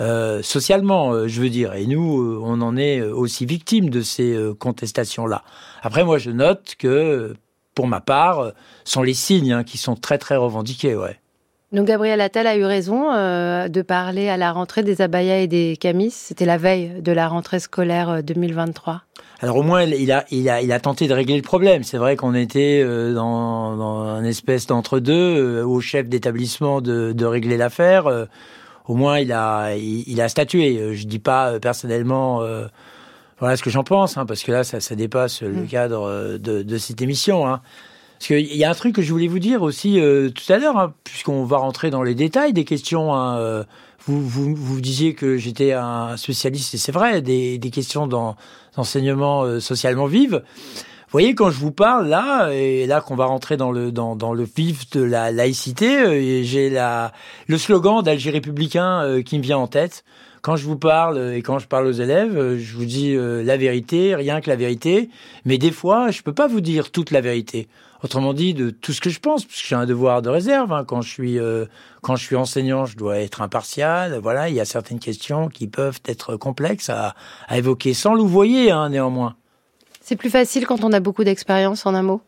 Euh, 0.00 0.42
socialement, 0.42 1.12
euh, 1.12 1.28
je 1.28 1.40
veux 1.40 1.48
dire. 1.48 1.74
Et 1.74 1.86
nous, 1.86 2.22
euh, 2.22 2.40
on 2.42 2.60
en 2.60 2.76
est 2.76 3.02
aussi 3.02 3.46
victimes 3.46 3.90
de 3.90 4.00
ces 4.02 4.36
contestations-là. 4.58 5.42
Après, 5.82 6.04
moi, 6.04 6.18
je 6.18 6.30
note 6.30 6.74
que, 6.78 7.34
pour 7.74 7.86
ma 7.86 8.00
part, 8.00 8.52
sont 8.84 9.02
les 9.02 9.14
signes 9.14 9.52
hein, 9.52 9.64
qui 9.64 9.78
sont 9.78 9.96
très, 9.96 10.18
très 10.18 10.36
revendiqués, 10.36 10.96
ouais. 10.96 11.18
Donc 11.70 11.86
Gabriel 11.86 12.18
Attal 12.22 12.46
a 12.46 12.56
eu 12.56 12.64
raison 12.64 13.12
de 13.12 13.82
parler 13.82 14.30
à 14.30 14.38
la 14.38 14.52
rentrée 14.52 14.82
des 14.82 15.02
abayas 15.02 15.40
et 15.40 15.46
des 15.46 15.76
camis. 15.78 16.10
C'était 16.10 16.46
la 16.46 16.56
veille 16.56 17.02
de 17.02 17.12
la 17.12 17.28
rentrée 17.28 17.60
scolaire 17.60 18.22
2023. 18.22 19.02
Alors 19.40 19.56
au 19.56 19.62
moins 19.62 19.82
il 19.82 20.10
a 20.10 20.24
il 20.30 20.48
a 20.48 20.62
il 20.62 20.72
a 20.72 20.80
tenté 20.80 21.08
de 21.08 21.12
régler 21.12 21.36
le 21.36 21.42
problème. 21.42 21.82
C'est 21.82 21.98
vrai 21.98 22.16
qu'on 22.16 22.32
était 22.34 22.82
dans, 23.12 23.76
dans 23.76 24.00
un 24.00 24.24
espèce 24.24 24.66
d'entre-deux 24.66 25.62
au 25.62 25.78
chef 25.82 26.08
d'établissement 26.08 26.80
de, 26.80 27.12
de 27.12 27.26
régler 27.26 27.58
l'affaire 27.58 28.28
au 28.88 28.94
moins 28.94 29.20
il 29.20 29.32
a 29.32 29.74
il, 29.76 30.20
a 30.20 30.28
statué. 30.28 30.78
Euh, 30.78 30.94
je 30.94 31.06
dis 31.06 31.18
pas 31.20 31.52
euh, 31.52 31.58
personnellement 31.60 32.42
euh, 32.42 32.66
voilà 33.38 33.56
ce 33.56 33.62
que 33.62 33.70
j'en 33.70 33.84
pense, 33.84 34.16
hein, 34.16 34.26
parce 34.26 34.42
que 34.42 34.50
là 34.50 34.64
ça, 34.64 34.80
ça 34.80 34.96
dépasse 34.96 35.42
le 35.42 35.62
mm. 35.62 35.66
cadre 35.68 36.38
de, 36.38 36.62
de 36.62 36.78
cette 36.78 37.00
émission. 37.00 37.46
Hein. 37.46 37.60
Parce 38.18 38.26
qu'il 38.26 38.56
y 38.56 38.64
a 38.64 38.70
un 38.70 38.74
truc 38.74 38.96
que 38.96 39.02
je 39.02 39.12
voulais 39.12 39.28
vous 39.28 39.38
dire 39.38 39.62
aussi 39.62 40.00
tout 40.34 40.52
à 40.52 40.58
l'heure, 40.58 40.76
hein, 40.76 40.92
puisqu'on 41.04 41.44
va 41.44 41.58
rentrer 41.58 41.90
dans 41.90 42.02
les 42.02 42.16
détails 42.16 42.52
des 42.52 42.64
questions. 42.64 43.14
Hein, 43.14 43.64
vous, 44.06 44.20
vous, 44.26 44.56
vous 44.56 44.80
disiez 44.80 45.14
que 45.14 45.36
j'étais 45.36 45.72
un 45.72 46.16
spécialiste, 46.16 46.74
et 46.74 46.78
c'est 46.78 46.90
vrai, 46.90 47.22
des, 47.22 47.58
des 47.58 47.70
questions 47.70 48.08
d'enseignement 48.08 49.60
socialement 49.60 50.06
vive. 50.06 50.42
Voyez, 51.10 51.34
quand 51.34 51.50
je 51.50 51.58
vous 51.58 51.72
parle 51.72 52.08
là, 52.08 52.50
et 52.50 52.86
là 52.86 53.00
qu'on 53.00 53.16
va 53.16 53.26
rentrer 53.26 53.56
dans 53.56 53.70
le 53.70 53.92
dans, 53.92 54.16
dans 54.16 54.32
le 54.32 54.44
vif 54.44 54.90
de 54.90 55.02
la 55.02 55.32
laïcité, 55.32 56.44
j'ai 56.44 56.70
la 56.70 57.12
le 57.46 57.58
slogan 57.58 58.02
d'Alger 58.02 58.30
républicain 58.30 59.22
qui 59.24 59.38
me 59.38 59.42
vient 59.42 59.58
en 59.58 59.68
tête. 59.68 60.04
Quand 60.42 60.56
je 60.56 60.64
vous 60.64 60.78
parle 60.78 61.34
et 61.34 61.42
quand 61.42 61.58
je 61.58 61.66
parle 61.66 61.86
aux 61.86 61.92
élèves, 61.92 62.56
je 62.58 62.76
vous 62.76 62.84
dis 62.84 63.16
la 63.16 63.56
vérité, 63.56 64.14
rien 64.14 64.40
que 64.40 64.48
la 64.48 64.56
vérité. 64.56 65.10
Mais 65.44 65.58
des 65.58 65.72
fois, 65.72 66.10
je 66.10 66.22
peux 66.22 66.32
pas 66.32 66.46
vous 66.46 66.60
dire 66.60 66.90
toute 66.90 67.10
la 67.10 67.20
vérité. 67.20 67.68
Autrement 68.04 68.32
dit, 68.32 68.54
de 68.54 68.70
tout 68.70 68.92
ce 68.92 69.00
que 69.00 69.10
je 69.10 69.18
pense, 69.18 69.44
parce 69.44 69.60
que 69.60 69.66
j'ai 69.66 69.74
un 69.74 69.86
devoir 69.86 70.22
de 70.22 70.28
réserve. 70.28 70.72
Hein. 70.72 70.84
Quand 70.86 71.02
je 71.02 71.08
suis 71.10 71.38
euh, 71.38 71.66
quand 72.00 72.14
je 72.14 72.24
suis 72.24 72.36
enseignant, 72.36 72.86
je 72.86 72.96
dois 72.96 73.18
être 73.18 73.42
impartial. 73.42 74.18
Voilà, 74.22 74.48
il 74.48 74.54
y 74.54 74.60
a 74.60 74.64
certaines 74.64 75.00
questions 75.00 75.48
qui 75.48 75.66
peuvent 75.66 76.00
être 76.04 76.36
complexes 76.36 76.90
à, 76.90 77.16
à 77.48 77.58
évoquer, 77.58 77.94
sans 77.94 78.14
louvoyer 78.14 78.70
hein, 78.70 78.90
néanmoins. 78.90 79.34
C'est 80.08 80.16
plus 80.16 80.30
facile 80.30 80.64
quand 80.64 80.84
on 80.84 80.92
a 80.94 81.00
beaucoup 81.00 81.22
d'expérience 81.22 81.84
en 81.84 81.94
un 81.94 82.00
mot? 82.00 82.22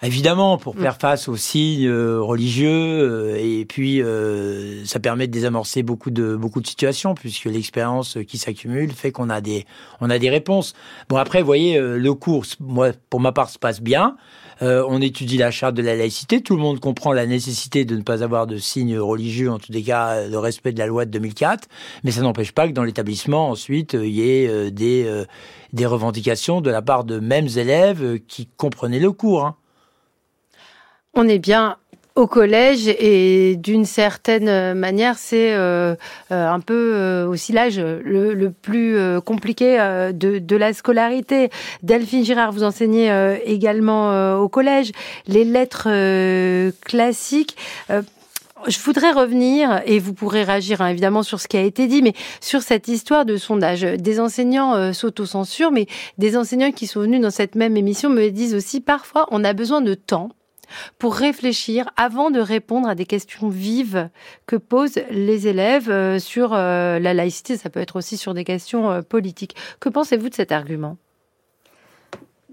Évidemment, 0.00 0.58
pour 0.58 0.76
mm. 0.76 0.80
faire 0.80 0.96
face 0.96 1.26
aux 1.26 1.34
signes 1.34 1.88
euh, 1.88 2.20
religieux, 2.20 2.70
euh, 2.70 3.36
et 3.36 3.64
puis 3.64 4.00
euh, 4.00 4.84
ça 4.84 5.00
permet 5.00 5.26
de 5.26 5.32
désamorcer 5.32 5.82
beaucoup 5.82 6.12
de 6.12 6.36
beaucoup 6.36 6.60
de 6.60 6.68
situations, 6.68 7.16
puisque 7.16 7.46
l'expérience 7.46 8.16
qui 8.28 8.38
s'accumule 8.38 8.92
fait 8.92 9.10
qu'on 9.10 9.28
a 9.28 9.40
des 9.40 9.66
on 10.00 10.08
a 10.08 10.20
des 10.20 10.30
réponses. 10.30 10.74
Bon 11.08 11.16
après, 11.16 11.40
vous 11.40 11.46
voyez, 11.46 11.80
le 11.80 12.14
cours, 12.14 12.44
moi 12.60 12.92
pour 13.10 13.18
ma 13.18 13.32
part, 13.32 13.50
se 13.50 13.58
passe 13.58 13.80
bien. 13.80 14.16
On 14.60 15.00
étudie 15.00 15.36
la 15.36 15.50
charte 15.50 15.74
de 15.74 15.82
la 15.82 15.96
laïcité, 15.96 16.40
tout 16.40 16.56
le 16.56 16.62
monde 16.62 16.80
comprend 16.80 17.12
la 17.12 17.26
nécessité 17.26 17.84
de 17.84 17.96
ne 17.96 18.02
pas 18.02 18.22
avoir 18.22 18.46
de 18.46 18.56
signes 18.56 18.98
religieux, 18.98 19.50
en 19.50 19.58
tous 19.58 19.72
les 19.72 19.82
cas, 19.82 20.26
le 20.26 20.38
respect 20.38 20.72
de 20.72 20.78
la 20.78 20.86
loi 20.86 21.04
de 21.04 21.10
2004, 21.10 21.68
mais 22.04 22.10
ça 22.10 22.22
n'empêche 22.22 22.52
pas 22.52 22.66
que 22.66 22.72
dans 22.72 22.84
l'établissement 22.84 23.50
ensuite 23.50 23.94
il 23.94 24.10
y 24.10 24.28
ait 24.28 24.70
des 24.70 25.24
des 25.72 25.86
revendications 25.86 26.60
de 26.60 26.70
la 26.70 26.82
part 26.82 27.04
de 27.04 27.20
mêmes 27.20 27.48
élèves 27.56 28.18
qui 28.26 28.46
comprenaient 28.56 28.98
le 28.98 29.12
cours. 29.12 29.44
Hein. 29.44 29.56
On 31.14 31.28
est 31.28 31.38
bien 31.38 31.76
au 32.16 32.26
collège 32.26 32.88
et 32.88 33.56
d'une 33.56 33.84
certaine 33.84 34.72
manière, 34.74 35.18
c'est 35.18 35.52
euh, 35.52 35.94
euh, 36.32 36.48
un 36.48 36.60
peu 36.60 36.92
euh, 36.94 37.28
aussi 37.28 37.52
l'âge 37.52 37.78
le, 37.78 38.50
plus 38.50 38.98
compliqué 39.20 39.76
de, 40.14 40.56
la 40.56 40.72
scolarité. 40.72 41.50
Delphine 41.82 42.24
Girard, 42.24 42.52
vous 42.52 42.64
enseignez 42.64 43.36
également 43.44 44.38
au 44.38 44.48
collège 44.48 44.92
les 45.26 45.44
lettres 45.44 45.88
classiques. 46.80 47.56
Je 48.66 48.78
voudrais 48.80 49.12
revenir, 49.12 49.82
et 49.84 49.98
vous 49.98 50.14
pourrez 50.14 50.42
réagir 50.42 50.80
hein, 50.80 50.88
évidemment 50.88 51.22
sur 51.22 51.40
ce 51.40 51.46
qui 51.46 51.58
a 51.58 51.62
été 51.62 51.86
dit, 51.86 52.00
mais 52.02 52.14
sur 52.40 52.62
cette 52.62 52.88
histoire 52.88 53.26
de 53.26 53.36
sondage. 53.36 53.82
Des 53.82 54.18
enseignants 54.18 54.92
s'autocensurent, 54.94 55.72
mais 55.72 55.86
des 56.16 56.36
enseignants 56.36 56.72
qui 56.72 56.86
sont 56.86 57.00
venus 57.00 57.20
dans 57.20 57.30
cette 57.30 57.54
même 57.54 57.76
émission 57.76 58.08
me 58.08 58.30
disent 58.30 58.54
aussi 58.54 58.80
parfois 58.80 59.26
on 59.30 59.44
a 59.44 59.52
besoin 59.52 59.82
de 59.82 59.94
temps 59.94 60.30
pour 60.98 61.14
réfléchir 61.14 61.88
avant 61.96 62.30
de 62.30 62.40
répondre 62.40 62.88
à 62.88 62.94
des 62.94 63.06
questions 63.06 63.48
vives 63.48 64.08
que 64.46 64.56
posent 64.56 65.00
les 65.10 65.48
élèves 65.48 65.90
euh, 65.90 66.18
sur 66.18 66.52
euh, 66.52 66.98
la 66.98 67.14
laïcité. 67.14 67.56
Ça 67.56 67.70
peut 67.70 67.80
être 67.80 67.96
aussi 67.96 68.16
sur 68.16 68.34
des 68.34 68.44
questions 68.44 68.90
euh, 68.90 69.02
politiques. 69.02 69.56
Que 69.80 69.88
pensez-vous 69.88 70.28
de 70.28 70.34
cet 70.34 70.52
argument? 70.52 70.96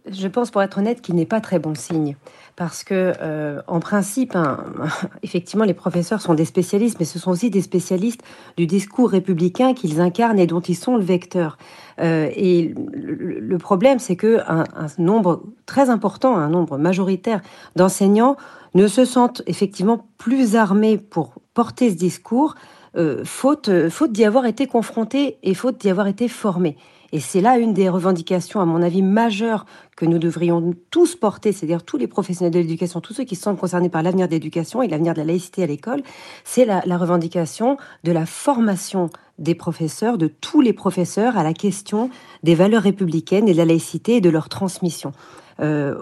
Je 0.09 0.27
pense, 0.27 0.51
pour 0.51 0.61
être 0.61 0.77
honnête, 0.79 1.01
qu'il 1.01 1.15
n'est 1.15 1.25
pas 1.25 1.41
très 1.41 1.59
bon 1.59 1.75
signe 1.75 2.15
parce 2.55 2.83
que, 2.83 3.13
euh, 3.21 3.61
en 3.67 3.79
principe, 3.79 4.35
hein, 4.35 4.65
effectivement, 5.23 5.65
les 5.65 5.73
professeurs 5.73 6.21
sont 6.21 6.33
des 6.33 6.45
spécialistes, 6.45 6.97
mais 6.99 7.05
ce 7.05 7.17
sont 7.17 7.31
aussi 7.31 7.49
des 7.49 7.61
spécialistes 7.61 8.21
du 8.57 8.67
discours 8.67 9.09
républicain 9.09 9.73
qu'ils 9.73 10.01
incarnent 10.01 10.39
et 10.39 10.45
dont 10.45 10.59
ils 10.59 10.75
sont 10.75 10.95
le 10.95 11.03
vecteur. 11.03 11.57
Euh, 11.99 12.29
et 12.35 12.73
le, 12.93 13.57
problème, 13.57 13.99
c'est 13.99 14.15
que 14.15 14.39
un, 14.47 14.65
nombre 14.97 15.43
très 15.65 15.89
important, 15.89 16.35
un 16.35 16.49
nombre 16.49 16.77
majoritaire 16.77 17.41
d'enseignants 17.75 18.35
ne 18.75 18.87
se 18.87 19.05
sentent 19.05 19.41
effectivement 19.47 20.05
plus 20.17 20.55
armés 20.55 20.97
pour 20.97 21.33
porter 21.53 21.89
ce 21.89 21.95
discours, 21.95 22.55
euh, 22.95 23.23
faute, 23.25 23.89
faute 23.89 24.11
d'y 24.11 24.25
avoir 24.25 24.45
été 24.45 24.67
confrontés 24.67 25.37
et 25.43 25.53
faute 25.53 25.79
d'y 25.79 25.89
avoir 25.89 26.07
été 26.07 26.27
formés. 26.27 26.77
Et 27.13 27.19
c'est 27.19 27.41
là 27.41 27.59
une 27.59 27.75
des 27.75 27.89
revendications, 27.89 28.59
à 28.59 28.65
mon 28.65 28.81
avis, 28.81 29.03
majeures 29.03 29.67
que 29.95 30.03
nous 30.03 30.17
devrions 30.17 30.73
tous 30.89 31.15
porter, 31.15 31.51
c'est-à-dire 31.51 31.83
tous 31.83 31.97
les 31.97 32.07
professionnels 32.07 32.51
de 32.51 32.57
l'éducation, 32.57 33.01
tous 33.01 33.13
ceux 33.13 33.23
qui 33.23 33.35
sont 33.35 33.55
concernés 33.55 33.89
par 33.89 34.01
l'avenir 34.01 34.27
de 34.27 34.33
l'éducation 34.33 34.81
et 34.81 34.87
l'avenir 34.87 35.13
de 35.13 35.19
la 35.19 35.25
laïcité 35.25 35.61
à 35.61 35.67
l'école, 35.67 36.01
c'est 36.43 36.65
la, 36.65 36.81
revendication 36.97 37.77
de 38.03 38.11
la 38.11 38.25
formation 38.25 39.11
des 39.37 39.53
professeurs, 39.53 40.17
de 40.17 40.25
tous 40.25 40.59
les 40.59 40.73
professeurs, 40.73 41.37
à 41.37 41.43
la 41.43 41.53
question 41.53 42.09
des 42.41 42.55
valeurs 42.55 42.81
républicaines 42.81 43.47
et 43.47 43.53
de 43.53 43.59
la 43.59 43.65
laïcité 43.65 44.15
et 44.15 44.21
de 44.21 44.31
leur 44.31 44.49
transmission. 44.49 45.11
Euh, 45.59 45.93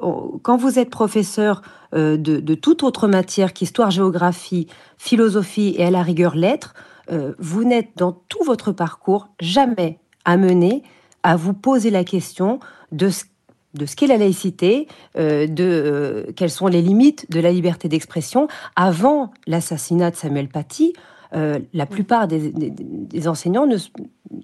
quand 0.43 0.55
vous 0.55 0.80
êtes 0.80 0.89
professeur 0.89 1.62
euh, 1.93 2.16
de, 2.16 2.55
toute 2.55 2.84
autre 2.84 3.09
matière 3.09 3.51
qu'histoire, 3.51 3.91
géographie, 3.91 4.68
philosophie 4.97 5.76
et 5.78 5.84
à 5.84 5.91
la 5.91 6.03
rigueur 6.03 6.38
lettres, 6.38 6.74
euh, 7.12 7.34
vous 7.38 7.66
n'êtes 7.66 7.89
dans 7.97 8.14
tout 8.30 8.45
votre 8.45 8.72
parcours 8.72 9.28
jamais 9.41 9.99
amené 10.24 10.84
à 11.24 11.36
vous 11.36 11.53
poser 11.53 11.89
la 11.89 12.03
question 12.03 12.59
de 12.91 13.09
ce 13.09 13.95
qu'est 13.95 14.07
la 14.07 14.17
laïcité, 14.17 14.88
euh, 15.17 15.47
de 15.47 15.63
euh, 15.63 16.32
quelles 16.36 16.49
sont 16.49 16.67
les 16.67 16.82
limites 16.82 17.30
de 17.32 17.39
la 17.39 17.51
liberté 17.51 17.88
d'expression. 17.88 18.47
Avant 18.76 19.32
l'assassinat 19.47 20.11
de 20.11 20.15
Samuel 20.15 20.49
Paty, 20.49 20.93
euh, 21.34 21.60
la 21.74 21.86
plupart 21.86 22.28
des, 22.28 23.28
enseignants 23.28 23.68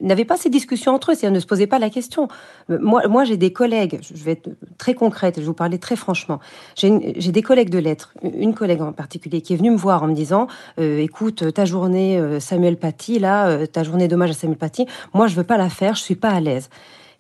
n'avaient 0.02 0.26
pas 0.26 0.38
ces 0.38 0.50
discussions 0.50 0.94
entre 0.94 1.12
eux, 1.12 1.16
c'est-à-dire 1.16 1.36
ne 1.36 1.40
se 1.40 1.46
posaient 1.46 1.68
pas 1.68 1.80
la 1.80 1.90
question. 1.90 2.28
Moi, 2.70 3.08
moi 3.08 3.24
j'ai 3.24 3.38
des 3.38 3.52
collègues, 3.52 4.00
je 4.02 4.24
vais 4.24 4.34
être 4.34 4.50
très 4.78 4.94
concrète, 4.94 5.36
je 5.36 5.42
vais 5.42 5.48
vous 5.48 5.54
parler 5.54 5.80
très 5.80 5.96
franchement. 5.96 6.40
J'ai 6.76 7.32
des 7.32 7.42
collègues 7.42 7.70
de 7.70 7.80
lettres, 7.80 8.14
une 8.22 8.54
collègue 8.54 8.82
en 8.82 8.94
particulier, 8.94 9.42
qui 9.42 9.54
est 9.54 9.58
venue 9.58 9.72
me 9.72 9.78
voir 9.78 10.04
en 10.04 10.08
me 10.08 10.14
disant 10.14 10.48
Écoute, 10.78 11.54
ta 11.54 11.66
journée 11.66 12.40
Samuel 12.40 12.78
Paty, 12.78 13.20
là, 13.20 13.68
ta 13.68 13.84
journée 13.84 14.08
d'hommage 14.08 14.32
à 14.32 14.34
Samuel 14.34 14.58
Paty, 14.58 14.86
moi, 15.14 15.28
je 15.28 15.36
veux 15.36 15.44
pas 15.44 15.58
la 15.58 15.70
faire, 15.70 15.96
je 15.96 16.02
suis 16.02 16.16
pas 16.16 16.30
à 16.30 16.40
l'aise 16.40 16.70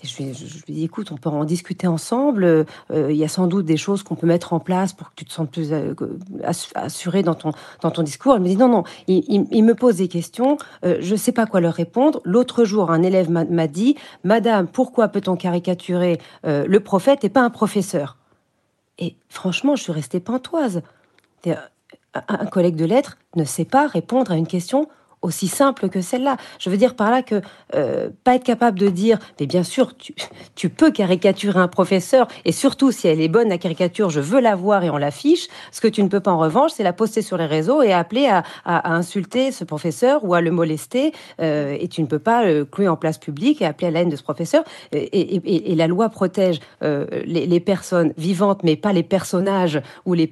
je, 0.03 0.23
lui, 0.23 0.33
dis, 0.67 0.83
écoute, 0.83 1.11
on 1.11 1.17
peut 1.17 1.29
en 1.29 1.43
discuter 1.43 1.87
ensemble. 1.87 2.43
Euh, 2.43 2.65
il 2.89 3.15
y 3.15 3.23
a 3.23 3.27
sans 3.27 3.47
doute 3.47 3.65
des 3.65 3.77
choses 3.77 4.03
qu'on 4.03 4.15
peut 4.15 4.27
mettre 4.27 4.53
en 4.53 4.59
place 4.59 4.93
pour 4.93 5.09
que 5.09 5.15
tu 5.15 5.25
te 5.25 5.33
sentes 5.33 5.51
plus 5.51 5.73
euh, 5.73 5.93
assuré 6.75 7.23
dans 7.23 7.33
ton, 7.33 7.51
dans 7.81 7.91
ton 7.91 8.03
discours. 8.03 8.35
Elle 8.35 8.41
me 8.41 8.47
dit, 8.47 8.57
non, 8.57 8.67
non, 8.67 8.83
il, 9.07 9.63
me 9.63 9.73
pose 9.73 9.97
des 9.97 10.07
questions, 10.07 10.57
euh, 10.85 10.97
je 10.99 11.13
ne 11.13 11.17
sais 11.17 11.31
pas 11.31 11.45
quoi 11.45 11.61
leur 11.61 11.73
répondre. 11.73 12.21
L'autre 12.25 12.63
jour, 12.63 12.91
un 12.91 13.01
élève 13.01 13.29
m'a 13.29 13.67
dit, 13.67 13.95
Madame, 14.23 14.67
pourquoi 14.67 15.07
peut-on 15.07 15.35
caricaturer 15.35 16.19
le 16.43 16.77
prophète 16.79 17.23
et 17.23 17.29
pas 17.29 17.41
un 17.41 17.49
professeur? 17.49 18.17
Et 18.99 19.15
franchement, 19.29 19.75
je 19.75 19.83
suis 19.83 19.91
restée 19.91 20.19
pantoise. 20.19 20.81
Un 22.13 22.45
collègue 22.47 22.75
de 22.75 22.85
lettres 22.85 23.17
ne 23.35 23.43
sait 23.43 23.65
pas 23.65 23.87
répondre 23.87 24.31
à 24.31 24.35
une 24.35 24.47
question 24.47 24.87
aussi 25.22 25.47
simple 25.47 25.89
que 25.89 26.01
celle-là. 26.01 26.38
Je 26.59 26.70
veux 26.70 26.78
dire 26.78 26.95
par 26.95 27.11
là 27.11 27.22
que 27.22 27.41
euh, 27.76 28.09
pas 28.24 28.36
être 28.36 28.43
capable 28.43 28.80
de 28.80 28.89
dire, 28.89 29.20
mais 29.39 29.45
bien 29.45 29.63
sûr, 29.63 29.97
tu, 29.97 30.13
tu, 30.55 30.70
peux 30.70 30.91
caricaturer 30.91 31.59
un 31.59 31.68
professeur, 31.68 32.28
et 32.45 32.51
surtout 32.51 32.91
si 32.91 33.07
elle 33.07 33.22
est 33.22 33.28
bonne, 33.28 33.49
la 33.49 33.57
caricature, 33.57 34.09
je 34.09 34.20
veux 34.20 34.39
la 34.39 34.55
voir 34.55 34.84
et 34.84 34.89
on 34.89 34.97
l'affiche. 34.97 35.47
Ce 35.72 35.82
que 35.82 35.88
tu 35.88 36.03
ne 36.03 36.07
peux 36.07 36.20
pas 36.20 36.32
en 36.32 36.39
revanche, 36.39 36.72
c'est 36.76 36.84
la 36.84 36.93
poster 36.93 37.22
sur 37.22 37.38
les 37.38 37.45
réseaux 37.45 37.82
et 37.82 37.93
appeler 37.93 38.28
à, 38.28 38.43
à, 38.65 38.93
insulter 38.93 39.51
ce 39.51 39.63
professeur 39.63 40.24
ou 40.24 40.34
à 40.34 40.41
le 40.41 40.51
molester, 40.51 41.13
euh, 41.41 41.76
et 41.80 41.88
tu 41.88 42.01
ne 42.01 42.07
peux 42.07 42.20
pas 42.20 42.45
le 42.45 42.65
clouer 42.65 42.88
en 42.88 42.95
place 42.95 43.18
publique 43.18 43.61
et 43.61 43.65
appeler 43.65 43.88
à 43.88 43.91
la 43.91 44.01
haine 44.01 44.09
de 44.09 44.15
ce 44.15 44.24
professeur. 44.24 44.63
Et, 44.91 45.76
la 45.78 45.88
loi 45.88 46.09
protège 46.09 46.59
euh, 46.84 47.05
les, 47.26 47.59
personnes 47.59 48.13
vivantes, 48.18 48.63
mais 48.63 48.76
pas 48.76 48.93
les 48.93 49.03
personnages 49.03 49.80
ou 50.05 50.13
les, 50.13 50.32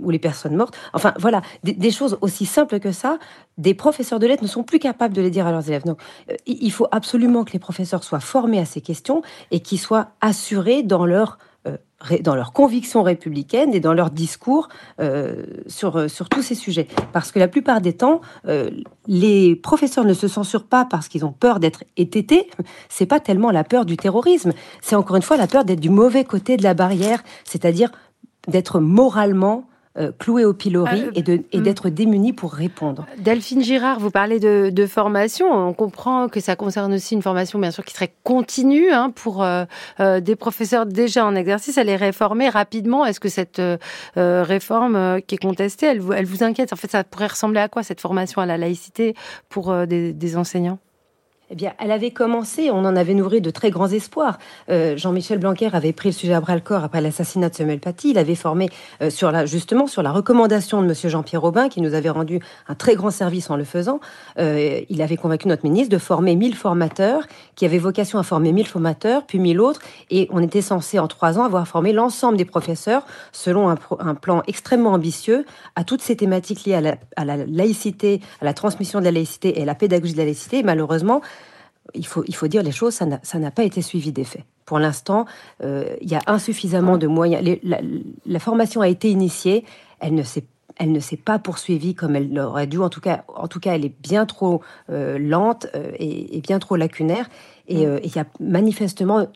ou 0.00 0.10
les 0.10 0.18
personnes 0.18 0.56
mortes. 0.56 0.74
Enfin, 0.94 1.12
voilà, 1.18 1.42
des 1.64 1.90
choses 1.90 2.16
aussi 2.22 2.46
simples 2.46 2.80
que 2.80 2.92
ça, 2.92 3.18
des 3.58 3.74
professeurs 3.74 4.18
de 4.18 4.25
ne 4.42 4.46
sont 4.46 4.62
plus 4.62 4.78
capables 4.78 5.14
de 5.14 5.22
les 5.22 5.30
dire 5.30 5.46
à 5.46 5.52
leurs 5.52 5.68
élèves. 5.68 5.84
Donc, 5.84 6.00
euh, 6.30 6.34
il 6.46 6.72
faut 6.72 6.88
absolument 6.90 7.44
que 7.44 7.52
les 7.52 7.58
professeurs 7.58 8.04
soient 8.04 8.20
formés 8.20 8.58
à 8.58 8.64
ces 8.64 8.80
questions 8.80 9.22
et 9.50 9.60
qu'ils 9.60 9.80
soient 9.80 10.08
assurés 10.20 10.82
dans 10.82 11.06
leur 11.06 11.38
euh, 11.66 11.76
dans 12.20 12.36
leurs 12.36 12.52
convictions 12.52 13.02
républicaines 13.02 13.74
et 13.74 13.80
dans 13.80 13.94
leur 13.94 14.10
discours 14.10 14.68
euh, 15.00 15.44
sur, 15.66 16.10
sur 16.10 16.28
tous 16.28 16.42
ces 16.42 16.54
sujets. 16.54 16.86
Parce 17.12 17.32
que 17.32 17.38
la 17.38 17.48
plupart 17.48 17.80
des 17.80 17.94
temps, 17.94 18.20
les 19.06 19.56
professeurs 19.56 20.04
ne 20.04 20.12
se 20.12 20.28
censurent 20.28 20.66
pas 20.66 20.84
parce 20.84 21.08
qu'ils 21.08 21.24
ont 21.24 21.32
peur 21.32 21.58
d'être 21.58 21.84
étêtés. 21.96 22.50
C'est 22.90 23.06
pas 23.06 23.18
tellement 23.18 23.50
la 23.50 23.64
peur 23.64 23.86
du 23.86 23.96
terrorisme, 23.96 24.52
c'est 24.82 24.94
encore 24.94 25.16
une 25.16 25.22
fois 25.22 25.38
la 25.38 25.46
peur 25.46 25.64
d'être 25.64 25.80
du 25.80 25.88
mauvais 25.88 26.24
côté 26.24 26.58
de 26.58 26.62
la 26.62 26.74
barrière, 26.74 27.24
c'est-à-dire 27.44 27.90
d'être 28.46 28.78
moralement 28.78 29.66
euh, 29.98 30.12
cloué 30.18 30.44
au 30.44 30.52
pilori 30.52 31.04
ah, 31.06 31.10
et 31.14 31.22
hmm. 31.22 31.62
d'être 31.62 31.88
démunis 31.88 32.34
pour 32.34 32.52
répondre. 32.52 33.06
Delphine 33.18 33.62
Girard, 33.62 33.98
vous 33.98 34.10
parlez 34.10 34.38
de, 34.38 34.86
formation. 34.86 35.50
On 35.50 35.72
comprend 35.72 36.28
que 36.28 36.38
ça 36.38 36.54
concerne 36.54 36.92
aussi 36.92 37.14
une 37.14 37.22
formation, 37.22 37.58
bien 37.58 37.70
sûr, 37.70 37.84
qui 37.84 37.94
serait 37.94 38.12
continue 38.22 38.92
hein, 38.92 39.10
pour 39.10 39.42
euh, 39.42 39.64
euh, 40.00 40.20
des 40.20 40.36
professeurs 40.36 40.84
déjà 40.84 41.24
en 41.24 41.34
exercice. 41.34 41.78
Elle 41.78 41.88
est 41.88 41.96
réformer 41.96 42.48
rapidement. 42.48 43.06
Est-ce 43.06 43.20
que 43.20 43.28
cette 43.28 43.60
réforme 44.16 45.20
qui 45.26 45.34
est 45.34 45.38
contestée, 45.38 45.86
elle, 45.86 46.02
elle 46.14 46.26
vous 46.26 46.44
inquiète? 46.44 46.72
En 46.72 46.76
fait, 46.76 46.90
ça 46.90 47.02
pourrait 47.02 47.28
ressembler 47.28 47.60
à 47.60 47.68
quoi 47.68 47.82
cette 47.82 48.00
formation 48.00 48.40
à 48.40 48.46
la 48.46 48.58
laïcité 48.58 49.14
pour 49.48 49.74
des, 49.86 50.36
enseignants? 50.36 50.78
Eh 51.48 51.54
bien, 51.54 51.74
elle 51.78 51.92
avait 51.92 52.10
commencé, 52.10 52.72
on 52.72 52.78
en 52.78 52.96
avait 52.96 53.14
nourri 53.14 53.40
de 53.40 53.50
très 53.50 53.70
grands 53.70 53.86
espoirs. 53.86 54.38
Euh, 54.68 54.96
Jean-Michel 54.96 55.38
Blanquer 55.38 55.70
avait 55.72 55.92
pris 55.92 56.08
le 56.08 56.12
sujet 56.12 56.34
à 56.34 56.40
bras-le-corps 56.40 56.82
après 56.82 57.00
l'assassinat 57.00 57.50
de 57.50 57.54
Samuel 57.54 57.78
Paty. 57.78 58.10
Il 58.10 58.18
avait 58.18 58.34
formé 58.34 58.68
euh, 59.00 59.10
justement 59.46 59.86
sur 59.86 60.02
la 60.02 60.10
recommandation 60.10 60.82
de 60.82 60.88
Monsieur 60.88 61.08
Jean-Pierre 61.08 61.44
Aubin, 61.44 61.68
qui 61.68 61.80
nous 61.80 61.94
avait 61.94 62.10
rendu 62.10 62.40
un 62.66 62.74
très 62.74 62.96
grand 62.96 63.12
service 63.12 63.48
en 63.48 63.56
le 63.56 63.62
faisant. 63.62 64.00
Euh, 64.40 64.80
il 64.88 65.00
avait 65.02 65.16
convaincu 65.16 65.46
notre 65.46 65.64
ministre 65.64 65.88
de 65.88 65.98
former 65.98 66.34
1000 66.34 66.56
formateurs, 66.56 67.22
qui 67.54 67.64
avaient 67.64 67.78
vocation 67.78 68.18
à 68.18 68.24
former 68.24 68.50
1000 68.50 68.66
formateurs, 68.66 69.24
puis 69.24 69.38
1000 69.38 69.60
autres. 69.60 69.80
Et 70.10 70.28
on 70.32 70.42
était 70.42 70.62
censé, 70.62 70.98
en 70.98 71.06
trois 71.06 71.38
ans, 71.38 71.44
avoir 71.44 71.68
formé 71.68 71.92
l'ensemble 71.92 72.38
des 72.38 72.44
professeurs 72.44 73.06
selon 73.30 73.70
un, 73.70 73.78
un, 74.00 74.16
plan 74.16 74.42
extrêmement 74.48 74.92
ambitieux 74.94 75.44
à 75.76 75.84
toutes 75.84 76.02
ces 76.02 76.16
thématiques 76.16 76.64
liées 76.64 76.74
à 76.74 76.80
la, 76.80 76.96
à 77.14 77.24
la 77.24 77.36
laïcité, 77.36 78.20
à 78.40 78.44
la 78.44 78.52
transmission 78.52 78.98
de 78.98 79.04
la 79.04 79.12
laïcité 79.12 79.60
et 79.60 79.62
à 79.62 79.64
la 79.64 79.76
pédagogie 79.76 80.14
de 80.14 80.18
la 80.18 80.24
laïcité. 80.24 80.58
Et 80.58 80.62
malheureusement, 80.64 81.20
il 81.94 82.06
faut, 82.06 82.24
il 82.26 82.34
faut 82.34 82.48
dire 82.48 82.62
les 82.62 82.72
choses, 82.72 82.94
ça 82.94 83.38
n'a 83.38 83.50
pas 83.50 83.64
été 83.64 83.82
suivi 83.82 84.12
d'effet. 84.12 84.44
Pour 84.64 84.80
l'instant, 84.80 85.26
euh, 85.62 85.96
il 86.00 86.10
y 86.10 86.16
a 86.16 86.22
insuffisamment 86.26 86.98
de 86.98 87.06
moyens. 87.06 87.58
la, 87.62 88.38
formation 88.40 88.80
a 88.80 88.88
été 88.88 89.10
initiée, 89.10 89.64
elle 90.00 90.14
ne 90.14 90.22
s'est 90.22 90.44
elle 90.78 90.92
ne 90.92 91.00
s'est 91.00 91.16
pas 91.16 91.38
poursuivie 91.38 91.94
comme 91.94 92.16
elle 92.16 92.34
l'aurait 92.34 92.66
dû. 92.66 92.78
En 92.80 92.90
tout 92.90 93.00
cas, 93.00 93.24
en 93.34 93.48
tout 93.48 93.60
cas, 93.60 93.74
elle 93.74 93.86
est 93.86 93.94
bien 94.02 94.26
trop 94.26 94.60
euh, 94.90 95.18
lente 95.18 95.68
euh, 95.74 95.90
et, 95.98 96.42
bien 96.42 96.58
trop 96.58 96.76
lacunaire. 96.76 97.30
Et 97.66 97.82
il 97.82 98.14
y 98.14 98.18
a 98.18 98.26
manifestement 98.40 99.26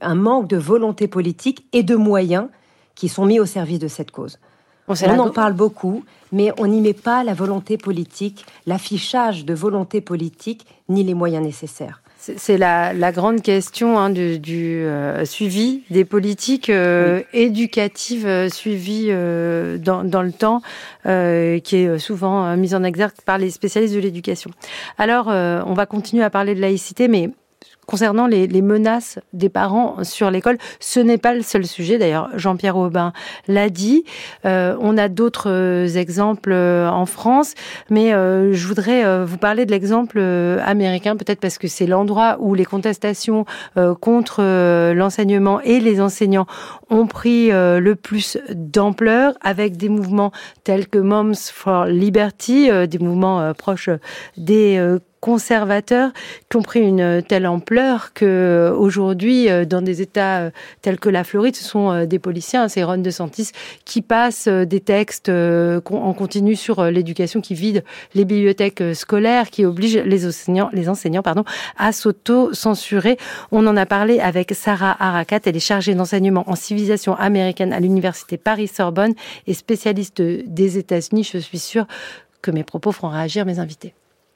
un 0.00 0.14
manque 0.16 0.48
de 0.48 0.56
volonté 0.56 1.06
politique 1.06 1.66
et 1.72 1.84
de 1.84 1.94
moyens 1.94 2.48
qui 2.96 3.08
sont 3.08 3.26
mis 3.26 3.38
au 3.38 3.46
service 3.46 3.78
de 3.78 3.86
cette 3.86 4.10
cause. 4.10 4.40
On, 4.88 5.18
en 5.18 5.30
parle 5.30 5.52
beaucoup, 5.52 6.04
mais 6.32 6.52
on 6.58 6.66
n'y 6.66 6.80
met 6.80 6.94
pas 6.94 7.24
la 7.24 7.34
volonté 7.34 7.76
politique, 7.76 8.44
l'affichage 8.66 9.44
de 9.44 9.54
volonté 9.54 10.00
politique, 10.00 10.66
ni 10.88 11.04
les 11.04 11.14
moyens 11.14 11.44
nécessaires. 11.44 12.02
C'est 12.36 12.58
la, 12.58 13.12
grande 13.12 13.42
question 13.42 13.98
hein, 13.98 14.10
du, 14.10 14.84
euh, 14.84 15.24
suivi 15.24 15.82
des 15.88 16.04
politiques 16.04 16.68
euh, 16.68 17.22
éducatives 17.32 18.26
euh, 18.26 18.48
suivies 18.48 19.08
dans, 19.78 20.04
dans, 20.04 20.22
le 20.22 20.32
temps, 20.32 20.60
qui 21.04 21.76
est 21.76 21.98
souvent 21.98 22.56
mise 22.56 22.74
en 22.74 22.82
exergue 22.82 23.12
par 23.24 23.38
les 23.38 23.50
spécialistes 23.50 23.94
de 23.94 24.00
l'éducation. 24.00 24.50
Alors, 24.98 25.28
on 25.28 25.74
va 25.74 25.86
continuer 25.86 26.24
à 26.24 26.30
parler 26.30 26.54
de 26.54 26.60
laïcité, 26.60 27.08
mais 27.08 27.30
concernant 27.88 28.26
les, 28.26 28.46
menaces 28.60 29.18
des 29.32 29.48
parents 29.48 30.04
sur 30.04 30.30
l'école. 30.30 30.58
Ce 30.78 31.00
n'est 31.00 31.16
pas 31.16 31.34
le 31.34 31.40
seul 31.40 31.64
sujet, 31.64 31.96
d'ailleurs, 31.96 32.28
Jean-Pierre 32.34 32.76
Aubin 32.76 33.14
l'a 33.48 33.70
dit. 33.70 34.04
Euh, 34.44 34.76
on 34.80 34.98
a 34.98 35.08
d'autres 35.08 35.48
euh, 35.50 35.86
exemples 35.86 36.52
euh, 36.52 36.90
en 36.90 37.06
France, 37.06 37.54
mais 37.88 38.10
je 38.10 38.66
voudrais 38.66 39.24
vous 39.24 39.38
parler 39.38 39.64
de 39.64 39.70
l'exemple 39.70 40.18
américain, 40.18 41.16
peut-être 41.16 41.40
parce 41.40 41.56
que 41.56 41.66
c'est 41.66 41.86
l'endroit 41.86 42.36
où 42.40 42.54
les 42.54 42.66
contestations 42.66 43.46
contre 44.00 44.42
l'enseignement 44.92 45.60
et 45.62 45.80
les 45.80 46.00
enseignants 46.00 46.46
ont 46.90 47.06
pris 47.06 47.50
le 47.50 47.94
plus 47.94 48.36
d'ampleur, 48.50 49.34
avec 49.40 49.76
des 49.76 49.88
mouvements 49.88 50.32
tels 50.64 50.88
que 50.88 50.98
Moms 50.98 51.34
for 51.34 51.86
Liberty, 51.86 52.68
des 52.88 52.98
mouvements 52.98 53.54
proches 53.54 53.90
des 54.36 54.98
conservateurs 55.20 56.12
qui 56.48 56.56
ont 56.56 56.62
pris 56.62 56.80
une 56.80 57.22
telle 57.22 57.46
ampleur 57.46 58.12
que 58.12 58.72
aujourd'hui, 58.76 59.50
euh, 59.50 59.64
dans 59.64 59.82
des 59.82 60.00
États 60.00 60.40
euh, 60.40 60.50
tels 60.82 60.98
que 60.98 61.08
la 61.08 61.24
Floride, 61.24 61.56
ce 61.56 61.64
sont 61.64 61.90
euh, 61.90 62.06
des 62.06 62.18
policiers, 62.18 62.58
hein, 62.58 62.68
c'est 62.68 62.82
Ron 62.82 62.98
DeSantis, 62.98 63.50
qui 63.84 64.02
passent 64.02 64.48
des 64.48 64.80
textes 64.80 65.28
en 65.30 66.12
continu 66.12 66.56
sur 66.56 66.84
l'éducation, 66.84 67.40
qui 67.40 67.54
vident 67.54 67.82
les 68.14 68.24
bibliothèques 68.24 68.82
scolaires, 68.94 69.50
qui 69.50 69.64
obligent 69.64 69.98
les 69.98 70.26
enseignants, 70.26 70.70
les 70.72 70.88
enseignants 70.88 71.22
pardon, 71.22 71.44
à 71.76 71.92
s'auto-censurer. 71.92 73.16
On 73.50 73.66
en 73.66 73.76
a 73.76 73.86
parlé 73.86 74.20
avec 74.20 74.52
Sarah 74.54 74.96
Arakat, 74.98 75.40
elle 75.44 75.56
est 75.56 75.60
chargée 75.60 75.94
d'enseignement 75.94 76.44
en 76.46 76.54
civilisation 76.54 77.14
américaine 77.14 77.72
à 77.72 77.80
l'université 77.80 78.36
Paris-Sorbonne 78.36 79.14
et 79.46 79.54
spécialiste 79.54 80.22
des 80.22 80.78
États-Unis. 80.78 81.28
Je 81.32 81.38
suis 81.38 81.58
sûre 81.58 81.86
que 82.42 82.50
mes 82.50 82.64
propos 82.64 82.92
feront 82.92 83.08
réagir 83.08 83.44
mes 83.44 83.58
invités. 83.58 83.94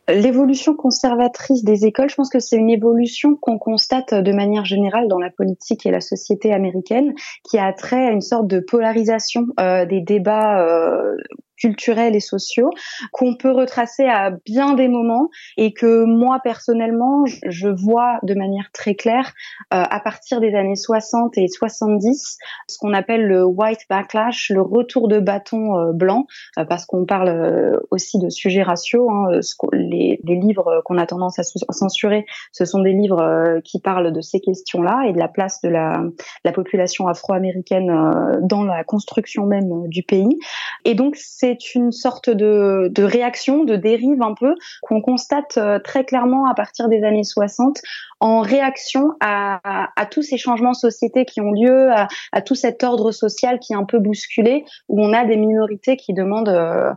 L'évolution 0.08 0.74
conservatrice 0.74 1.62
des 1.62 1.86
écoles, 1.86 2.10
je 2.10 2.16
pense 2.16 2.28
que 2.28 2.40
c'est 2.40 2.56
une 2.56 2.70
évolution 2.70 3.36
qu'on 3.36 3.58
constate 3.58 4.14
de 4.14 4.32
manière 4.32 4.64
générale 4.64 5.06
dans 5.06 5.20
la 5.20 5.30
politique 5.30 5.86
et 5.86 5.92
la 5.92 6.00
société 6.00 6.52
américaine, 6.52 7.14
qui 7.48 7.58
a 7.58 7.72
trait 7.72 8.06
à 8.06 8.10
une 8.10 8.20
sorte 8.20 8.48
de 8.48 8.58
polarisation 8.58 9.46
euh, 9.60 9.86
des 9.86 10.00
débats 10.00 10.60
euh, 10.60 11.16
culturels 11.62 12.16
et 12.16 12.20
sociaux 12.20 12.70
qu'on 13.12 13.36
peut 13.36 13.52
retracer 13.52 14.04
à 14.04 14.32
bien 14.44 14.74
des 14.74 14.88
moments 14.88 15.28
et 15.56 15.72
que 15.72 16.04
moi 16.04 16.40
personnellement 16.42 17.24
je 17.46 17.68
vois 17.68 18.18
de 18.24 18.34
manière 18.34 18.70
très 18.72 18.96
claire 18.96 19.32
euh, 19.72 19.84
à 19.88 20.00
partir 20.00 20.40
des 20.40 20.56
années 20.56 20.74
60 20.74 21.38
et 21.38 21.46
70 21.46 22.38
ce 22.66 22.78
qu'on 22.78 22.92
appelle 22.92 23.26
le 23.26 23.44
white 23.44 23.86
backlash, 23.88 24.50
le 24.50 24.60
retour 24.60 25.06
de 25.06 25.20
bâton 25.20 25.78
euh, 25.78 25.92
blanc 25.92 26.26
euh, 26.58 26.64
parce 26.64 26.84
qu'on 26.84 27.04
parle 27.04 27.78
aussi 27.90 28.18
de 28.18 28.28
sujets 28.28 28.62
raciaux. 28.62 29.08
Hein, 29.10 29.40
les, 29.72 30.18
livres 30.24 30.82
qu'on 30.84 30.98
a 30.98 31.06
tendance 31.06 31.38
à 31.38 31.42
censurer, 31.44 32.24
ce 32.52 32.64
sont 32.64 32.80
des 32.80 32.92
livres 32.92 33.60
qui 33.64 33.80
parlent 33.80 34.12
de 34.12 34.20
ces 34.20 34.40
questions-là 34.40 35.04
et 35.06 35.12
de 35.12 35.18
la 35.18 35.28
place 35.28 35.60
de 35.62 35.68
la, 35.68 36.02
la 36.44 36.52
population 36.52 37.06
afro-américaine 37.06 38.40
dans 38.40 38.64
la 38.64 38.82
construction 38.82 39.46
même 39.46 39.88
du 39.88 40.02
pays. 40.02 40.38
Et 40.84 40.94
donc 40.94 41.16
c'est 41.16 41.51
c'est 41.60 41.74
une 41.74 41.92
sorte 41.92 42.30
de, 42.30 43.02
réaction, 43.02 43.64
de 43.64 43.76
dérive 43.76 44.22
un 44.22 44.34
peu 44.34 44.54
qu'on 44.82 45.00
constate 45.00 45.56
euh, 45.56 45.78
très 45.78 46.04
clairement 46.04 46.46
à 46.46 46.54
partir 46.54 46.88
des 46.88 47.02
années 47.04 47.24
60 47.24 47.78
en 48.20 48.40
réaction 48.40 49.14
à, 49.20 49.80
tous 50.10 50.22
ces 50.22 50.36
changements 50.36 50.72
de 50.72 50.76
société 50.76 51.24
qui 51.24 51.40
ont 51.40 51.52
lieu, 51.52 51.90
à, 51.90 52.42
tout 52.42 52.54
cet 52.54 52.84
ordre 52.84 53.10
social 53.10 53.58
qui 53.58 53.72
est 53.72 53.76
un 53.76 53.84
peu 53.84 53.98
bousculé, 53.98 54.64
où 54.88 55.02
on 55.02 55.12
a 55.12 55.24
des 55.24 55.36
minorités 55.36 55.96
qui 55.96 56.14
demandent 56.14 56.48
euh, 56.48 56.92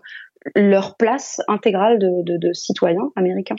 leur 0.56 0.96
place 0.96 1.42
intégrale 1.48 1.98
de 2.00 2.54
citoyens 2.54 3.10
américains. 3.16 3.56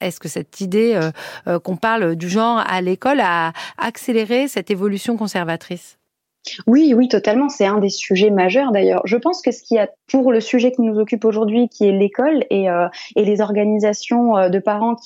Est-ce 0.00 0.18
que 0.18 0.28
cette 0.28 0.60
idée 0.60 0.98
euh, 1.46 1.58
qu'on 1.58 1.76
parle 1.76 2.16
du 2.16 2.28
genre 2.28 2.62
à 2.66 2.80
l'école 2.80 3.20
a 3.20 3.52
accéléré 3.76 4.48
cette 4.48 4.70
évolution 4.70 5.16
conservatrice? 5.16 5.99
Oui, 6.66 6.94
oui, 6.96 7.08
totalement. 7.08 7.48
C'est 7.48 7.66
un 7.66 7.78
des 7.78 7.90
sujets 7.90 8.30
majeurs 8.30 8.72
d'ailleurs. 8.72 9.02
Je 9.04 9.16
pense 9.16 9.42
que 9.42 9.52
ce 9.52 9.62
qui 9.62 9.78
a 9.78 9.90
pour 10.10 10.32
le 10.32 10.40
sujet 10.40 10.72
qui 10.72 10.82
nous 10.82 10.98
occupe 10.98 11.24
aujourd'hui, 11.24 11.68
qui 11.68 11.86
est 11.86 11.92
l'école 11.92 12.44
et, 12.50 12.70
euh, 12.70 12.88
les 13.14 13.40
organisations 13.40 14.36
euh, 14.36 14.48
de 14.48 14.58
parents 14.58 14.96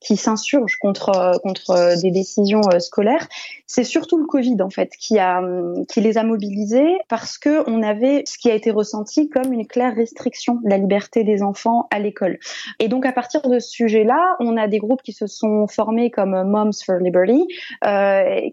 qui 0.00 0.16
s'insurgent 0.16 0.76
contre 0.80 1.08
euh, 1.10 1.32
contre 1.42 2.00
des 2.00 2.10
décisions 2.10 2.60
scolaires, 2.78 3.26
c'est 3.72 3.84
surtout 3.84 4.18
le 4.18 4.26
Covid 4.26 4.56
en 4.60 4.70
fait 4.70 4.92
qui 4.98 5.18
a 5.18 5.42
qui 5.88 6.00
les 6.00 6.18
a 6.18 6.24
mobilisés 6.24 6.98
parce 7.08 7.38
que 7.38 7.68
on 7.70 7.82
avait 7.82 8.22
ce 8.26 8.36
qui 8.38 8.50
a 8.50 8.54
été 8.54 8.70
ressenti 8.70 9.28
comme 9.28 9.52
une 9.52 9.66
claire 9.66 9.94
restriction 9.94 10.56
de 10.62 10.68
la 10.68 10.76
liberté 10.76 11.24
des 11.24 11.42
enfants 11.42 11.88
à 11.90 11.98
l'école. 11.98 12.38
Et 12.78 12.88
donc 12.88 13.06
à 13.06 13.12
partir 13.12 13.40
de 13.42 13.58
ce 13.58 13.70
sujet-là, 13.70 14.36
on 14.40 14.56
a 14.56 14.68
des 14.68 14.78
groupes 14.78 15.02
qui 15.02 15.12
se 15.12 15.26
sont 15.26 15.66
formés 15.66 16.10
comme 16.10 16.42
Moms 16.44 16.70
for 16.84 16.96
Liberty, 16.96 17.46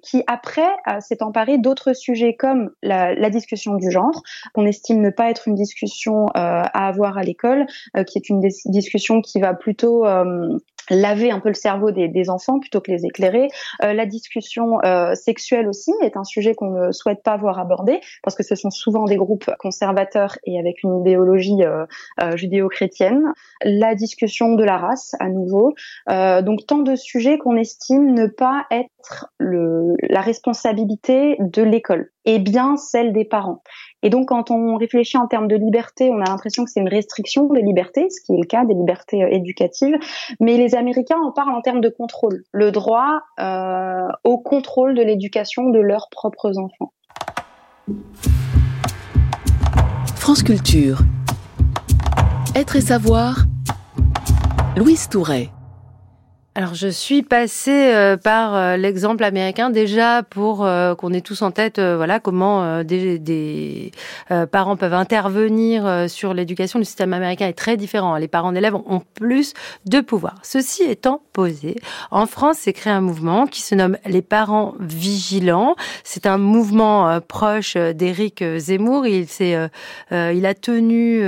qui 0.02 0.24
après 0.28 0.70
s'est 1.02 1.22
emparé 1.22 1.58
d'autres 1.58 1.94
sujets 1.94 2.36
comme 2.36 2.72
la, 2.82 3.30
discussion 3.30 3.76
du 3.76 3.92
genre, 3.92 4.24
qu'on 4.54 4.66
estime 4.66 5.02
ne 5.02 5.10
pas 5.10 5.30
être 5.30 5.48
une 5.48 5.56
discussion 5.56 6.26
euh, 6.28 6.30
à 6.36 6.88
avoir 6.88 7.18
à 7.18 7.24
l'école, 7.24 7.66
euh, 7.96 8.04
qui 8.04 8.18
est 8.18 8.30
une 8.30 8.42
discussion 8.66 9.22
qui 9.22 9.40
va 9.40 9.54
plutôt 9.54 10.06
euh, 10.06 10.58
laver 10.90 11.32
un 11.32 11.40
peu 11.40 11.50
le 11.50 11.56
cerveau 11.56 11.92
des, 11.92 12.30
enfants 12.30 12.60
plutôt 12.60 12.82
que 12.82 12.92
les 12.92 13.06
éclairer. 13.06 13.48
Euh, 13.84 13.94
la 13.94 14.06
discussion 14.06 14.80
euh, 14.86 15.16
sexuelle 15.16 15.68
aussi 15.68 15.92
est 16.02 16.18
un 16.18 16.24
sujet 16.24 16.54
qu'on 16.54 16.72
ne 16.72 16.92
souhaite 16.92 17.24
pas 17.24 17.38
voir 17.38 17.58
abordé 17.60 18.02
parce 18.24 18.36
que 18.36 18.44
ce 18.44 18.56
sont 18.56 18.70
souvent 18.70 19.06
des 19.06 19.16
groupes 19.16 19.50
conservateurs 19.60 20.38
et 20.46 20.60
avec 20.60 20.84
une 20.84 21.00
idéologie 21.00 21.64
euh, 21.64 21.86
euh 22.22 22.36
judéo-chrétienne. 22.36 23.34
La 23.64 23.96
discussion 23.96 24.56
de 24.56 24.64
la 24.64 24.78
race 24.78 25.16
à 25.20 25.30
nouveau. 25.30 25.74
Euh, 26.10 26.42
donc 26.42 26.66
tant 26.68 26.80
de 26.80 26.96
sujets 26.96 27.38
qu'on 27.38 27.56
estime 27.56 28.14
ne 28.14 28.28
pas 28.28 28.66
être 28.72 29.32
le, 29.38 29.96
la 30.10 30.22
responsabilité 30.22 31.38
de 31.40 31.64
l'école 31.64 32.12
et 32.26 32.40
bien 32.40 32.78
celle 32.78 33.14
des 33.14 33.26
parents. 33.26 33.64
Et 34.02 34.10
donc, 34.10 34.30
quand 34.30 34.50
on 34.52 34.76
réfléchit 34.76 35.18
en 35.18 35.28
termes 35.28 35.48
de 35.48 35.56
liberté, 35.56 36.10
on 36.10 36.22
a 36.22 36.26
l'impression 36.26 36.64
que 36.64 36.72
c'est 36.72 36.80
une 36.80 36.90
restriction 36.90 37.46
des 37.48 37.62
libertés, 37.62 38.10
ce 38.10 38.22
qui 38.22 38.34
est 38.34 38.38
le 38.38 38.46
cas 38.46 38.66
des 38.66 38.74
libertés 38.74 39.24
euh, 39.24 39.30
éducatives. 39.30 39.98
Mais 40.40 40.58
les 40.58 40.76
Américains 40.76 41.20
en 41.22 41.32
parlent 41.32 41.54
en 41.54 41.62
termes 41.62 41.82
de 41.82 41.90
contrôle, 41.90 42.44
le 42.52 42.72
droit 42.72 43.22
euh, 43.40 44.08
au 44.24 44.38
contrôle 44.38 44.96
de 44.96 45.02
l'éducation 45.02 45.70
de 45.70 45.80
leurs 45.80 46.08
propres 46.10 46.58
enfants. 46.58 46.94
France 50.16 50.44
Culture. 50.44 51.00
Être 52.56 52.76
et 52.76 52.82
savoir. 52.82 53.46
Louise 54.78 55.10
Touret. 55.10 55.50
Alors 56.60 56.74
je 56.74 56.90
suis 56.90 57.22
passée 57.22 57.94
euh, 57.94 58.18
par 58.18 58.54
euh, 58.54 58.76
l'exemple 58.76 59.24
américain 59.24 59.70
déjà 59.70 60.24
pour 60.24 60.66
euh, 60.66 60.94
qu'on 60.94 61.14
ait 61.14 61.22
tous 61.22 61.42
en 61.42 61.52
tête 61.52 61.80
voilà 61.80 62.20
comment 62.20 62.84
des, 62.84 63.92
parents 64.52 64.76
peuvent 64.76 64.94
intervenir 64.94 66.10
sur 66.10 66.34
l'éducation. 66.34 66.80
Le 66.80 66.86
système 66.86 67.14
américain 67.14 67.48
est 67.48 67.54
très 67.54 67.78
différent. 67.78 68.18
Les 68.18 68.28
parents 68.28 68.52
d'élèves 68.52 68.76
ont 68.76 69.02
plus 69.14 69.54
de 69.86 70.02
pouvoir. 70.02 70.36
Ceci 70.44 70.84
étant 70.84 71.22
posé, 71.32 71.76
en 72.12 72.26
France 72.26 72.58
s'est 72.58 72.74
créé 72.74 72.92
un 72.92 73.02
mouvement 73.02 73.48
qui 73.48 73.62
se 73.62 73.76
nomme 73.76 73.98
les 74.06 74.22
parents 74.22 74.74
vigilants. 74.80 75.76
C'est 76.04 76.26
un 76.26 76.38
mouvement 76.38 77.20
proche 77.22 77.78
d'Éric 77.78 78.44
Zemmour. 78.58 79.08
Il 79.08 79.28
s'est, 79.28 79.58
il 80.12 80.46
a 80.46 80.54
tenu 80.54 81.24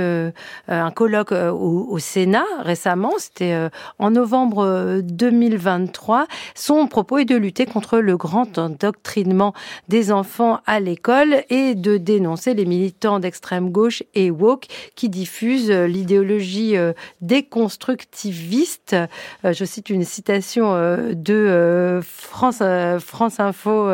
un 0.68 0.90
colloque 0.90 1.32
au, 1.32 1.86
au 1.88 1.98
Sénat 1.98 2.44
récemment. 2.60 3.12
C'était 3.18 3.68
en 3.98 4.10
novembre 4.10 5.00
2023. 5.22 6.26
Son 6.56 6.88
propos 6.88 7.18
est 7.18 7.24
de 7.24 7.36
lutter 7.36 7.64
contre 7.64 7.98
le 7.98 8.16
grand 8.16 8.58
endoctrinement 8.58 9.54
des 9.88 10.10
enfants 10.10 10.58
à 10.66 10.80
l'école 10.80 11.44
et 11.48 11.76
de 11.76 11.96
dénoncer 11.96 12.54
les 12.54 12.64
militants 12.64 13.20
d'extrême 13.20 13.70
gauche 13.70 14.02
et 14.16 14.32
woke 14.32 14.66
qui 14.96 15.08
diffusent 15.08 15.70
l'idéologie 15.70 16.76
euh, 16.76 16.92
déconstructiviste. 17.20 18.96
Euh, 19.44 19.52
je 19.52 19.64
cite 19.64 19.90
une 19.90 20.02
citation 20.02 20.74
euh, 20.74 21.12
de 21.14 22.00
France, 22.02 22.62
France 22.98 23.38
Info 23.38 23.90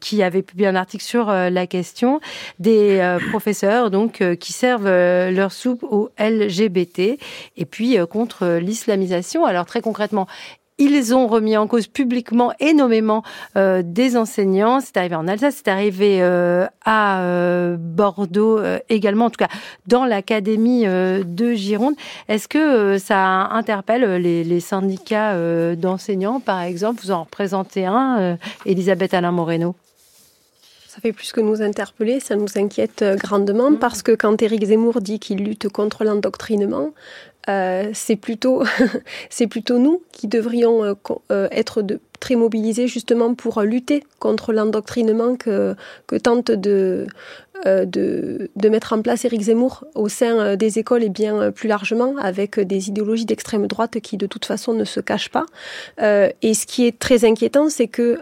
qui 0.00 0.22
avait 0.22 0.42
publié 0.42 0.68
un 0.68 0.74
article 0.74 1.04
sur 1.04 1.26
la 1.26 1.66
question 1.66 2.20
des 2.58 3.16
professeurs 3.30 3.90
donc 3.90 4.22
qui 4.38 4.52
servent 4.52 4.88
leur 4.88 5.52
soupe 5.52 5.82
aux 5.82 6.10
LGBT 6.18 7.18
et 7.56 7.64
puis 7.64 7.96
contre 8.10 8.58
l'islamisation. 8.58 9.44
Alors 9.44 9.66
très 9.66 9.80
concrètement 9.80 10.13
ils 10.78 11.14
ont 11.14 11.26
remis 11.28 11.56
en 11.56 11.66
cause 11.66 11.86
publiquement 11.86 12.52
et 12.58 12.74
nommément 12.74 13.22
euh, 13.56 13.82
des 13.84 14.16
enseignants. 14.16 14.80
C'est 14.80 14.96
arrivé 14.96 15.14
en 15.14 15.28
Alsace, 15.28 15.56
c'est 15.64 15.70
arrivé 15.70 16.18
euh, 16.20 16.66
à 16.84 17.22
euh, 17.22 17.76
Bordeaux 17.78 18.60
également, 18.88 19.26
en 19.26 19.30
tout 19.30 19.38
cas 19.38 19.48
dans 19.86 20.04
l'académie 20.04 20.84
de 20.84 21.52
Gironde. 21.52 21.94
Est-ce 22.28 22.48
que 22.48 22.98
ça 22.98 23.20
interpelle 23.20 24.20
les, 24.20 24.42
les 24.44 24.60
syndicats 24.60 25.36
d'enseignants, 25.76 26.40
par 26.40 26.62
exemple? 26.62 27.00
Vous 27.02 27.10
en 27.10 27.24
représentez 27.24 27.86
un, 27.86 28.38
Elisabeth 28.66 29.14
Alain 29.14 29.32
Moreno 29.32 29.74
ça 30.86 31.00
fait 31.00 31.12
plus 31.12 31.32
que 31.32 31.40
nous 31.40 31.60
interpeller, 31.60 32.20
ça 32.20 32.36
nous 32.36 32.56
inquiète 32.56 33.04
grandement 33.18 33.72
mmh. 33.72 33.78
parce 33.80 34.00
que 34.00 34.12
quand 34.12 34.40
Éric 34.40 34.66
Zemmour 34.66 35.00
dit 35.00 35.18
qu'il 35.18 35.42
lutte 35.42 35.68
contre 35.68 36.04
l'endoctrinement, 36.04 36.92
euh, 37.48 37.90
c'est 37.92 38.16
plutôt, 38.16 38.62
c'est 39.30 39.46
plutôt 39.46 39.78
nous 39.78 40.02
qui 40.12 40.28
devrions 40.28 40.84
euh, 40.84 40.94
euh, 41.30 41.48
être 41.50 41.82
de, 41.82 42.00
très 42.20 42.36
mobilisés 42.36 42.88
justement 42.88 43.34
pour 43.34 43.60
lutter 43.62 44.02
contre 44.18 44.52
l'endoctrinement 44.52 45.36
que, 45.36 45.74
que 46.06 46.16
tente 46.16 46.50
de, 46.50 47.06
de, 47.64 48.50
de, 48.56 48.68
mettre 48.68 48.94
en 48.94 49.02
place 49.02 49.24
Éric 49.26 49.42
Zemmour 49.42 49.84
au 49.94 50.08
sein 50.08 50.56
des 50.56 50.78
écoles 50.78 51.02
et 51.04 51.10
bien 51.10 51.50
plus 51.50 51.68
largement 51.68 52.16
avec 52.16 52.58
des 52.58 52.88
idéologies 52.88 53.26
d'extrême 53.26 53.66
droite 53.66 54.00
qui 54.00 54.16
de 54.16 54.26
toute 54.26 54.46
façon 54.46 54.72
ne 54.72 54.84
se 54.84 55.00
cachent 55.00 55.30
pas. 55.30 55.44
et 55.98 56.54
ce 56.54 56.66
qui 56.66 56.86
est 56.86 56.98
très 56.98 57.26
inquiétant, 57.26 57.68
c'est 57.68 57.88
que 57.88 58.18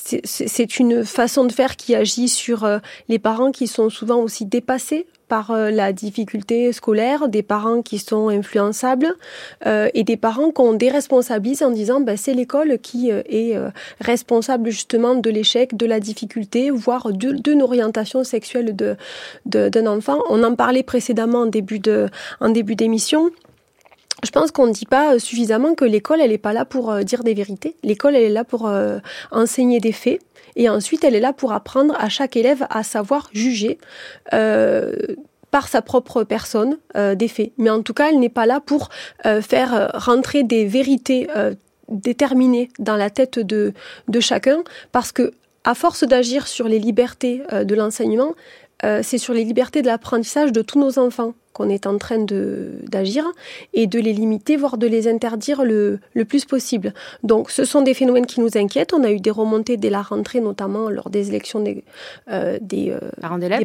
c'est 0.00 0.78
une 0.78 1.04
façon 1.04 1.44
de 1.44 1.52
faire 1.52 1.76
qui 1.76 1.94
agit 1.94 2.28
sur 2.28 2.66
les 3.08 3.18
parents 3.18 3.50
qui 3.50 3.66
sont 3.66 3.90
souvent 3.90 4.20
aussi 4.20 4.46
dépassés 4.46 5.06
par 5.32 5.50
euh, 5.50 5.70
la 5.70 5.94
difficulté 5.94 6.74
scolaire, 6.74 7.26
des 7.26 7.42
parents 7.42 7.80
qui 7.80 7.96
sont 7.96 8.28
influençables 8.28 9.14
euh, 9.64 9.88
et 9.94 10.04
des 10.04 10.18
parents 10.18 10.50
qu'on 10.50 10.74
déresponsabilise 10.74 11.62
en 11.62 11.70
disant 11.70 12.00
bah, 12.02 12.18
c'est 12.18 12.34
l'école 12.34 12.78
qui 12.78 13.10
euh, 13.10 13.22
est 13.30 13.56
responsable 13.98 14.68
justement 14.68 15.14
de 15.14 15.30
l'échec, 15.30 15.74
de 15.74 15.86
la 15.86 16.00
difficulté, 16.00 16.68
voire 16.68 17.12
d'une 17.14 17.62
orientation 17.62 18.24
sexuelle 18.24 18.76
d'un 19.46 19.86
enfant. 19.86 20.18
On 20.28 20.44
en 20.44 20.54
parlait 20.54 20.82
précédemment 20.82 21.40
en 21.44 21.46
début 21.46 21.78
de 21.78 22.10
en 22.40 22.50
début 22.50 22.76
d'émission. 22.76 23.30
Je 24.22 24.30
pense 24.30 24.50
qu'on 24.50 24.66
ne 24.66 24.72
dit 24.74 24.84
pas 24.84 25.18
suffisamment 25.18 25.74
que 25.74 25.86
l'école, 25.86 26.20
elle 26.20 26.30
n'est 26.30 26.46
pas 26.48 26.52
là 26.52 26.66
pour 26.66 26.94
dire 26.98 27.24
des 27.24 27.32
vérités. 27.32 27.74
L'école, 27.82 28.16
elle 28.16 28.24
est 28.24 28.36
là 28.40 28.44
pour 28.44 28.70
enseigner 29.30 29.80
des 29.80 29.92
faits. 29.92 30.20
Et 30.56 30.68
ensuite, 30.68 31.04
elle 31.04 31.14
est 31.14 31.20
là 31.20 31.32
pour 31.32 31.52
apprendre 31.52 31.94
à 31.98 32.08
chaque 32.08 32.36
élève 32.36 32.66
à 32.70 32.82
savoir 32.82 33.30
juger. 33.32 33.78
Euh, 34.32 34.92
par 35.50 35.68
sa 35.68 35.82
propre 35.82 36.24
personne 36.24 36.78
euh, 36.96 37.14
des 37.14 37.28
faits. 37.28 37.52
Mais 37.58 37.68
en 37.68 37.82
tout 37.82 37.92
cas, 37.92 38.08
elle 38.08 38.18
n'est 38.18 38.30
pas 38.30 38.46
là 38.46 38.58
pour 38.58 38.88
euh, 39.26 39.42
faire 39.42 39.90
rentrer 39.92 40.44
des 40.44 40.64
vérités 40.64 41.28
déterminées 41.90 42.70
dans 42.78 42.96
la 42.96 43.10
tête 43.10 43.38
de, 43.38 43.74
de 44.08 44.20
chacun, 44.20 44.64
parce 44.92 45.12
que 45.12 45.32
à 45.64 45.74
force 45.74 46.04
d'agir 46.04 46.48
sur 46.48 46.68
les 46.68 46.78
libertés 46.78 47.42
de 47.52 47.74
l'enseignement, 47.74 48.34
c'est 48.82 49.18
sur 49.18 49.34
les 49.34 49.44
libertés 49.44 49.82
de 49.82 49.88
l'apprentissage 49.88 50.52
de 50.52 50.62
tous 50.62 50.78
nos 50.78 50.98
enfants 50.98 51.34
qu'on 51.52 51.68
est 51.68 51.86
en 51.86 51.98
train 51.98 52.18
d'agir 52.18 53.24
et 53.74 53.86
de 53.86 53.98
les 53.98 54.12
limiter, 54.12 54.56
voire 54.56 54.78
de 54.78 54.86
les 54.86 55.08
interdire 55.08 55.64
le, 55.64 56.00
le, 56.14 56.24
plus 56.24 56.44
possible. 56.44 56.94
Donc 57.22 57.50
ce 57.50 57.64
sont 57.64 57.82
des 57.82 57.94
phénomènes 57.94 58.26
qui 58.26 58.40
nous 58.40 58.56
inquiètent. 58.56 58.92
On 58.94 59.04
a 59.04 59.10
eu 59.10 59.20
des 59.20 59.30
remontées 59.30 59.76
dès 59.76 59.90
la 59.90 60.02
rentrée, 60.02 60.40
notamment 60.40 60.88
lors 60.88 61.10
des 61.10 61.28
élections 61.28 61.60
des, 61.60 61.84
euh, 62.30 62.58
des, 62.60 62.90
euh, 62.90 62.98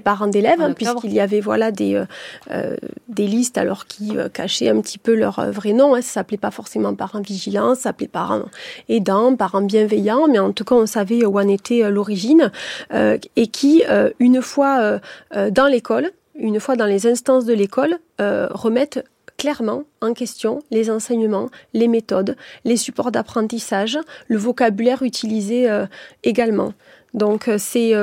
parents 0.03 0.27
d'élèves, 0.27 0.61
hein, 0.61 0.73
puisqu'il 0.73 1.13
y 1.13 1.19
avait 1.19 1.39
voilà, 1.39 1.71
des, 1.71 1.95
euh, 1.95 2.05
euh 2.51 2.75
des 3.07 3.25
listes 3.25 3.57
alors 3.57 3.87
qui 3.87 4.17
euh, 4.17 4.29
cachaient 4.29 4.69
un 4.69 4.81
petit 4.81 4.97
peu 4.97 5.15
leur 5.15 5.51
vrai 5.51 5.73
nom. 5.73 5.95
Hein. 5.95 6.01
Ça 6.01 6.13
s'appelait 6.13 6.37
pas 6.37 6.51
forcément 6.51 6.93
parents 6.93 7.21
vigilants, 7.21 7.73
ça 7.75 7.83
s'appelait 7.83 8.07
parents 8.07 8.43
aidants, 8.89 9.35
parents 9.35 9.61
bienveillants, 9.61 10.27
mais 10.27 10.39
en 10.39 10.51
tout 10.51 10.63
cas 10.63 10.75
on 10.75 10.85
savait 10.85 11.25
où 11.25 11.39
en 11.39 11.47
était 11.47 11.89
l'origine 11.89 12.51
et 12.91 13.47
qui, 13.47 13.83
une 14.19 14.41
fois 14.41 14.99
dans 15.31 15.67
l'école, 15.67 16.11
une 16.37 16.59
fois 16.59 16.75
dans 16.75 16.85
les 16.85 17.07
instances 17.07 17.45
de 17.45 17.53
l'école, 17.53 17.97
euh, 18.21 18.47
remettent 18.51 19.03
clairement 19.37 19.83
en 20.01 20.13
question 20.13 20.63
les 20.71 20.89
enseignements, 20.89 21.49
les 21.73 21.87
méthodes, 21.87 22.35
les 22.63 22.77
supports 22.77 23.11
d'apprentissage, 23.11 23.99
le 24.27 24.37
vocabulaire 24.37 25.03
utilisé 25.03 25.69
euh, 25.69 25.85
également. 26.23 26.73
Donc 27.13 27.47
euh, 27.47 27.57
c'est 27.57 27.93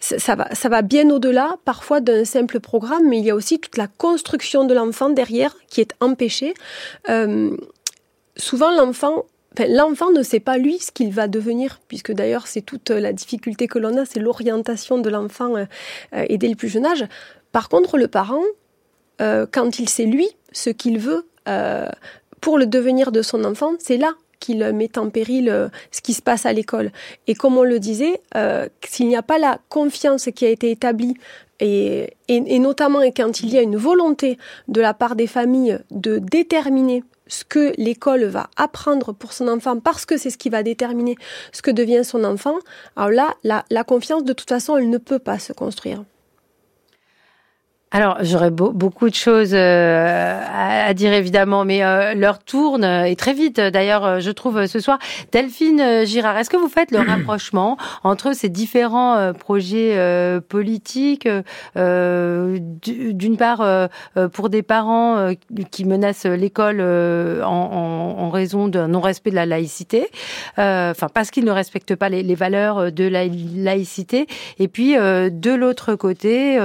ça 0.00 0.34
va 0.34 0.54
ça 0.54 0.68
va 0.68 0.82
bien 0.82 1.08
au-delà 1.10 1.56
parfois 1.64 2.00
d'un 2.00 2.24
simple 2.24 2.60
programme, 2.60 3.08
mais 3.08 3.18
il 3.18 3.24
y 3.24 3.30
a 3.30 3.34
aussi 3.34 3.58
toute 3.58 3.76
la 3.76 3.86
construction 3.86 4.64
de 4.64 4.74
l'enfant 4.74 5.10
derrière 5.10 5.54
qui 5.68 5.80
est 5.80 5.94
empêchée. 6.00 6.54
souvent 8.36 8.70
l'enfant 8.76 9.24
l'enfant 9.68 10.12
ne 10.12 10.22
sait 10.22 10.40
pas 10.40 10.56
lui 10.56 10.78
ce 10.78 10.92
qu'il 10.92 11.10
va 11.12 11.26
devenir, 11.26 11.80
puisque 11.88 12.12
d'ailleurs 12.12 12.46
c'est 12.46 12.60
toute 12.60 12.90
la 12.90 13.12
difficulté 13.12 13.66
que 13.66 13.78
l'on 13.78 13.96
a, 13.96 14.04
c'est 14.04 14.20
l'orientation 14.20 14.98
de 14.98 15.08
l'enfant 15.08 15.54
et 16.12 16.38
dès 16.38 16.48
le 16.48 16.54
plus 16.54 16.68
jeune 16.68 16.86
âge. 16.86 17.04
Par 17.58 17.68
contre, 17.68 17.98
le 17.98 18.06
parent, 18.06 18.44
euh, 19.20 19.44
quand 19.50 19.80
il 19.80 19.88
sait 19.88 20.04
lui 20.04 20.28
ce 20.52 20.70
qu'il 20.70 21.00
veut 21.00 21.26
euh, 21.48 21.88
pour 22.40 22.56
le 22.56 22.66
devenir 22.66 23.10
de 23.10 23.20
son 23.20 23.42
enfant, 23.42 23.72
c'est 23.80 23.96
là 23.96 24.12
qu'il 24.38 24.64
met 24.74 24.96
en 24.96 25.10
péril 25.10 25.48
euh, 25.48 25.68
ce 25.90 26.00
qui 26.00 26.14
se 26.14 26.22
passe 26.22 26.46
à 26.46 26.52
l'école. 26.52 26.92
Et 27.26 27.34
comme 27.34 27.58
on 27.58 27.64
le 27.64 27.80
disait, 27.80 28.20
s'il 28.86 29.08
n'y 29.08 29.16
a 29.16 29.24
pas 29.24 29.38
la 29.40 29.58
confiance 29.70 30.28
qui 30.32 30.46
a 30.46 30.50
été 30.50 30.70
établie, 30.70 31.14
et, 31.58 32.14
notamment 32.60 33.00
quand 33.10 33.40
il 33.40 33.52
y 33.52 33.58
a 33.58 33.62
une 33.62 33.76
volonté 33.76 34.38
de 34.68 34.80
la 34.80 34.94
part 34.94 35.16
des 35.16 35.26
familles 35.26 35.80
de 35.90 36.18
déterminer 36.18 37.02
ce 37.26 37.42
que 37.42 37.72
l'école 37.76 38.22
va 38.26 38.50
apprendre 38.56 39.12
pour 39.12 39.32
son 39.32 39.48
enfant 39.48 39.80
parce 39.80 40.06
que 40.06 40.16
c'est 40.16 40.30
ce 40.30 40.38
qui 40.38 40.48
va 40.48 40.62
déterminer 40.62 41.16
ce 41.50 41.60
que 41.60 41.72
devient 41.72 42.04
son 42.04 42.22
enfant, 42.22 42.54
alors 42.94 43.34
là, 43.42 43.64
la 43.68 43.82
confiance, 43.82 44.22
de 44.22 44.32
toute 44.32 44.48
façon, 44.48 44.76
elle 44.76 44.90
ne 44.90 44.98
peut 44.98 45.18
pas 45.18 45.40
se 45.40 45.52
construire. 45.52 46.04
Alors, 47.90 48.18
j'aurais 48.20 48.50
beaucoup 48.50 49.08
de 49.08 49.14
choses 49.14 49.52
euh, 49.54 50.42
à, 50.54 50.92
dire 50.92 51.14
évidemment, 51.14 51.64
mais 51.64 51.82
euh, 51.82 52.12
l'heure 52.12 52.38
tourne 52.38 52.84
euh, 52.84 53.04
et 53.04 53.16
très 53.16 53.32
vite. 53.32 53.60
D'ailleurs, 53.60 54.20
je 54.20 54.30
trouve 54.30 54.66
ce 54.66 54.78
soir, 54.78 54.98
Delphine 55.32 56.04
Girard, 56.04 56.36
est-ce 56.36 56.50
que 56.50 56.58
vous 56.58 56.68
faites 56.68 56.90
le 56.90 56.98
rapprochement 57.08 57.78
entre 58.04 58.34
ces 58.34 58.50
différents 58.50 59.32
projets 59.32 59.96
politiques, 60.48 61.26
d'une 61.76 63.36
part 63.38 63.88
pour 64.32 64.50
des 64.50 64.62
parents 64.62 65.32
qui 65.70 65.84
menacent 65.86 66.26
l'école 66.26 66.82
en, 66.82 68.28
raison 68.30 68.68
d'un 68.68 68.88
non-respect 68.88 69.30
de 69.30 69.36
la 69.36 69.46
laïcité, 69.46 70.08
enfin 70.58 71.08
parce 71.12 71.30
qu'ils 71.30 71.44
ne 71.44 71.50
respectent 71.50 71.96
pas 71.96 72.10
les, 72.10 72.22
les, 72.22 72.34
valeurs 72.34 72.92
de 72.92 73.04
la 73.04 73.24
laïcité, 73.26 74.26
et 74.58 74.68
puis 74.68 74.94
de 74.94 75.54
l'autre 75.54 75.94
côté, 75.94 76.58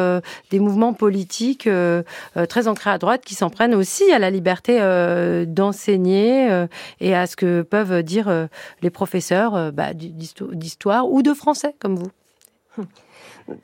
des 0.51 0.59
mouvements 0.59 0.93
politiques 0.93 1.12
politiques 1.14 1.68
euh, 1.68 2.01
euh, 2.38 2.47
très 2.47 2.68
ancrés 2.68 2.89
à 2.89 2.97
droite 2.97 3.22
qui 3.24 3.36
s'en 3.36 3.51
prennent 3.51 3.76
aussi 3.76 4.11
à 4.11 4.18
la 4.18 4.32
liberté 4.32 4.80
euh, 4.82 5.45
d'enseigner 5.45 6.66
et 6.99 7.16
à 7.16 7.28
ce 7.28 7.36
que 7.36 7.61
peuvent 7.61 8.01
dire 8.01 8.47
les 8.82 8.89
professeurs 8.89 9.72
bah, 9.72 9.93
d'histoire 9.93 11.07
ou 11.09 11.22
de 11.22 11.34
français 11.34 11.76
comme 11.80 11.97
vous. 11.97 12.86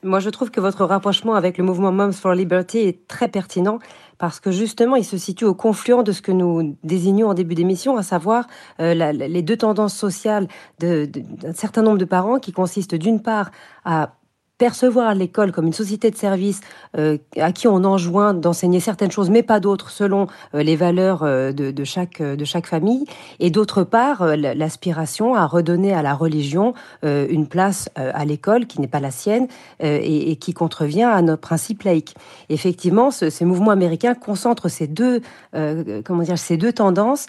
Moi, 0.03 0.19
je 0.19 0.29
trouve 0.29 0.51
que 0.51 0.59
votre 0.59 0.85
rapprochement 0.85 1.33
avec 1.33 1.57
le 1.57 1.63
mouvement 1.63 1.91
Moms 1.91 2.11
for 2.11 2.33
Liberty 2.33 2.79
est 2.79 3.07
très 3.07 3.29
pertinent 3.29 3.79
parce 4.17 4.39
que 4.39 4.51
justement, 4.51 4.95
il 4.95 5.05
se 5.05 5.17
situe 5.17 5.45
au 5.45 5.55
confluent 5.55 6.03
de 6.03 6.11
ce 6.11 6.21
que 6.21 6.33
nous 6.33 6.77
désignions 6.83 7.29
en 7.29 7.33
début 7.33 7.55
d'émission, 7.55 7.97
à 7.97 8.03
savoir 8.03 8.45
les 8.79 9.41
deux 9.41 9.57
tendances 9.57 9.95
sociales 9.95 10.47
d'un 10.79 11.53
certain 11.53 11.81
nombre 11.81 11.97
de 11.97 12.05
parents 12.05 12.39
qui 12.39 12.51
consistent 12.51 12.95
d'une 12.95 13.21
part 13.21 13.51
à 13.85 14.18
percevoir 14.59 15.15
l'école 15.15 15.51
comme 15.51 15.65
une 15.65 15.73
société 15.73 16.11
de 16.11 16.17
service 16.17 16.59
euh, 16.97 17.17
à 17.37 17.51
qui 17.51 17.67
on 17.67 17.83
enjoint 17.85 18.33
d'enseigner 18.33 18.81
certaines 18.81 19.09
choses, 19.09 19.29
mais 19.29 19.41
pas 19.41 19.59
d'autres, 19.59 19.89
selon 19.89 20.27
euh, 20.53 20.61
les 20.61 20.75
valeurs 20.75 21.23
euh, 21.23 21.51
de, 21.51 21.71
de, 21.71 21.83
chaque, 21.85 22.21
de 22.21 22.45
chaque 22.45 22.67
famille, 22.67 23.05
et 23.39 23.49
d'autre 23.49 23.83
part, 23.83 24.35
l'aspiration 24.35 25.33
à 25.33 25.45
redonner 25.47 25.93
à 25.93 26.01
la 26.01 26.13
religion 26.13 26.73
une 27.03 27.47
place 27.47 27.89
à 27.95 28.25
l'école 28.25 28.67
qui 28.67 28.81
n'est 28.81 28.87
pas 28.87 28.99
la 28.99 29.11
sienne 29.11 29.47
et, 29.79 30.31
et, 30.31 30.35
qui 30.35 30.53
contrevient 30.53 31.03
à 31.03 31.21
notre 31.21 31.41
principe 31.41 31.83
laïque. 31.83 32.15
Effectivement, 32.49 33.11
ce, 33.11 33.29
ces 33.29 33.45
mouvements 33.45 33.71
américains 33.71 34.13
concentrent 34.13 34.67
ces 34.67 34.87
deux, 34.87 35.21
comment 35.53 36.23
dire, 36.23 36.37
ces 36.37 36.57
deux 36.57 36.73
tendances 36.73 37.27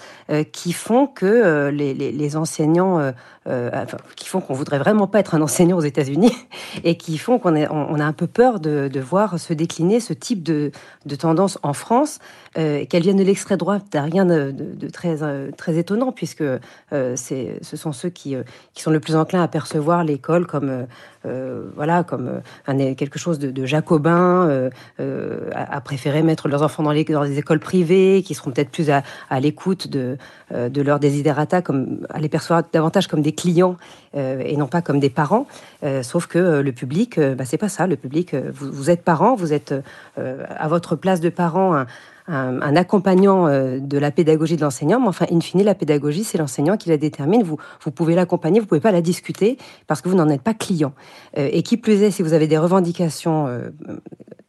qui 0.51 0.73
font 0.73 1.07
que 1.07 1.69
les, 1.69 1.95
les, 1.95 2.11
les, 2.11 2.37
enseignants, 2.37 3.13
enfin, 3.47 3.97
qui 4.17 4.29
font 4.29 4.41
qu'on 4.41 4.55
voudrait 4.55 4.79
vraiment 4.79 5.07
pas 5.07 5.19
être 5.19 5.35
un 5.35 5.41
enseignant 5.41 5.77
aux 5.77 5.83
États-Unis 5.83 6.33
et 6.85 6.97
qui 6.97 7.19
font 7.19 7.39
qu'on 7.39 7.57
on 7.57 8.01
a 8.01 8.05
un 8.05 8.13
peu 8.13 8.27
peur 8.27 8.61
de, 8.61 9.01
voir 9.01 9.39
se 9.39 9.53
décliner 9.53 10.01
ce 10.01 10.13
type 10.13 10.43
de, 10.43 10.73
tendance 11.19 11.59
en 11.63 11.73
France. 11.73 12.19
Euh, 12.59 12.85
qu'elle 12.85 13.05
vienne 13.05 13.17
de 13.17 13.23
l'extrême 13.23 13.59
droite, 13.59 13.85
n'a 13.95 14.03
rien 14.03 14.27
de, 14.27 14.53
très, 14.93 15.23
euh, 15.23 15.53
très 15.57 15.79
étonnant, 15.79 16.11
puisque 16.11 16.43
euh, 16.43 17.17
ce 17.17 17.77
sont 17.77 17.93
ceux 17.93 18.09
qui, 18.09 18.35
qui 18.75 18.83
sont 18.83 18.91
le 18.91 18.99
plus 18.99 19.15
enclins 19.15 19.43
à 19.43 19.47
percevoir 19.47 20.03
l'école 20.03 20.47
comme, 20.49 20.87
voilà, 21.77 22.03
comme 22.03 22.41
un, 22.67 22.95
quelque 22.95 23.19
chose 23.21 23.39
de, 23.39 23.67
jacobin, 23.67 24.71
à, 25.55 25.81
préférer 25.81 26.23
mettre 26.23 26.49
leurs 26.49 26.63
enfants 26.63 26.83
dans, 26.83 26.91
les, 26.91 27.05
dans 27.05 27.25
des 27.25 27.39
écoles 27.39 27.61
privées, 27.61 28.23
qui 28.25 28.35
seront 28.35 28.51
peut-être 28.51 28.71
plus 28.71 28.91
à, 28.91 29.41
l'écoute 29.41 29.87
de, 29.87 30.17
de 30.53 30.83
leurs 30.83 30.99
desiderata, 30.99 31.63
comme, 31.63 32.05
à 32.11 32.19
les 32.19 32.29
percevoir 32.29 32.63
davantage 32.73 33.07
comme 33.07 33.23
des 33.23 33.33
clients 33.33 33.77
et 34.15 34.57
non 34.57 34.67
pas 34.67 34.83
comme 34.83 34.99
des 34.99 35.11
parents. 35.11 35.47
sauf 36.03 36.27
que 36.27 36.61
le 36.61 36.73
public, 36.73 37.21
bah, 37.21 37.45
c'est 37.45 37.59
pas 37.59 37.69
ça. 37.69 37.87
Le 37.87 37.97
public, 37.97 38.35
vous, 38.35 38.73
vous 38.73 38.91
êtes 38.91 39.03
parent, 39.03 39.37
vous 39.37 39.53
êtes 39.53 39.75
à 40.17 40.69
votre 40.69 40.97
place 40.97 41.21
de 41.21 41.29
parent 41.29 41.77
un, 41.77 41.87
un, 42.27 42.77
accompagnant 42.77 43.47
euh, 43.47 43.79
de 43.81 43.99
la 43.99 44.11
pédagogie 44.11 44.57
de 44.57 44.63
l'enseignant, 44.63 45.01
mais 45.01 45.09
enfin, 45.09 45.27
in 45.31 45.41
fine, 45.41 45.63
la 45.63 45.75
pédagogie, 45.75 46.25
c'est 46.25 46.39
l'enseignant 46.39 46.77
qui 46.77 46.89
la 46.89 46.97
détermine. 46.97 47.43
Vous, 47.43 47.59
vous 47.83 47.91
pouvez 47.91 48.15
l'accompagner, 48.15 48.61
vous 48.61 48.67
pouvez 48.67 48.81
pas 48.81 48.93
la 48.93 49.03
discuter 49.03 49.59
parce 49.87 50.01
que 50.01 50.09
vous 50.09 50.17
n'en 50.17 50.29
êtes 50.29 50.43
pas 50.43 50.55
client. 50.55 50.93
Euh, 51.39 51.49
et 51.51 51.63
qui 51.63 51.77
plus 51.77 52.03
est, 52.03 52.11
si 52.11 52.23
vous 52.23 52.33
avez 52.33 52.47
des 52.47 52.59
revendications 52.59 53.47
euh, 53.47 53.71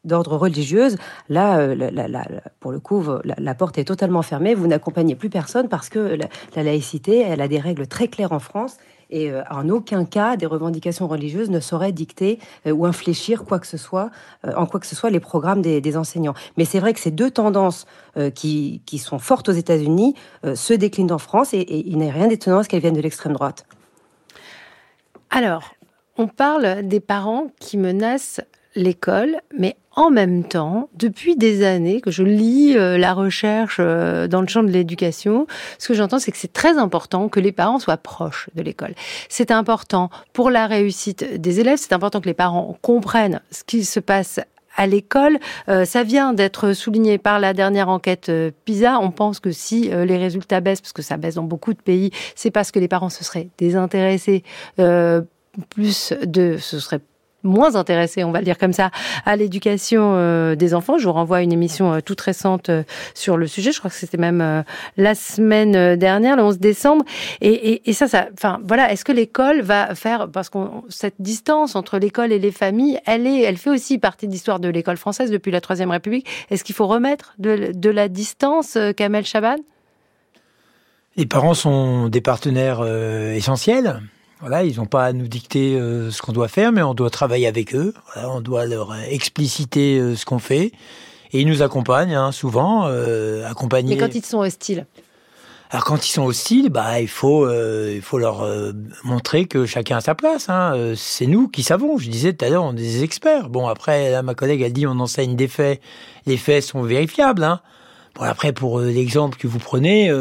d'ordre 0.04 0.36
religieuse, 0.38 0.98
là, 1.30 1.68
pour 2.60 2.72
le 2.72 2.80
coup, 2.80 3.04
la, 3.24 3.56
porte 3.56 3.78
est 3.78 3.84
totalement 3.84 4.24
fermée. 4.24 4.56
Vous 4.56 4.66
n'accompagnez 4.66 5.16
plus 5.16 5.30
personne 5.30 5.70
parce 5.70 5.90
que 5.90 6.18
la 6.56 6.64
laïcité, 6.64 7.20
elle 7.20 7.40
a 7.40 7.48
des 7.48 7.60
règles 7.60 7.86
très 7.86 8.08
claires 8.08 8.32
en 8.32 8.40
France 8.40 8.78
et 9.12 9.32
euh, 9.32 9.43
en 9.49 9.70
aucun 9.70 10.05
cas 10.05 10.38
des 10.38 10.45
revendications 10.45 11.07
religieuses 11.07 11.49
ne 11.49 11.59
sauraient 11.59 11.91
dicter 11.91 12.39
euh, 12.66 12.72
ou 12.72 12.86
infléchir 12.86 13.45
quoi 13.45 13.59
que 13.59 13.68
ce 13.68 13.78
soit, 13.78 14.09
euh, 14.45 14.53
en 14.55 14.66
quoi 14.66 14.80
que 14.80 14.88
ce 14.88 14.95
soit 14.95 15.09
les 15.09 15.20
programmes 15.20 15.62
des, 15.62 15.97
enseignants. 15.97 16.34
Mais 16.57 16.64
c'est 16.64 16.80
vrai 16.80 16.93
que 16.93 16.99
ces 16.99 17.12
deux 17.12 17.30
tendances 17.30 17.86
qui, 18.34 18.82
sont 18.97 19.20
fortes 19.20 19.49
aux 19.49 19.53
États-Unis 19.53 20.16
se 20.55 20.74
déclinent 20.74 21.12
en 21.12 21.18
France 21.18 21.53
et, 21.53 21.66
il 21.86 21.97
n'est 21.97 22.12
rien 22.12 22.28
d'étonnant 22.28 22.59
à 22.59 22.64
ce 22.64 22.70
qu'elles 22.70 22.80
viennent 22.80 22.93
de 22.93 23.01
l'extrême 23.01 23.34
droite. 23.34 23.66
Alors, 25.30 25.74
on 26.18 26.28
parle 26.28 26.88
des 26.88 27.01
parents 27.01 27.47
qui 27.59 27.78
menacent 27.78 28.39
l'école, 28.76 29.42
mais 29.58 29.76
en 29.94 30.10
même 30.10 30.46
temps, 30.46 30.90
depuis 30.96 31.36
des 31.36 31.66
années 31.66 32.00
que 32.00 32.12
je 32.12 32.24
lis 32.24 32.78
euh, 32.78 32.98
la 32.98 33.14
recherche 33.14 33.78
euh, 33.80 34.28
dans 34.28 34.42
le 34.42 34.48
champ 34.48 34.64
de 34.64 34.70
l'éducation, 34.70 35.48
ce 35.80 35.90
que 35.90 35.94
j'entends, 35.94 36.20
c'est 36.20 36.32
que 36.32 36.38
c'est 36.38 36.54
très 36.54 36.78
important 36.78 37.28
que 37.28 37.42
les 37.42 37.52
parents 37.52 37.80
soient 37.80 37.98
proches 37.98 38.50
de 38.56 38.62
l'école. 38.62 38.94
C'est 39.28 39.52
important 39.52 40.10
pour 40.32 40.50
la 40.50 40.68
réussite 40.68 41.42
des 41.42 41.60
élèves, 41.60 41.78
c'est 41.78 41.94
important 41.94 42.22
que 42.22 42.28
les 42.28 42.34
parents 42.34 42.78
comprennent 42.82 43.42
ce 43.52 43.64
qui 43.66 43.84
se 43.84 44.00
passe 44.00 44.40
à 44.78 44.88
l'école. 44.88 45.38
Euh, 45.68 45.84
ça 45.84 46.04
vient 46.04 46.32
d'être 46.32 46.72
souligné 46.72 47.18
par 47.18 47.40
la 47.40 47.54
dernière 47.54 47.90
enquête 47.90 48.32
PISA. 48.64 48.98
On 49.02 49.12
pense 49.12 49.42
que 49.42 49.52
si 49.52 49.90
les 49.90 50.18
résultats 50.18 50.62
baissent, 50.62 50.80
parce 50.80 50.94
que 50.94 51.02
ça 51.02 51.18
baisse 51.18 51.36
dans 51.36 51.44
beaucoup 51.44 51.74
de 51.74 51.82
pays, 51.82 52.12
c'est 52.36 52.52
parce 52.52 52.72
que 52.72 52.80
les 52.80 52.88
parents 52.88 53.10
se 53.10 53.26
seraient 53.26 53.50
désintéressés 53.58 54.44
plus 55.70 56.14
de, 56.26 56.56
ce 56.58 56.80
serait 56.80 57.02
moins 57.44 57.76
intéressés, 57.76 58.24
on 58.24 58.32
va 58.32 58.39
le 58.39 58.46
dire 58.46 58.58
comme 58.58 58.74
ça, 58.74 58.92
à 59.26 59.36
l'éducation 59.36 60.14
euh, 60.16 60.56
des 60.56 60.74
enfants. 60.74 60.98
Je 60.98 61.06
vous 61.06 61.14
renvoie 61.14 61.38
à 61.38 61.42
une 61.42 61.54
émission 61.54 61.94
euh, 61.94 62.00
toute 62.02 62.22
récente 62.22 62.70
euh, 62.70 62.84
sur 63.14 63.38
le 63.38 63.48
sujet. 63.48 63.72
Je 63.72 63.80
crois 63.80 63.89
que 63.89 63.98
c'était 63.98 64.18
même 64.18 64.64
la 64.98 65.16
semaine 65.16 65.96
dernière, 65.96 66.36
le 66.36 66.44
11 66.44 66.60
décembre. 66.60 67.06
Et, 67.42 67.82
ça, 67.94 68.08
ça, 68.08 68.28
enfin, 68.34 68.60
voilà. 68.66 68.92
Est-ce 68.92 69.06
que 69.06 69.12
l'école 69.12 69.62
va 69.62 69.96
faire, 69.96 70.30
parce 70.30 70.50
qu'on 70.50 70.84
cette 70.89 71.16
distance 71.20 71.76
entre 71.76 71.98
l'école 71.98 72.32
et 72.32 72.39
les 72.39 72.52
familles, 72.52 73.00
elle 73.06 73.28
est, 73.28 73.42
elle 73.42 73.58
fait 73.58 73.70
aussi 73.70 73.98
partie 73.98 74.28
de 74.28 74.32
l'histoire 74.32 74.60
de 74.60 74.70
l'école 74.70 74.98
française 74.98 75.32
depuis 75.32 75.52
la 75.52 75.62
Troisième 75.62 75.92
République. 75.92 76.28
Est-ce 76.50 76.64
qu'il 76.64 76.76
faut 76.76 76.88
remettre 76.88 77.34
de, 77.39 77.72
de 77.74 77.89
la 77.89 78.08
distance, 78.08 78.78
Kamel 78.98 79.26
Chaban? 79.26 79.58
Les 81.18 81.26
parents 81.26 81.54
sont 81.54 82.08
des 82.08 82.22
partenaires 82.22 82.86
essentiels. 83.36 84.02
Voilà, 84.42 84.64
ils 84.64 84.78
n'ont 84.78 84.88
pas 84.88 85.06
à 85.06 85.14
nous 85.14 85.28
dicter 85.28 85.76
euh, 85.76 86.10
ce 86.10 86.24
qu'on 86.24 86.32
doit 86.32 86.48
faire, 86.48 86.72
mais 86.72 86.82
on 86.82 86.96
doit 86.96 87.12
travailler 87.12 87.46
avec 87.46 87.76
eux. 87.76 87.94
on 88.16 88.42
doit 88.42 88.66
leur 88.66 88.96
expliciter 88.96 90.00
euh, 90.00 90.16
ce 90.16 90.26
qu'on 90.26 90.39
fait. 90.39 90.72
Et 91.32 91.42
ils 91.42 91.48
nous 91.48 91.62
accompagnent, 91.62 92.16
hein, 92.16 92.32
souvent, 92.32 92.88
euh. 92.88 93.48
Mais 93.86 93.98
quand 93.98 94.16
ils 94.16 94.26
sont 94.26 94.39
hostiles? 94.39 94.88
Alors 95.70 95.86
quand 95.86 96.06
ils 96.06 96.12
sont 96.12 96.26
hostiles, 96.26 96.70
bah 96.70 97.00
il 97.00 97.08
faut 97.08 97.46
euh, 97.46 97.94
il 97.96 98.02
faut 98.02 98.18
leur 98.18 98.46
montrer 99.06 99.46
que 99.46 99.66
chacun 99.66 99.98
a 99.98 100.02
sa 100.02 100.16
place. 100.16 100.50
Hein. 100.50 100.96
c'est 100.98 101.28
nous 101.28 101.48
qui 101.48 101.64
savons. 101.64 101.98
Je 101.98 102.10
disais 102.10 102.34
tout 102.34 102.44
à 102.44 102.50
l'heure, 102.50 102.66
on 102.66 102.74
est 102.74 102.76
des 102.76 103.04
experts. 103.04 103.48
Bon 103.48 103.70
après, 103.70 104.12
là, 104.12 104.22
ma 104.22 104.36
collègue 104.36 104.62
elle 104.62 104.74
dit 104.74 104.86
on 104.86 105.00
enseigne 105.00 105.38
des 105.38 105.48
faits. 105.48 105.80
Les 106.26 106.36
faits 106.36 106.64
sont 106.64 106.82
vérifiables. 106.82 107.46
Hein. 107.46 107.62
Bon 108.16 108.24
après 108.24 108.52
pour 108.52 108.82
l'exemple 108.82 109.38
que 109.38 109.48
vous 109.48 109.60
prenez, 109.60 110.12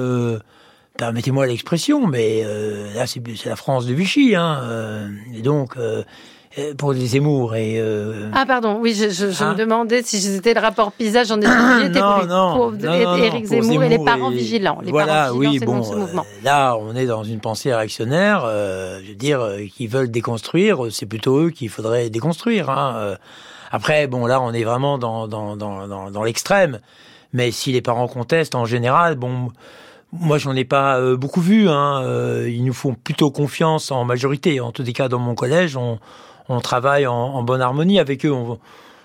permettez-moi 1.00 1.46
l'expression, 1.46 2.06
mais 2.06 2.42
euh, 2.44 2.92
là 2.94 3.06
c'est 3.06 3.22
la 3.46 3.56
France 3.56 3.86
de 3.86 3.94
Vichy, 3.94 4.34
hein, 4.36 4.60
euh, 4.62 5.08
et 5.34 5.40
donc 5.40 5.78
euh, 5.78 6.04
pour 6.76 6.92
les 6.92 7.06
Zemmour 7.06 7.54
et 7.54 7.82
ah 8.34 8.44
pardon, 8.44 8.76
oui, 8.80 8.92
je, 8.92 9.08
je, 9.08 9.30
je 9.30 9.44
me 9.44 9.50
hein 9.50 9.54
demandais 9.54 10.02
si 10.02 10.20
c'était 10.20 10.52
le 10.52 10.60
rapport 10.60 10.92
PISA, 10.92 11.24
j'en 11.24 11.40
ai 11.40 11.46
oublié, 11.46 11.88
non, 11.88 12.26
non, 12.26 12.70
non, 12.72 13.16
Éric 13.16 13.46
Zemmour, 13.46 13.82
et 13.82 13.88
les 13.88 14.04
parents 14.04 14.30
vigilants, 14.30 14.80
les 14.84 14.90
voilà, 14.90 15.28
parents 15.28 15.38
oui, 15.38 15.58
bon, 15.60 15.82
là 16.44 16.76
on 16.76 16.94
est 16.94 17.06
dans 17.06 17.24
une 17.24 17.40
pensée 17.40 17.74
réactionnaire, 17.74 18.42
je 18.44 19.08
veux 19.08 19.14
dire, 19.14 19.40
qui 19.74 19.86
veulent 19.86 20.10
déconstruire, 20.10 20.88
c'est 20.90 21.06
plutôt 21.06 21.46
eux 21.46 21.50
qu'il 21.50 21.70
faudrait 21.70 22.10
déconstruire. 22.10 22.68
Hein, 22.68 23.16
après, 23.72 24.06
bon 24.06 24.26
là 24.26 24.42
on 24.42 24.52
est 24.52 24.64
vraiment 24.64 24.98
dans 24.98 25.26
dans 25.28 25.56
dans 25.56 25.86
dans, 25.86 26.10
dans 26.10 26.22
l'extrême, 26.24 26.78
mais 27.32 27.52
si 27.52 27.72
les 27.72 27.80
parents 27.80 28.08
contestent 28.08 28.54
en 28.54 28.66
général, 28.66 29.14
bon 29.14 29.50
moi, 30.12 30.38
j'en 30.38 30.56
ai 30.56 30.64
pas 30.64 30.98
euh, 30.98 31.16
beaucoup 31.16 31.40
vu. 31.40 31.68
Hein. 31.68 32.02
Euh, 32.02 32.50
ils 32.50 32.64
nous 32.64 32.72
font 32.72 32.94
plutôt 32.94 33.30
confiance 33.30 33.90
en 33.90 34.04
majorité. 34.04 34.60
En 34.60 34.72
tous 34.72 34.82
les 34.82 34.92
cas, 34.92 35.08
dans 35.08 35.18
mon 35.18 35.34
collège, 35.34 35.76
on, 35.76 35.98
on 36.48 36.60
travaille 36.60 37.06
en, 37.06 37.14
en, 37.14 37.42
bonne 37.42 37.60
harmonie 37.60 37.98
avec 38.00 38.26
eux. 38.26 38.34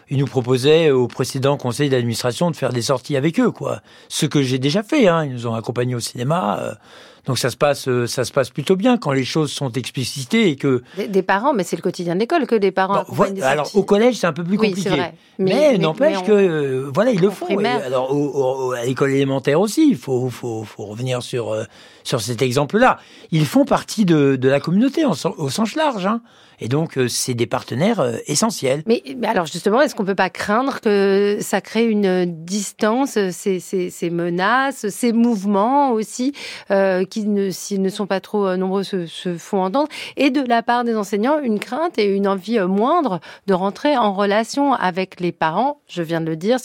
Ils 0.09 0.17
nous 0.17 0.25
proposaient 0.25 0.91
au 0.91 1.07
précédent 1.07 1.57
conseil 1.57 1.89
d'administration 1.89 2.51
de 2.51 2.55
faire 2.55 2.73
des 2.73 2.83
sorties 2.83 3.17
avec 3.17 3.39
eux, 3.39 3.51
quoi. 3.51 3.81
Ce 4.07 4.25
que 4.25 4.41
j'ai 4.41 4.59
déjà 4.59 4.83
fait. 4.83 5.07
Hein. 5.07 5.25
Ils 5.25 5.33
nous 5.33 5.47
ont 5.47 5.53
accompagnés 5.53 5.95
au 5.95 5.99
cinéma. 5.99 6.77
Donc 7.25 7.39
ça 7.39 7.49
se 7.49 7.57
passe, 7.57 7.87
euh, 7.87 8.05
ça 8.05 8.23
se 8.23 8.31
passe 8.31 8.49
plutôt 8.49 8.75
bien 8.75 8.97
quand 8.97 9.11
les 9.11 9.25
choses 9.25 9.51
sont 9.51 9.71
explicitées 9.71 10.49
et 10.49 10.55
que 10.55 10.83
des, 11.09 11.23
parents, 11.23 11.53
mais 11.53 11.63
c'est 11.63 11.75
le 11.75 11.81
quotidien 11.81 12.13
de 12.13 12.19
l'école 12.19 12.45
que 12.45 12.55
des 12.55 12.71
parents. 12.71 13.03
alors 13.41 13.69
au 13.75 13.83
collège 13.83 14.15
c'est 14.15 14.27
un 14.27 14.33
peu 14.33 14.43
plus 14.43 14.57
compliqué, 14.57 14.89
vrai. 14.89 15.13
mais, 15.39 15.77
n'empêche 15.77 16.23
que 16.23 16.31
euh, 16.31 16.91
voilà 16.93 17.11
ils 17.11 17.19
le 17.19 17.29
font. 17.29 17.57
alors 17.57 18.73
à 18.73 18.85
l'école 18.85 19.11
élémentaire 19.11 19.59
aussi, 19.59 19.89
il 19.89 19.97
faut, 19.97 20.29
faut, 20.29 20.63
faut 20.63 20.85
revenir 20.85 21.23
sur 21.23 21.51
euh, 21.51 21.63
sur 22.03 22.21
cet 22.21 22.41
exemple-là. 22.41 22.99
Ils 23.31 23.45
font 23.45 23.65
partie 23.65 24.05
de, 24.05 24.35
de 24.35 24.49
la 24.49 24.59
communauté 24.59 25.03
au 25.05 25.15
sens 25.49 25.75
large. 25.75 26.05
Hein. 26.05 26.21
Et 26.59 26.67
donc, 26.67 26.99
c'est 27.07 27.33
des 27.33 27.47
partenaires 27.47 28.03
essentiels. 28.27 28.83
Mais, 28.85 29.03
alors, 29.23 29.45
justement, 29.45 29.81
est-ce 29.81 29.95
qu'on 29.95 30.05
peut 30.05 30.15
pas 30.15 30.29
craindre 30.29 30.79
que 30.81 31.37
ça 31.41 31.61
crée 31.61 31.85
une 31.85 32.25
distance, 32.45 33.17
ces, 33.31 33.59
ces, 33.59 33.89
ces 33.89 34.09
menaces, 34.09 34.87
ces 34.89 35.13
mouvements 35.13 35.91
aussi, 35.91 36.33
euh, 36.71 37.05
qui, 37.05 37.25
ne, 37.25 37.49
s'ils 37.49 37.81
ne 37.81 37.89
sont 37.89 38.07
pas 38.07 38.19
trop 38.19 38.47
euh, 38.47 38.57
nombreux, 38.57 38.83
se, 38.83 39.37
font 39.37 39.63
entendre, 39.63 39.89
et 40.17 40.29
de 40.29 40.41
la 40.41 40.63
part 40.63 40.83
des 40.83 40.95
enseignants, 40.95 41.39
une 41.39 41.59
crainte 41.59 41.97
et 41.97 42.05
une 42.05 42.27
envie 42.27 42.59
euh, 42.59 42.67
moindre 42.67 43.19
de 43.47 43.53
rentrer 43.53 43.97
en 43.97 44.13
relation 44.13 44.73
avec 44.73 45.19
les 45.19 45.31
parents. 45.31 45.81
Je 45.87 46.01
viens 46.01 46.21
de 46.21 46.27
le 46.27 46.35
dire, 46.35 46.57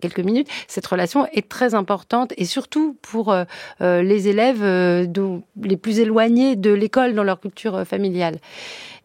quelques 0.00 0.20
minutes, 0.20 0.48
cette 0.66 0.86
relation 0.86 1.26
est 1.32 1.48
très 1.48 1.74
importante 1.74 2.32
et 2.38 2.46
surtout 2.46 2.96
pour 3.02 3.32
euh, 3.32 3.44
les 3.80 4.28
élèves 4.28 4.62
les 4.64 5.76
plus 5.76 5.98
éloignés 5.98 6.56
de 6.56 6.70
l'école 6.70 7.14
dans 7.14 7.24
leur 7.24 7.40
culture 7.40 7.86
familiale. 7.86 8.38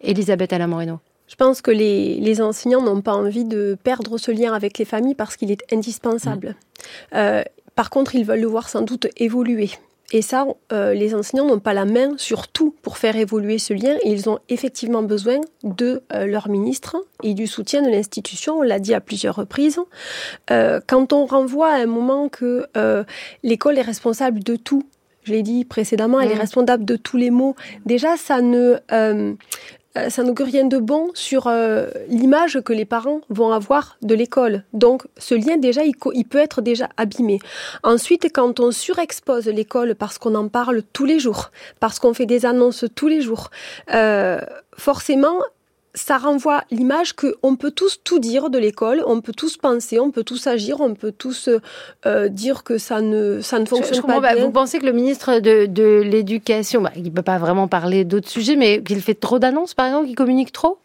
Elisabeth 0.02 0.54
Alain 0.54 0.68
Moreno. 0.68 1.00
Je 1.28 1.36
pense 1.36 1.62
que 1.62 1.72
les, 1.72 2.42
enseignants 2.42 2.82
n'ont 2.82 3.02
pas 3.02 3.14
envie 3.14 3.46
de 3.46 3.78
perdre 3.84 4.18
ce 4.18 4.32
lien 4.32 4.54
avec 4.54 4.78
les 4.78 4.86
familles 4.86 5.16
parce 5.16 5.36
qu'il 5.36 5.52
est 5.52 5.64
indispensable. 5.74 6.50
Mmh. 6.50 7.16
Euh, 7.16 7.44
par 7.76 7.90
contre, 7.90 8.16
ils 8.16 8.26
veulent 8.26 8.42
le 8.42 8.48
voir 8.48 8.70
sans 8.70 8.82
doute 8.82 9.08
évoluer. 9.18 9.72
Et 10.12 10.22
ça, 10.22 10.46
euh, 10.72 10.94
les 10.94 11.16
enseignants 11.16 11.48
n'ont 11.48 11.60
pas 11.60 11.74
la 11.74 11.86
main 11.86 12.12
sur 12.18 12.48
tout 12.48 12.76
pour 12.84 13.00
faire 13.00 13.16
évoluer 13.16 13.58
ce 13.58 13.74
lien. 13.74 13.98
ils 14.06 14.30
ont 14.30 14.38
effectivement 14.50 15.02
besoin 15.02 15.42
de 15.64 16.04
euh, 16.14 16.28
leur 16.28 16.48
ministre 16.48 16.96
et 17.24 17.34
du 17.34 17.48
soutien 17.48 17.82
de 17.82 17.90
l'institution. 17.90 18.60
On 18.60 18.62
l'a 18.62 18.78
dit 18.78 18.94
à 18.94 19.02
plusieurs 19.02 19.36
reprises. 19.36 19.80
quand 20.48 21.12
on 21.12 21.26
renvoie 21.26 21.72
à 21.72 21.78
un 21.78 21.88
moment 21.88 22.30
que 22.30 22.68
l'école 23.42 23.80
est 23.80 23.82
responsable 23.82 24.44
de 24.44 24.56
tout, 24.56 24.84
je 25.24 25.32
l'ai 25.32 25.42
dit 25.42 25.66
précédemment, 25.66 26.22
elle 26.22 26.32
est 26.32 26.36
mmh. 26.36 26.40
responsable 26.40 26.86
de 26.86 26.98
tous 26.98 27.18
les 27.18 27.32
maux. 27.32 27.56
Déjà, 27.88 28.16
ça 28.16 28.42
ne 28.42 28.78
ça 30.10 30.24
n'augure 30.24 30.46
rien 30.46 30.66
de 30.66 30.78
bon 30.78 31.10
sur 31.14 31.48
euh, 31.48 31.88
l'image 32.10 32.60
que 32.64 32.74
les 32.74 32.86
parents 32.86 33.22
vont 33.30 33.52
avoir 33.52 33.98
de 34.02 34.14
l'école. 34.14 34.64
Donc 34.74 35.04
ce 35.18 35.36
lien 35.36 35.58
déjà, 35.58 35.82
il, 35.84 36.26
peut 36.26 36.38
être 36.38 36.62
déjà 36.62 36.90
abîmé. 36.98 37.40
Ensuite, 37.84 38.28
quand 38.34 38.60
on 38.60 38.72
surexpose 38.72 39.48
l'école 39.48 39.96
parce 39.96 40.18
qu'on 40.18 40.36
en 40.36 40.48
parle 40.48 40.82
tous 40.94 41.06
les 41.06 41.20
jours, 41.20 41.52
parce 41.80 42.00
qu'on 42.00 42.14
fait 42.14 42.26
des 42.26 42.46
annonces 42.46 42.86
tous 42.96 43.08
les 43.08 43.22
jours, 43.22 43.50
euh, 43.94 44.40
forcément, 44.78 45.40
ça 45.96 46.18
renvoie 46.18 46.64
l'image 46.70 47.14
qu'on 47.14 47.56
peut 47.56 47.72
tous 47.72 48.00
tout 48.04 48.20
dire 48.20 48.50
de 48.50 48.60
l'école, 48.60 49.04
on 49.08 49.22
peut 49.22 49.34
tous 49.34 49.58
penser, 49.58 50.00
on 50.00 50.12
peut 50.12 50.24
tous 50.24 50.46
agir, 50.46 50.82
on 50.82 50.94
peut 50.94 51.12
tous 51.12 51.50
euh, 52.06 52.30
dire 52.30 52.64
que 52.64 52.78
ça 52.78 53.02
ne, 53.02 53.42
ça 53.42 53.60
ne 53.60 53.66
fonctionne 53.66 54.04
pas 54.04 54.20
bien. 54.20 54.46
Vous 54.46 54.52
pensez 54.52 54.78
que 54.80 54.86
le 54.86 54.92
ministre 54.92 55.40
de, 55.40 55.66
de 55.66 56.02
l'Éducation, 56.02 56.82
bah, 56.82 56.92
il 56.96 57.04
ne 57.04 57.10
peut 57.10 57.22
pas 57.22 57.40
vraiment 57.40 57.68
parler 57.68 58.04
d'autres 58.04 58.30
sujets, 58.30 58.56
mais 58.56 58.84
qu'il 58.84 59.02
fait 59.02 59.16
trop 59.16 59.40
d'annonces, 59.40 59.74
par 59.74 59.88
exemple, 59.88 60.08
qu'il 60.08 60.16
communique 60.16 60.52
trop? 60.52 60.78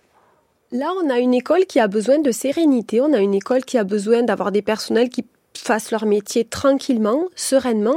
Là, 0.72 0.92
on 1.02 1.10
a 1.10 1.18
une 1.18 1.34
école 1.34 1.66
qui 1.66 1.80
a 1.80 1.88
besoin 1.88 2.20
de 2.20 2.30
sérénité, 2.30 3.00
on 3.00 3.12
a 3.12 3.18
une 3.18 3.34
école 3.34 3.64
qui 3.64 3.76
a 3.76 3.84
besoin 3.84 4.22
d'avoir 4.22 4.52
des 4.52 4.62
personnels 4.62 5.08
qui 5.08 5.24
fassent 5.58 5.90
leur 5.90 6.06
métier 6.06 6.44
tranquillement, 6.44 7.24
sereinement. 7.34 7.96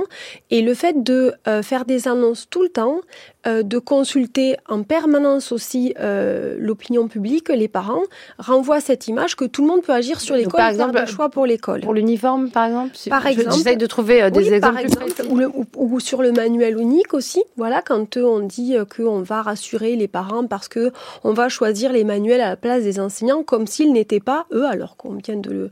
Et 0.50 0.64
le 0.64 0.74
fait 0.74 1.04
de 1.04 1.34
euh, 1.48 1.62
faire 1.62 1.86
des 1.86 2.08
annonces 2.08 2.48
tout 2.50 2.64
le 2.64 2.70
temps, 2.70 3.02
euh, 3.46 3.62
de 3.62 3.78
consulter 3.78 4.56
en 4.70 4.84
permanence 4.84 5.52
aussi 5.52 5.94
euh, 6.00 6.56
l'opinion 6.60 7.10
publique, 7.10 7.50
les 7.50 7.68
parents, 7.68 8.04
renvoie 8.40 8.80
cette 8.80 9.10
image 9.10 9.36
que 9.36 9.44
tout 9.44 9.64
le 9.64 9.68
monde 9.68 9.82
peut 9.82 9.92
agir 9.92 10.22
sur 10.22 10.36
l'école 10.36 10.54
par 10.54 10.70
exemple, 10.70 10.98
le 10.98 11.06
choix 11.06 11.28
pour 11.28 11.46
l'école. 11.46 11.82
Pour 11.82 11.94
l'uniforme, 11.94 12.52
par 12.52 12.68
exemple 12.68 12.96
Par 13.10 13.28
exemple. 13.28 13.52
J'essaie 13.52 13.76
de 13.76 13.86
trouver 13.86 14.24
euh, 14.24 14.30
des 14.30 14.54
exemples. 14.54 14.86
ou, 15.76 16.00
sur 16.00 16.22
le 16.22 16.32
manuel 16.32 16.80
unique 16.80 17.14
aussi. 17.14 17.44
Voilà, 17.58 17.82
quand 17.82 18.16
on 18.16 18.40
dit 18.40 18.78
qu'on 18.96 19.22
va 19.22 19.42
rassurer 19.42 19.98
les 19.98 20.08
parents 20.08 20.48
parce 20.48 20.70
que 20.70 20.94
on 21.26 21.34
va 21.34 21.50
choisir 21.50 21.92
les 21.92 22.06
manuels 22.06 22.40
à 22.40 22.50
la 22.50 22.56
place 22.56 22.84
des 22.84 22.98
enseignants 22.98 23.44
comme 23.44 23.68
s'ils 23.68 23.92
n'étaient 23.92 24.22
pas, 24.22 24.46
eux, 24.54 24.66
alors 24.66 24.96
qu'on 24.96 25.16
vient 25.16 25.36
de, 25.36 25.70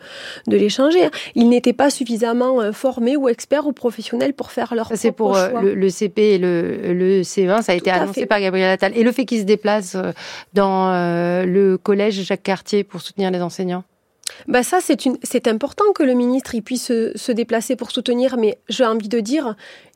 de 0.48 0.58
les 0.58 0.70
changer, 0.70 1.06
hein, 1.06 1.12
ils 1.36 1.48
n'étaient 1.48 1.72
pas 1.72 1.90
suffisamment 1.90 2.74
formés 2.74 3.16
ou 3.16 3.30
experts 3.30 3.66
ou 3.66 3.72
professionnels 3.72 4.34
pour 4.34 4.52
faire 4.52 4.76
leur 4.76 4.92
C'est 4.94 5.14
pour 5.14 5.38
le, 5.62 5.74
le, 5.74 5.90
CP 5.90 6.22
et 6.22 6.38
le, 6.38 6.94
le 6.94 7.24
C20 7.62 7.66
ça 7.66 7.72
a 7.72 7.76
été 7.76 7.92
annoncé 7.92 8.26
par 8.26 8.40
Gabriel 8.40 8.70
Attal. 8.70 8.98
Et 8.98 9.04
le 9.04 9.12
fait 9.12 9.26
qu'il 9.26 9.40
se 9.40 9.46
déplace 9.46 9.96
euh, 9.96 10.12
dans 10.54 10.92
euh, 10.92 11.46
le 11.46 11.78
collège 11.78 12.22
Jacques 12.24 12.44
Cartier 12.44 12.84
pour 12.84 13.02
soutenir 13.02 13.32
les 13.32 13.42
enseignants? 13.42 13.84
Bah 14.48 14.64
ça, 14.64 14.80
c'est, 14.82 15.06
une, 15.06 15.18
c'est 15.24 15.48
important 15.48 15.86
que 15.94 16.04
le 16.04 16.14
ministre 16.14 16.56
il 16.56 16.62
puisse 16.62 16.88
se, 16.88 17.32
déplacer 17.32 17.76
pour 17.76 17.92
soutenir, 17.92 18.38
mais 18.38 18.58
j'ai 18.70 18.86
envie 18.86 19.10
de 19.10 19.20
dire, 19.20 19.56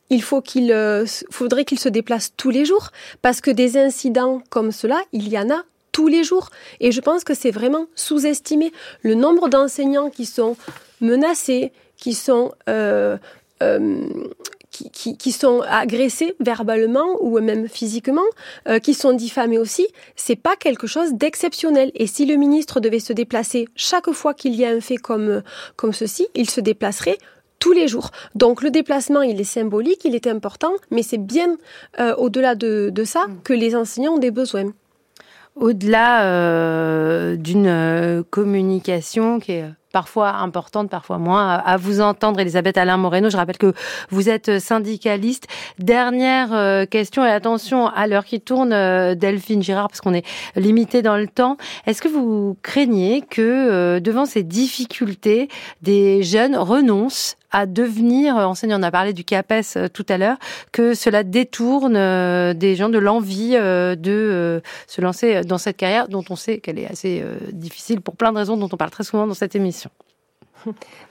il 0.10 0.22
faut 0.22 0.42
qu'il 0.42 0.72
euh, 0.72 1.06
faudrait 1.32 1.66
qu'il 1.66 1.80
se 1.80 1.90
déplace 1.90 2.34
tous 2.36 2.50
les 2.50 2.66
jours, 2.66 2.92
parce 3.22 3.42
que 3.42 3.52
des 3.52 3.78
incidents 3.78 4.42
comme 4.50 4.72
cela, 4.72 5.02
il 5.14 5.28
y 5.30 5.40
en 5.40 5.50
a 5.50 5.64
tous 5.92 6.08
les 6.08 6.24
jours. 6.24 6.50
Et 6.82 6.92
je 6.92 7.00
pense 7.00 7.24
que 7.24 7.34
c'est 7.34 7.52
vraiment 7.52 7.86
sous-estimé. 7.96 8.74
Le 9.02 9.16
nombre 9.16 9.48
d'enseignants 9.48 10.10
qui 10.10 10.26
sont 10.26 10.58
menacés, 11.00 11.72
qui 11.98 12.14
sont 12.14 12.52
qui, 14.76 15.32
sont 15.32 15.62
agressés 15.68 16.36
verbalement 16.40 17.18
ou 17.20 17.40
même 17.40 17.68
physiquement, 17.68 18.26
euh, 18.68 18.80
qui 18.80 18.94
sont 18.94 19.14
diffamés 19.14 19.58
aussi, 19.58 19.88
c'est 20.16 20.36
pas 20.36 20.56
quelque 20.56 20.88
chose 20.88 21.14
d'exceptionnel. 21.14 21.92
Et 21.96 22.08
si 22.08 22.26
le 22.26 22.36
ministre 22.36 22.80
devait 22.80 23.00
se 23.00 23.14
déplacer 23.14 23.68
chaque 23.76 24.12
fois 24.12 24.34
qu'il 24.34 24.56
y 24.56 24.66
a 24.66 24.70
un 24.70 24.82
fait 24.82 24.98
comme, 24.98 25.42
comme 25.76 25.94
ceci, 25.94 26.28
il 26.36 26.50
se 26.50 26.62
déplacerait 26.62 27.18
tous 27.60 27.72
les 27.72 27.88
jours. 27.88 28.12
Donc 28.36 28.62
le 28.62 28.70
déplacement, 28.70 29.22
il 29.22 29.40
est 29.40 29.46
symbolique, 29.46 30.04
il 30.06 30.16
est 30.16 30.28
important, 30.28 30.74
mais 30.92 31.04
c'est 31.04 31.18
bien 31.18 31.58
euh, 32.00 32.16
au-delà 32.16 32.56
de, 32.56 32.90
de, 32.94 33.04
ça 33.04 33.28
mm. 33.28 33.42
que 33.44 33.54
les 33.54 33.76
enseignants 33.76 34.16
ont 34.16 34.20
des 34.20 34.32
besoins. 34.32 34.72
Au-delà 35.56 36.26
euh, 36.26 37.38
d'une 37.38 38.26
communication 38.30 39.40
qui 39.40 39.54
est 39.54 39.70
parfois 39.96 40.32
importante, 40.32 40.90
parfois 40.90 41.20
moins, 41.20 41.54
à 41.54 41.78
vous 41.78 42.02
entendre, 42.02 42.42
Elisabeth 42.42 42.78
Alain 42.78 42.98
Moreno. 42.98 43.30
Je 43.30 43.38
rappelle 43.38 43.58
que 43.58 43.72
vous 44.10 44.28
êtes 44.28 44.60
syndicaliste. 44.60 45.48
Dernière 45.80 46.52
euh, 46.52 46.86
question 46.86 47.24
et 47.26 47.30
attention 47.30 47.88
à 47.88 48.06
l'heure 48.06 48.26
qui 48.26 48.42
tourne, 48.42 48.74
euh, 48.74 49.16
Delphine 49.16 49.64
Girard, 49.64 49.88
parce 49.88 50.02
qu'on 50.02 50.14
est 50.14 50.26
limité 50.58 51.02
dans 51.02 51.16
le 51.16 51.28
temps. 51.28 51.56
Est-ce 51.88 52.02
que 52.02 52.10
vous 52.10 52.58
craignez 52.62 53.22
que 53.22 53.42
euh, 53.42 54.02
devant 54.02 54.26
ces 54.26 54.44
difficultés, 54.44 55.48
des 55.82 56.24
jeunes 56.24 56.58
renoncent 56.58 57.38
à 57.56 57.66
devenir 57.66 58.36
enseignant. 58.36 58.80
On 58.80 58.84
a 58.84 58.92
parlé 58.92 59.14
du 59.14 59.24
CAPES 59.24 59.90
tout 59.94 60.06
à 60.10 60.18
l'heure, 60.18 60.38
que 60.72 60.94
cela 60.94 61.24
détourne 61.24 61.94
des 62.54 62.76
gens 62.76 62.90
de 62.90 62.98
l'envie 62.98 63.52
de 63.52 64.62
se 64.88 65.02
lancer 65.02 65.42
dans 65.42 65.58
cette 65.58 65.78
carrière 65.78 66.08
dont 66.10 66.24
on 66.30 66.36
sait 66.36 66.60
qu'elle 66.60 66.80
est 66.80 66.92
assez 66.92 67.24
difficile 67.54 68.02
pour 68.02 68.18
plein 68.18 68.34
de 68.34 68.38
raisons 68.38 68.58
dont 68.58 68.70
on 68.72 68.78
parle 68.78 68.92
très 68.92 69.06
souvent 69.06 69.26
dans 69.26 69.34
cette 69.34 69.56
émission. 69.56 69.90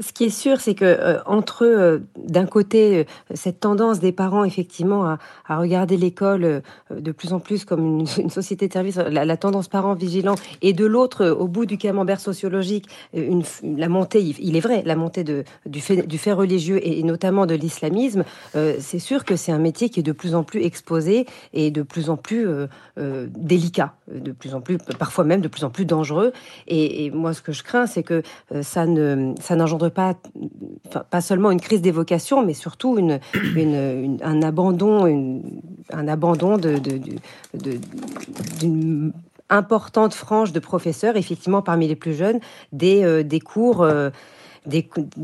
Ce 0.00 0.12
qui 0.12 0.24
est 0.24 0.30
sûr, 0.30 0.60
c'est 0.60 0.74
que 0.74 0.84
euh, 0.84 1.18
entre 1.26 1.64
euh, 1.64 1.98
d'un 2.16 2.46
côté 2.46 2.98
euh, 2.98 3.04
cette 3.34 3.60
tendance 3.60 4.00
des 4.00 4.12
parents 4.12 4.44
effectivement 4.44 5.04
à, 5.04 5.18
regarder 5.58 5.96
l'école 5.96 6.62
de 6.90 7.12
plus 7.12 7.32
en 7.32 7.40
plus 7.40 7.64
comme 7.64 8.00
une, 8.00 8.06
société 8.28 8.68
de 8.68 8.72
service, 8.72 8.96
la, 8.96 9.36
tendance 9.36 9.68
parents 9.68 9.94
vigilants, 9.94 10.36
et 10.62 10.72
de 10.72 10.84
l'autre, 10.84 11.26
au 11.26 11.48
bout 11.48 11.66
du 11.66 11.78
camembert 11.78 12.20
sociologique, 12.20 12.88
la 13.14 13.88
montée, 13.88 14.22
il, 14.22 14.56
est 14.56 14.60
vrai, 14.60 14.82
la 14.84 14.94
montée 14.94 15.24
du, 15.24 15.80
fait, 15.80 16.32
religieux 16.32 16.78
et, 16.86 17.02
notamment 17.02 17.46
de 17.46 17.54
l'islamisme, 17.54 18.24
c'est 18.52 18.98
sûr 18.98 19.24
que 19.24 19.36
c'est 19.36 19.52
un 19.52 19.58
métier 19.58 19.88
qui 19.88 20.00
est 20.00 20.04
de 20.04 20.12
plus 20.12 20.34
en 20.34 20.44
plus 20.44 20.62
exposé 20.62 21.26
et 21.54 21.70
de 21.70 21.82
plus 21.82 22.10
en 22.10 22.16
plus 22.16 22.46
délicat, 22.96 23.94
de 24.12 24.32
plus 24.32 24.54
en 24.54 24.60
plus, 24.60 24.78
parfois 24.98 25.24
même 25.24 25.40
de 25.40 25.48
plus 25.48 25.64
en 25.64 25.70
plus 25.70 25.86
dangereux. 25.86 26.32
Et, 26.66 27.10
moi, 27.10 27.32
ce 27.32 27.42
que 27.42 27.52
je 27.52 27.62
crains, 27.62 27.86
c'est 27.86 28.02
que 28.02 28.22
ça 28.62 28.86
ça 29.40 29.56
n'engendre 29.56 29.88
pas, 29.88 30.14
pas 31.10 31.20
seulement 31.20 31.50
une 31.50 31.60
crise 31.60 31.82
d'évocation, 31.82 32.44
mais 32.44 32.54
surtout 32.54 32.98
une, 32.98 33.20
un 34.22 34.42
abandon, 34.42 35.42
un 35.92 36.08
abandon 36.08 36.56
de, 36.56 36.80
d'une 38.60 39.12
importante 39.50 40.14
frange 40.14 40.52
de 40.52 40.60
professeurs, 40.60 41.16
effectivement 41.16 41.62
parmi 41.62 41.88
les 41.88 41.96
plus 41.96 42.14
jeunes, 42.14 42.40
des, 42.72 43.04
euh, 43.04 43.22
des 43.22 43.40
cours. 43.40 43.82
Euh, 43.82 44.10
des, 44.66 44.82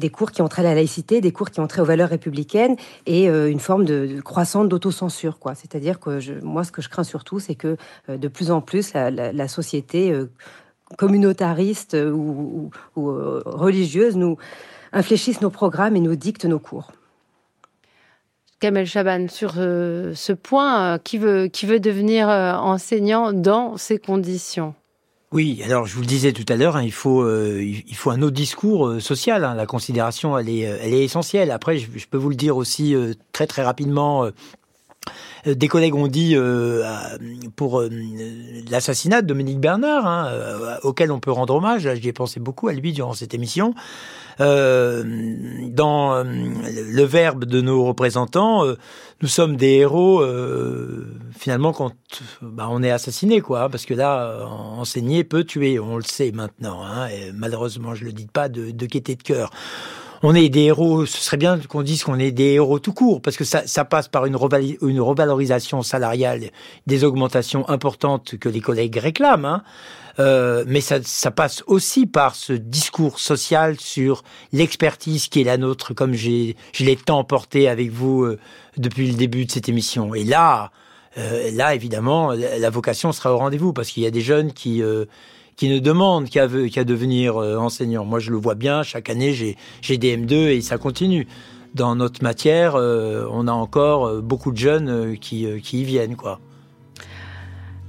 cours 0.08 0.30
qui 0.30 0.40
ont 0.40 0.48
trait 0.48 0.62
à 0.62 0.64
la 0.64 0.74
laïcité, 0.74 1.20
des 1.20 1.30
cours 1.30 1.50
qui 1.50 1.60
ont 1.60 1.66
trait 1.66 1.82
aux 1.82 1.84
valeurs 1.84 2.08
républicaines 2.08 2.76
et 3.04 3.28
euh, 3.28 3.50
une 3.50 3.60
forme 3.60 3.84
de, 3.84 4.22
croissante 4.22 4.70
d'autocensure. 4.70 5.38
Quoi. 5.38 5.54
C'est-à-dire 5.54 6.00
que 6.00 6.18
je, 6.18 6.32
moi, 6.42 6.64
ce 6.64 6.72
que 6.72 6.80
je 6.80 6.88
crains 6.88 7.04
surtout, 7.04 7.40
c'est 7.40 7.54
que 7.54 7.76
de 8.08 8.28
plus 8.28 8.50
en 8.50 8.62
plus, 8.62 8.94
la, 8.94 9.10
la 9.10 9.48
société 9.48 10.18
communautariste 10.96 11.94
ou, 11.94 12.70
euh, 12.96 13.42
religieuse 13.44 14.16
nous 14.16 14.36
infléchissent 14.92 15.40
nos 15.40 15.50
programmes 15.50 15.96
et 15.96 16.00
nous 16.00 16.16
dictent 16.16 16.44
nos 16.44 16.58
cours. 16.58 16.92
Kamel 18.60 18.86
Chaban, 18.86 19.28
sur 19.28 19.54
euh, 19.58 20.14
ce 20.14 20.32
point, 20.32 20.94
euh, 20.94 20.98
qui, 20.98 21.18
veut, 21.18 21.48
qui 21.48 21.66
veut 21.66 21.80
devenir 21.80 22.28
enseignant 22.28 23.32
dans 23.32 23.76
ces 23.76 23.98
conditions? 23.98 24.74
Oui, 25.32 25.62
alors 25.64 25.86
je 25.86 25.96
vous 25.96 26.00
le 26.02 26.06
disais 26.06 26.32
tout 26.32 26.44
à 26.48 26.54
l'heure, 26.54 26.76
hein, 26.76 26.84
il 26.84 26.92
faut 26.92 27.28
il 27.28 27.96
faut 27.96 28.10
un 28.10 28.22
autre 28.22 28.36
discours 28.36 29.00
social. 29.02 29.44
Hein. 29.44 29.54
la 29.54 29.66
considération, 29.66 30.38
elle 30.38 30.48
est 30.48 30.60
elle 30.60 30.94
est 30.94 31.02
essentielle. 31.02 31.50
Après, 31.50 31.76
je, 31.76 31.88
je 31.92 32.06
peux 32.06 32.16
vous 32.16 32.28
le 32.28 32.36
dire 32.36 32.56
aussi 32.56 32.94
très 33.32 33.48
très 33.48 33.64
rapidement 33.64 34.26
euh, 34.26 34.30
des 35.46 35.68
collègues 35.68 35.94
ont 35.94 36.06
dit 36.06 36.34
euh, 36.34 36.82
pour 37.56 37.80
euh, 37.80 37.90
l'assassinat 38.70 39.22
de 39.22 39.26
Dominique 39.26 39.60
Bernard, 39.60 40.06
hein, 40.06 40.78
auquel 40.82 41.12
on 41.12 41.20
peut 41.20 41.30
rendre 41.32 41.54
hommage. 41.54 41.88
J'y 41.94 42.08
ai 42.08 42.12
pensé 42.12 42.40
beaucoup 42.40 42.68
à 42.68 42.72
lui 42.72 42.92
durant 42.92 43.12
cette 43.12 43.34
émission. 43.34 43.74
Euh, 44.40 45.04
dans 45.68 46.24
le 46.24 47.02
verbe 47.02 47.44
de 47.44 47.60
nos 47.60 47.84
représentants, 47.84 48.64
nous 49.20 49.28
sommes 49.28 49.56
des 49.56 49.74
héros 49.74 50.24
finalement 51.38 51.72
quand 51.72 51.92
bah, 52.42 52.68
on 52.70 52.82
est 52.82 52.90
assassiné, 52.90 53.40
quoi. 53.40 53.68
Parce 53.68 53.86
que 53.86 53.94
là, 53.94 54.46
enseigner 54.46 55.24
peut 55.24 55.44
tuer, 55.44 55.78
on 55.78 55.96
le 55.96 56.02
sait 56.02 56.32
maintenant. 56.32 56.82
Hein, 56.82 57.08
et 57.08 57.32
malheureusement, 57.32 57.94
je 57.94 58.04
le 58.04 58.12
dis 58.12 58.26
pas 58.26 58.48
de, 58.48 58.70
de 58.70 58.86
de 58.86 59.22
cœur. 59.22 59.50
On 60.24 60.34
est 60.34 60.48
des 60.48 60.62
héros. 60.62 61.04
Ce 61.04 61.18
serait 61.18 61.36
bien 61.36 61.58
qu'on 61.58 61.82
dise 61.82 62.02
qu'on 62.02 62.18
est 62.18 62.32
des 62.32 62.54
héros 62.54 62.78
tout 62.78 62.94
court, 62.94 63.20
parce 63.20 63.36
que 63.36 63.44
ça, 63.44 63.66
ça 63.66 63.84
passe 63.84 64.08
par 64.08 64.24
une, 64.24 64.36
revalorisation 64.36 65.82
salariale, 65.82 66.44
des 66.86 67.04
augmentations 67.04 67.68
importantes 67.68 68.38
que 68.38 68.48
les 68.48 68.60
collègues 68.60 68.96
réclament. 68.96 69.44
Hein. 69.44 69.62
Euh, 70.18 70.64
mais 70.66 70.80
ça, 70.80 71.00
ça, 71.02 71.30
passe 71.30 71.62
aussi 71.66 72.06
par 72.06 72.36
ce 72.36 72.54
discours 72.54 73.18
social 73.18 73.78
sur 73.78 74.22
l'expertise 74.52 75.28
qui 75.28 75.42
est 75.42 75.44
la 75.44 75.58
nôtre, 75.58 75.92
comme 75.92 76.14
j'ai, 76.14 76.56
je 76.72 76.84
l'ai 76.84 76.96
tant 76.96 77.22
porté 77.24 77.68
avec 77.68 77.90
vous 77.90 78.22
euh, 78.22 78.38
depuis 78.78 79.08
le 79.08 79.14
début 79.14 79.44
de 79.44 79.50
cette 79.50 79.68
émission. 79.68 80.14
Et 80.14 80.24
là, 80.24 80.70
euh, 81.18 81.50
là, 81.52 81.74
évidemment, 81.74 82.32
la 82.32 82.70
vocation 82.70 83.12
sera 83.12 83.32
au 83.32 83.38
rendez-vous 83.38 83.72
parce 83.72 83.90
qu'il 83.90 84.02
y 84.02 84.06
a 84.06 84.10
des 84.10 84.20
jeunes 84.20 84.52
qui 84.52 84.82
euh, 84.82 85.04
qui 85.56 85.68
ne 85.68 85.78
demandent 85.78 86.28
qu'à 86.28 86.46
devenir 86.46 87.36
euh, 87.36 87.56
enseignants. 87.56 88.04
Moi, 88.04 88.18
je 88.18 88.30
le 88.30 88.36
vois 88.36 88.54
bien. 88.54 88.82
Chaque 88.82 89.10
année, 89.10 89.32
j'ai 89.32 89.98
des 89.98 90.16
M2 90.16 90.32
et 90.32 90.60
ça 90.60 90.78
continue. 90.78 91.26
Dans 91.74 91.96
notre 91.96 92.22
matière, 92.22 92.76
on 92.76 93.48
a 93.48 93.52
encore 93.52 94.22
beaucoup 94.22 94.52
de 94.52 94.56
jeunes 94.56 95.18
qui 95.18 95.44
qui 95.60 95.80
y 95.80 95.84
viennent, 95.84 96.14
quoi 96.14 96.38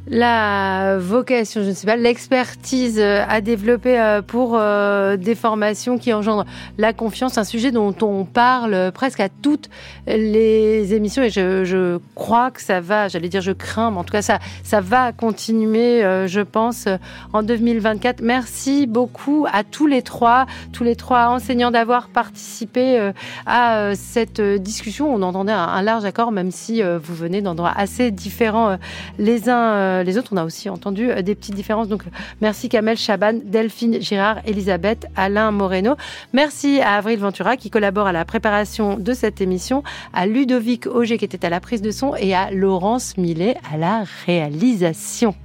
la 0.07 0.97
vocation, 0.99 1.63
je 1.63 1.69
ne 1.69 1.73
sais 1.73 1.87
pas, 1.87 1.95
l'expertise 1.95 2.99
euh, 2.99 3.23
à 3.27 3.41
développer 3.41 3.99
euh, 3.99 4.21
pour 4.21 4.55
euh, 4.55 5.17
des 5.17 5.33
formations 5.33 5.97
qui 5.97 6.13
engendrent 6.13 6.45
la 6.77 6.93
confiance, 6.93 7.39
un 7.39 7.43
sujet 7.43 7.71
dont 7.71 7.95
on 8.01 8.23
parle 8.23 8.91
presque 8.93 9.19
à 9.19 9.29
toutes 9.29 9.69
les 10.05 10.93
émissions 10.93 11.23
et 11.23 11.29
je, 11.29 11.97
crois 12.13 12.51
que 12.51 12.61
ça 12.61 12.81
va, 12.81 13.07
j'allais 13.07 13.29
dire 13.29 13.41
je 13.41 13.51
crains, 13.51 13.91
mais 13.91 13.97
en 13.97 14.03
tout 14.03 14.11
cas 14.11 14.21
ça, 14.21 14.39
ça 14.63 14.79
va 14.79 15.11
continuer, 15.11 16.01
je 16.27 16.41
pense, 16.41 16.87
en 17.33 17.43
2024. 17.43 18.21
Merci 18.21 18.87
beaucoup 18.87 19.45
à 19.51 19.63
tous 19.63 19.87
les 19.87 20.01
trois, 20.01 20.45
tous 20.71 20.83
les 20.83 20.95
trois 20.95 21.27
enseignants 21.27 21.71
d'avoir 21.71 22.09
participé 22.09 23.11
à 23.45 23.91
cette 23.95 24.41
discussion. 24.41 25.13
On 25.13 25.21
entendait 25.21 25.51
un, 25.51 25.81
large 25.81 26.05
accord, 26.05 26.31
même 26.31 26.51
si 26.51 26.81
vous 26.81 27.15
venez 27.15 27.41
d'endroits 27.41 27.73
assez 27.75 28.11
différents 28.11 28.77
les 29.17 29.49
uns 29.49 29.94
les 30.03 30.17
autres, 30.17 30.31
on 30.33 30.37
a 30.37 30.43
aussi 30.43 30.69
entendu 30.69 31.09
euh, 31.09 31.21
des 31.21 31.35
petites 31.35 31.55
différences. 31.55 31.87
Donc, 31.87 32.03
merci 32.41 32.69
Kamel 32.69 32.97
Chaban, 32.97 33.39
Delphine 33.43 34.01
Girard, 34.01 34.39
Elisabeth, 34.45 35.07
Alain 35.15 35.51
Moreno. 35.51 35.95
Merci 36.33 36.81
à 36.81 36.95
Avril 36.95 37.19
Ventura 37.19 37.57
qui 37.57 37.69
collabore 37.69 38.07
à 38.07 38.11
la 38.11 38.25
préparation 38.25 38.97
de 38.97 39.13
cette 39.13 39.41
émission, 39.41 39.83
à 40.13 40.25
Ludovic 40.25 40.87
Auger 40.87 41.17
qui 41.17 41.25
était 41.25 41.45
à 41.45 41.49
la 41.49 41.59
prise 41.59 41.81
de 41.81 41.91
son 41.91 42.15
et 42.15 42.33
à 42.33 42.51
Laurence 42.51 43.17
Millet 43.17 43.57
à 43.71 43.77
la 43.77 44.03
réalisation. 44.25 45.35